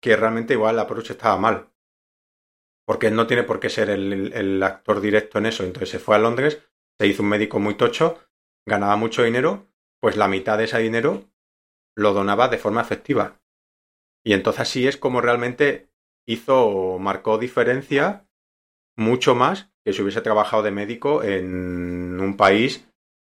que 0.01 0.15
realmente 0.15 0.53
igual 0.53 0.75
la 0.75 0.83
approach 0.83 1.11
estaba 1.11 1.37
mal. 1.37 1.71
Porque 2.85 3.07
él 3.07 3.15
no 3.15 3.27
tiene 3.27 3.43
por 3.43 3.59
qué 3.59 3.69
ser 3.69 3.89
el, 3.89 4.33
el, 4.33 4.61
actor 4.61 5.01
directo 5.01 5.39
en 5.39 5.47
eso. 5.47 5.63
Entonces 5.63 5.89
se 5.89 5.99
fue 5.99 6.15
a 6.15 6.19
Londres, 6.19 6.61
se 6.99 7.07
hizo 7.07 7.23
un 7.23 7.29
médico 7.29 7.59
muy 7.59 7.75
tocho, 7.75 8.19
ganaba 8.67 8.95
mucho 8.95 9.23
dinero, 9.23 9.67
pues 9.99 10.17
la 10.17 10.27
mitad 10.27 10.57
de 10.57 10.65
ese 10.65 10.77
dinero 10.79 11.25
lo 11.95 12.13
donaba 12.13 12.47
de 12.47 12.57
forma 12.57 12.81
efectiva. 12.81 13.41
Y 14.23 14.33
entonces 14.33 14.61
así 14.61 14.87
es 14.87 14.97
como 14.97 15.21
realmente 15.21 15.89
hizo, 16.27 16.99
marcó 16.99 17.37
diferencia 17.37 18.27
mucho 18.95 19.35
más 19.35 19.71
que 19.85 19.93
si 19.93 20.01
hubiese 20.01 20.21
trabajado 20.21 20.63
de 20.63 20.71
médico 20.71 21.23
en 21.23 22.19
un 22.19 22.35
país 22.35 22.89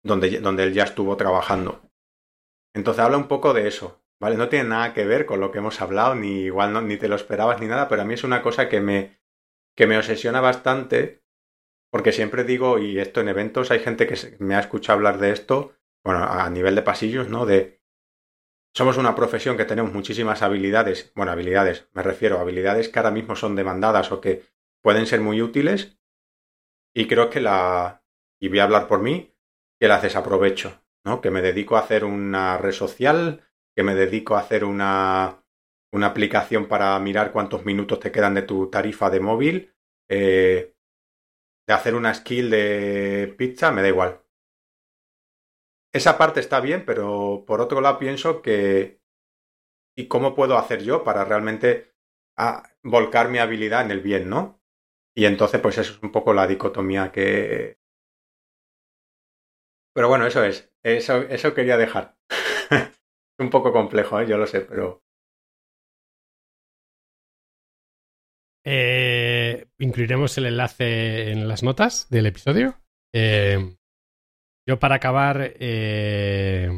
donde, 0.05 0.39
donde 0.39 0.63
él 0.63 0.73
ya 0.73 0.85
estuvo 0.85 1.17
trabajando. 1.17 1.83
Entonces 2.73 3.03
habla 3.03 3.17
un 3.17 3.27
poco 3.27 3.53
de 3.53 3.67
eso, 3.67 4.01
¿vale? 4.21 4.37
No 4.37 4.49
tiene 4.49 4.69
nada 4.69 4.95
que 4.95 5.05
ver 5.05 5.27
con 5.27 5.41
lo 5.41 5.51
que 5.51 5.59
hemos 5.59 5.81
hablado, 5.81 6.15
ni 6.15 6.43
igual 6.43 6.73
no, 6.73 6.83
ni 6.83 6.97
te 6.97 7.09
lo 7.09 7.17
esperabas 7.17 7.61
ni 7.61 7.67
nada, 7.67 7.89
pero 7.89 8.03
a 8.03 8.05
mí 8.05 8.15
es 8.15 8.23
una 8.23 8.43
cosa 8.43 8.69
que 8.69 8.81
me, 8.81 9.19
que 9.77 9.89
me 9.89 9.99
obsesiona 9.99 10.41
bastante, 10.41 11.25
porque 11.91 12.13
siempre 12.13 12.45
digo, 12.45 12.79
y 12.79 13.01
esto 13.01 13.21
en 13.21 13.29
eventos, 13.29 13.71
hay 13.73 13.81
gente 13.81 14.07
que 14.07 14.37
me 14.39 14.55
ha 14.55 14.61
escuchado 14.61 14.99
hablar 14.99 15.19
de 15.19 15.33
esto, 15.33 15.73
bueno, 16.05 16.23
a 16.23 16.49
nivel 16.51 16.77
de 16.77 16.83
pasillos, 16.83 17.29
¿no? 17.29 17.45
De 17.45 17.83
somos 18.73 18.99
una 18.99 19.15
profesión 19.15 19.57
que 19.57 19.65
tenemos 19.65 19.93
muchísimas 19.93 20.43
habilidades, 20.43 21.11
bueno, 21.17 21.33
habilidades, 21.33 21.89
me 21.95 22.03
refiero 22.03 22.39
a 22.39 22.43
habilidades 22.43 22.91
que 22.91 22.99
ahora 22.99 23.11
mismo 23.11 23.35
son 23.35 23.57
demandadas 23.57 24.13
o 24.13 24.21
que 24.21 24.45
pueden 24.83 25.07
ser 25.07 25.23
muy 25.23 25.41
útiles, 25.41 25.99
y 26.97 27.07
creo 27.07 27.29
que 27.29 27.43
la, 27.43 28.03
y 28.41 28.49
voy 28.49 28.59
a 28.59 28.65
hablar 28.65 28.89
por 28.89 29.03
mí, 29.03 29.31
que 29.79 29.87
las 29.87 30.03
desaprovecho, 30.03 30.83
¿no? 31.05 31.21
Que 31.21 31.31
me 31.31 31.43
dedico 31.43 31.77
a 31.77 31.81
hacer 31.81 32.07
una 32.07 32.57
red 32.57 32.73
social, 32.73 33.47
que 33.77 33.83
me 33.83 33.95
dedico 33.95 34.35
a 34.35 34.41
hacer 34.41 34.65
una, 34.65 35.45
una 35.93 36.07
aplicación 36.07 36.69
para 36.69 36.99
mirar 36.99 37.33
cuántos 37.33 37.67
minutos 37.67 38.01
te 38.01 38.11
quedan 38.11 38.33
de 38.33 38.43
tu 38.43 38.71
tarifa 38.71 39.11
de 39.11 39.21
móvil, 39.21 39.75
eh, 40.09 40.75
de 41.69 41.75
hacer 41.75 41.95
una 41.95 42.15
skill 42.15 42.49
de 42.49 43.35
pizza, 43.37 43.71
me 43.73 43.83
da 43.83 43.89
igual. 43.89 44.23
Esa 45.93 46.17
parte 46.17 46.41
está 46.41 46.61
bien, 46.61 46.87
pero 46.87 47.45
por 47.47 47.61
otro 47.61 47.83
lado 47.83 47.99
pienso 47.99 48.41
que 48.41 49.03
¿y 49.95 50.09
cómo 50.09 50.35
puedo 50.35 50.57
hacer 50.57 50.83
yo 50.83 51.05
para 51.05 51.27
realmente 51.27 51.95
ah, 52.39 52.63
volcar 52.83 53.29
mi 53.29 53.37
habilidad 53.37 53.85
en 53.85 53.91
el 53.91 54.01
bien, 54.01 54.31
¿no? 54.31 54.63
Y 55.17 55.25
entonces, 55.25 55.61
pues 55.61 55.79
eso 55.79 55.95
es 55.95 56.03
un 56.03 56.13
poco 56.13 56.33
la 56.35 56.47
dicotomía 56.47 57.11
que, 57.11 57.79
pero 59.97 60.09
bueno, 60.09 60.27
eso 60.27 60.45
es. 60.45 60.71
Eso, 60.83 61.23
eso 61.23 61.55
quería 61.55 61.79
dejar. 61.79 62.19
es 62.71 62.91
un 63.39 63.49
poco 63.49 63.73
complejo, 63.73 64.21
¿eh? 64.21 64.27
yo 64.29 64.37
lo 64.37 64.47
sé, 64.47 64.61
pero. 64.61 65.03
Eh, 68.63 69.69
incluiremos 69.79 70.37
el 70.37 70.47
enlace 70.47 71.31
en 71.31 71.49
las 71.49 71.63
notas 71.63 72.11
del 72.11 72.27
episodio. 72.27 72.79
Eh, 73.15 73.75
yo 74.69 74.79
para 74.79 74.97
acabar. 74.97 75.55
Eh, 75.59 76.69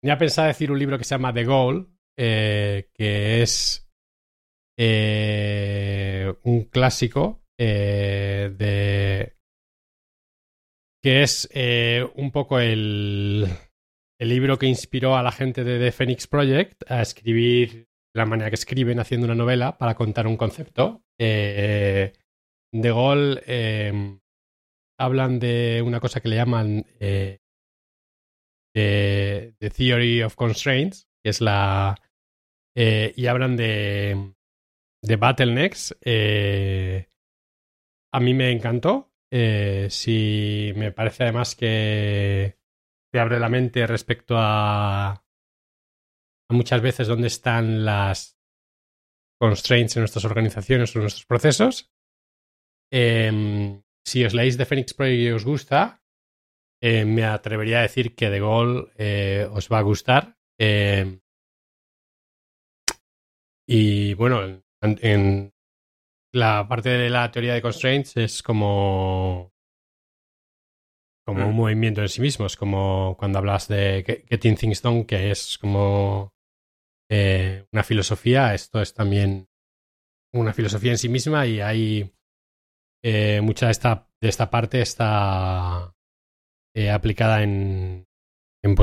tenía 0.00 0.16
pensado 0.16 0.46
decir 0.46 0.70
un 0.70 0.78
libro 0.78 0.96
que 0.96 1.02
se 1.02 1.16
llama 1.16 1.34
The 1.34 1.44
Goal, 1.44 1.88
que 2.16 3.42
es 3.42 3.85
un 4.78 6.64
clásico 6.70 7.42
de 7.58 9.36
que 11.06 11.22
es 11.22 11.48
eh, 11.52 12.04
un 12.16 12.32
poco 12.32 12.58
el, 12.58 13.46
el 14.18 14.28
libro 14.28 14.58
que 14.58 14.66
inspiró 14.66 15.16
a 15.16 15.22
la 15.22 15.30
gente 15.30 15.62
de 15.62 15.78
The 15.78 15.92
Phoenix 15.92 16.26
Project 16.26 16.82
a 16.90 17.00
escribir 17.00 17.86
la 18.12 18.26
manera 18.26 18.50
que 18.50 18.56
escriben 18.56 18.98
haciendo 18.98 19.26
una 19.26 19.36
novela 19.36 19.78
para 19.78 19.94
contar 19.94 20.26
un 20.26 20.36
concepto. 20.36 21.04
Eh, 21.16 22.12
de 22.72 22.90
Gaulle 22.90 23.40
eh, 23.46 24.18
hablan 24.98 25.38
de 25.38 25.80
una 25.86 26.00
cosa 26.00 26.20
que 26.20 26.28
le 26.28 26.36
llaman 26.36 26.84
eh, 26.98 27.38
The 28.74 29.70
Theory 29.70 30.22
of 30.22 30.34
Constraints, 30.34 31.08
que 31.22 31.30
es 31.30 31.40
la... 31.40 31.94
y 32.74 33.26
hablan 33.26 33.56
de, 33.56 34.34
de 35.06 35.16
bottlenecks. 35.16 35.96
a 38.12 38.20
mí 38.20 38.34
me 38.34 38.50
encantó. 38.50 39.12
si 39.88 40.72
me 40.76 40.92
parece 40.92 41.24
además 41.24 41.54
que 41.54 42.58
te 43.12 43.20
abre 43.20 43.38
la 43.38 43.48
mente 43.48 43.86
respecto 43.86 44.34
a 44.36 45.22
muchas 46.50 46.80
veces 46.80 47.08
dónde 47.08 47.28
están 47.28 47.84
las 47.84 48.38
constraints 49.38 49.96
en 49.96 50.02
nuestras 50.02 50.24
organizaciones 50.24 50.94
o 50.94 50.98
en 50.98 51.02
nuestros 51.02 51.26
procesos. 51.26 51.92
Em, 52.90 53.82
si 54.04 54.24
os 54.24 54.34
leéis 54.34 54.56
de 54.56 54.64
Phoenix 54.64 54.94
Project 54.94 55.20
y 55.20 55.30
os 55.30 55.44
gusta, 55.44 56.02
eh, 56.80 57.04
me 57.04 57.24
atrevería 57.24 57.80
a 57.80 57.82
decir 57.82 58.14
que 58.14 58.30
The 58.30 58.40
Goal 58.40 58.92
eh, 58.96 59.48
os 59.50 59.68
va 59.68 59.78
a 59.78 59.82
gustar. 59.82 60.38
Em, 60.58 61.20
y 63.68 64.14
bueno, 64.14 64.62
en, 65.00 65.52
la 66.32 66.68
parte 66.68 66.90
de 66.90 67.10
la 67.10 67.30
teoría 67.30 67.54
de 67.54 67.62
constraints 67.62 68.16
es 68.16 68.42
como 68.42 69.52
como 71.26 71.46
un 71.46 71.54
mm. 71.54 71.56
movimiento 71.56 72.02
en 72.02 72.08
sí 72.08 72.20
mismo. 72.20 72.46
Es 72.46 72.56
como 72.56 73.16
cuando 73.18 73.38
hablas 73.38 73.66
de 73.68 74.24
Getting 74.28 74.56
Things 74.56 74.82
Done, 74.82 75.06
que 75.06 75.30
es 75.30 75.58
como 75.58 76.32
eh, 77.10 77.66
una 77.72 77.82
filosofía, 77.82 78.54
esto 78.54 78.80
es 78.80 78.94
también 78.94 79.48
una 80.32 80.52
filosofía 80.52 80.92
en 80.92 80.98
sí 80.98 81.08
misma 81.08 81.46
y 81.46 81.60
hay 81.60 82.12
eh, 83.02 83.40
mucha 83.40 83.66
de 83.66 83.72
esta, 83.72 84.08
de 84.20 84.28
esta 84.28 84.50
parte 84.50 84.80
está 84.82 85.94
eh, 86.74 86.90
aplicada 86.90 87.42
en, 87.42 88.06
en 88.62 88.76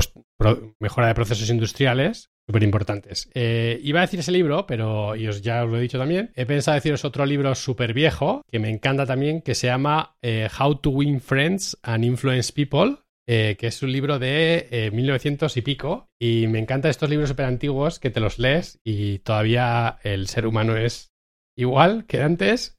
mejora 0.79 1.07
de 1.07 1.15
procesos 1.15 1.49
industriales 1.49 2.32
súper 2.47 2.63
importantes. 2.63 3.29
iba 3.33 3.99
a 3.99 4.03
decir 4.03 4.19
ese 4.19 4.31
libro, 4.31 4.65
pero 4.67 5.15
y 5.15 5.27
os, 5.27 5.41
ya 5.41 5.63
os 5.63 5.71
lo 5.71 5.77
he 5.77 5.81
dicho 5.81 5.97
también. 5.97 6.31
He 6.35 6.45
pensado 6.45 6.75
deciros 6.75 7.05
otro 7.05 7.25
libro 7.25 7.55
súper 7.55 7.93
viejo 7.93 8.43
que 8.51 8.59
me 8.59 8.69
encanta 8.69 9.05
también, 9.05 9.41
que 9.41 9.55
se 9.55 9.67
llama 9.67 10.15
How 10.59 10.75
to 10.75 10.89
Win 10.89 11.21
Friends 11.21 11.77
and 11.83 12.03
Influence 12.03 12.51
People, 12.51 12.97
eh, 13.25 13.55
que 13.57 13.67
es 13.67 13.81
un 13.81 13.91
libro 13.91 14.19
de 14.19 14.89
1900 14.91 15.55
eh, 15.55 15.59
y 15.59 15.63
pico. 15.63 16.09
Y 16.19 16.47
me 16.47 16.59
encantan 16.59 16.91
estos 16.91 17.09
libros 17.09 17.29
súper 17.29 17.45
antiguos 17.45 17.99
que 17.99 18.09
te 18.09 18.19
los 18.19 18.39
lees 18.39 18.79
y 18.83 19.19
todavía 19.19 19.99
el 20.03 20.27
ser 20.27 20.45
humano 20.45 20.75
es 20.75 21.13
igual 21.55 22.05
que 22.05 22.21
antes 22.21 22.77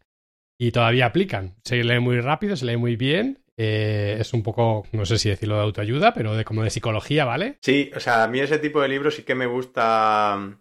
y 0.58 0.72
todavía 0.72 1.06
aplican. 1.06 1.56
Se 1.64 1.82
lee 1.82 2.00
muy 2.00 2.20
rápido, 2.20 2.56
se 2.56 2.66
lee 2.66 2.76
muy 2.76 2.96
bien. 2.96 3.43
Eh, 3.56 4.16
es 4.18 4.32
un 4.32 4.42
poco, 4.42 4.84
no 4.92 5.06
sé 5.06 5.18
si 5.18 5.28
decirlo 5.28 5.56
de 5.56 5.62
autoayuda, 5.62 6.12
pero 6.12 6.34
de 6.34 6.44
como 6.44 6.64
de 6.64 6.70
psicología, 6.70 7.24
¿vale? 7.24 7.58
Sí, 7.62 7.90
o 7.94 8.00
sea, 8.00 8.24
a 8.24 8.28
mí 8.28 8.40
ese 8.40 8.58
tipo 8.58 8.80
de 8.80 8.88
libros 8.88 9.14
sí 9.14 9.22
que 9.22 9.34
me 9.34 9.46
gusta. 9.46 10.58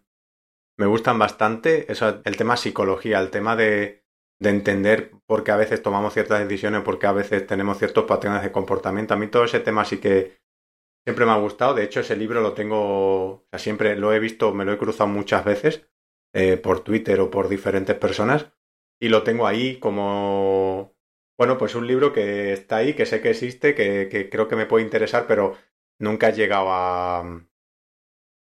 Me 0.77 0.85
gustan 0.85 1.19
bastante. 1.19 1.91
Eso, 1.91 2.21
el 2.23 2.37
tema 2.37 2.57
psicología, 2.57 3.19
el 3.19 3.29
tema 3.29 3.55
de 3.55 4.03
de 4.43 4.49
entender 4.49 5.11
por 5.25 5.43
qué 5.43 5.51
a 5.51 5.55
veces 5.55 5.81
tomamos 5.81 6.13
ciertas 6.13 6.39
decisiones, 6.41 6.81
por 6.81 6.99
qué 6.99 7.07
a 7.07 7.13
veces 7.13 7.47
tenemos 7.47 7.77
ciertos 7.79 8.03
patrones 8.03 8.43
de 8.43 8.51
comportamiento. 8.51 9.13
A 9.13 9.17
mí 9.17 9.27
todo 9.27 9.45
ese 9.45 9.61
tema 9.61 9.85
sí 9.85 9.97
que 9.97 10.37
siempre 11.05 11.25
me 11.25 11.31
ha 11.31 11.37
gustado. 11.37 11.73
De 11.73 11.83
hecho, 11.83 12.01
ese 12.01 12.15
libro 12.15 12.41
lo 12.41 12.53
tengo, 12.53 13.25
o 13.25 13.47
sea, 13.49 13.59
siempre 13.59 13.95
lo 13.95 14.13
he 14.13 14.19
visto, 14.19 14.53
me 14.53 14.65
lo 14.65 14.73
he 14.73 14.77
cruzado 14.77 15.09
muchas 15.09 15.45
veces 15.45 15.87
eh, 16.33 16.57
por 16.57 16.81
Twitter 16.81 17.19
o 17.21 17.31
por 17.31 17.47
diferentes 17.47 17.95
personas 17.95 18.51
y 18.99 19.09
lo 19.09 19.23
tengo 19.23 19.47
ahí 19.47 19.79
como, 19.79 20.92
bueno, 21.37 21.57
pues 21.57 21.75
un 21.75 21.87
libro 21.87 22.13
que 22.13 22.53
está 22.53 22.77
ahí, 22.77 22.93
que 22.93 23.05
sé 23.05 23.21
que 23.21 23.31
existe, 23.31 23.73
que, 23.75 24.29
creo 24.29 24.47
que 24.47 24.55
me 24.55 24.65
puede 24.65 24.85
interesar, 24.85 25.25
pero 25.27 25.55
nunca 25.99 26.29
he 26.29 26.33
llegado 26.33 26.67
a... 26.69 27.23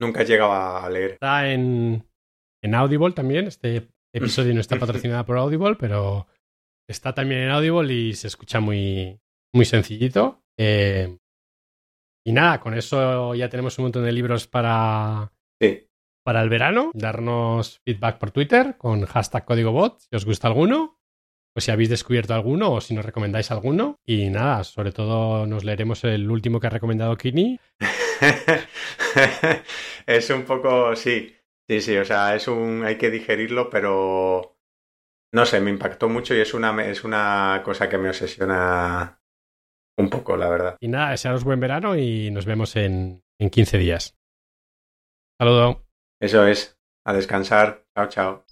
Nunca 0.01 0.22
he 0.22 0.25
llegado 0.25 0.53
a 0.53 0.91
leer. 0.91 1.12
Está 1.12 1.51
en, 1.53 2.07
en 2.62 2.75
Audible 2.75 3.12
también, 3.12 3.47
este 3.47 3.89
episodio 4.12 4.53
no 4.55 4.61
está 4.61 4.77
patrocinada 4.81 5.25
por 5.25 5.39
Audible, 5.39 5.77
pero 5.79 6.27
está 6.89 7.14
también 7.14 7.43
en 7.43 7.51
Audible 7.51 7.93
y 7.93 8.14
se 8.14 8.27
escucha 8.27 8.61
muy, 8.61 9.20
muy 9.55 9.64
sencillito. 9.64 10.43
Eh, 10.59 11.16
y 12.27 12.33
nada, 12.33 12.61
con 12.61 12.75
eso 12.75 13.35
ya 13.35 13.49
tenemos 13.49 13.79
un 13.79 13.85
montón 13.85 14.05
de 14.05 14.12
libros 14.12 14.47
para, 14.49 15.33
para 16.25 16.43
el 16.43 16.49
verano. 16.49 16.91
Darnos 16.95 17.81
feedback 17.85 18.18
por 18.18 18.31
Twitter 18.31 18.77
con 18.79 19.05
hashtag 19.05 19.45
código 19.45 19.72
bot 19.72 20.01
si 20.01 20.16
os 20.16 20.25
gusta 20.25 20.49
alguno. 20.49 20.99
O 21.57 21.61
si 21.61 21.71
habéis 21.71 21.89
descubierto 21.89 22.35
alguno 22.35 22.73
o 22.73 22.81
si 22.81 22.95
nos 22.95 23.05
recomendáis 23.05 23.51
alguno. 23.51 24.01
Y 24.05 24.31
nada, 24.31 24.65
sobre 24.65 24.93
todo 24.93 25.47
nos 25.47 25.65
leeremos 25.65 26.03
el 26.05 26.31
último 26.31 26.59
que 26.59 26.67
ha 26.67 26.71
recomendado 26.71 27.17
Kini. 27.17 27.61
es 30.07 30.31
un 30.31 30.43
poco, 30.43 30.97
sí. 30.97 31.35
Sí, 31.69 31.81
sí, 31.81 31.97
o 31.97 32.05
sea, 32.05 32.35
es 32.35 32.49
un. 32.49 32.83
hay 32.85 32.97
que 32.97 33.11
digerirlo, 33.11 33.71
pero. 33.71 34.57
No 35.33 35.47
sé, 35.47 35.61
me 35.61 35.71
impactó 35.71 36.09
mucho 36.09 36.35
y 36.35 36.41
es 36.41 36.55
una, 36.55 36.85
es 36.85 37.03
una 37.03 37.61
cosa 37.65 37.89
que 37.89 37.99
me 37.99 38.09
obsesiona 38.09 39.21
un 39.99 40.11
poco, 40.11 40.37
la 40.37 40.49
verdad. 40.49 40.77
Y 40.81 40.89
nada, 40.89 41.11
desearos 41.11 41.45
buen 41.45 41.61
verano 41.61 41.97
y 41.97 42.31
nos 42.31 42.47
vemos 42.47 42.77
en, 42.77 43.23
en 43.39 43.51
15 43.51 43.79
días. 43.79 44.17
Saludo. 45.41 45.85
Eso 46.21 46.47
es. 46.47 46.79
A 47.05 47.13
descansar. 47.13 47.85
Chao, 47.95 48.09
chao. 48.09 48.45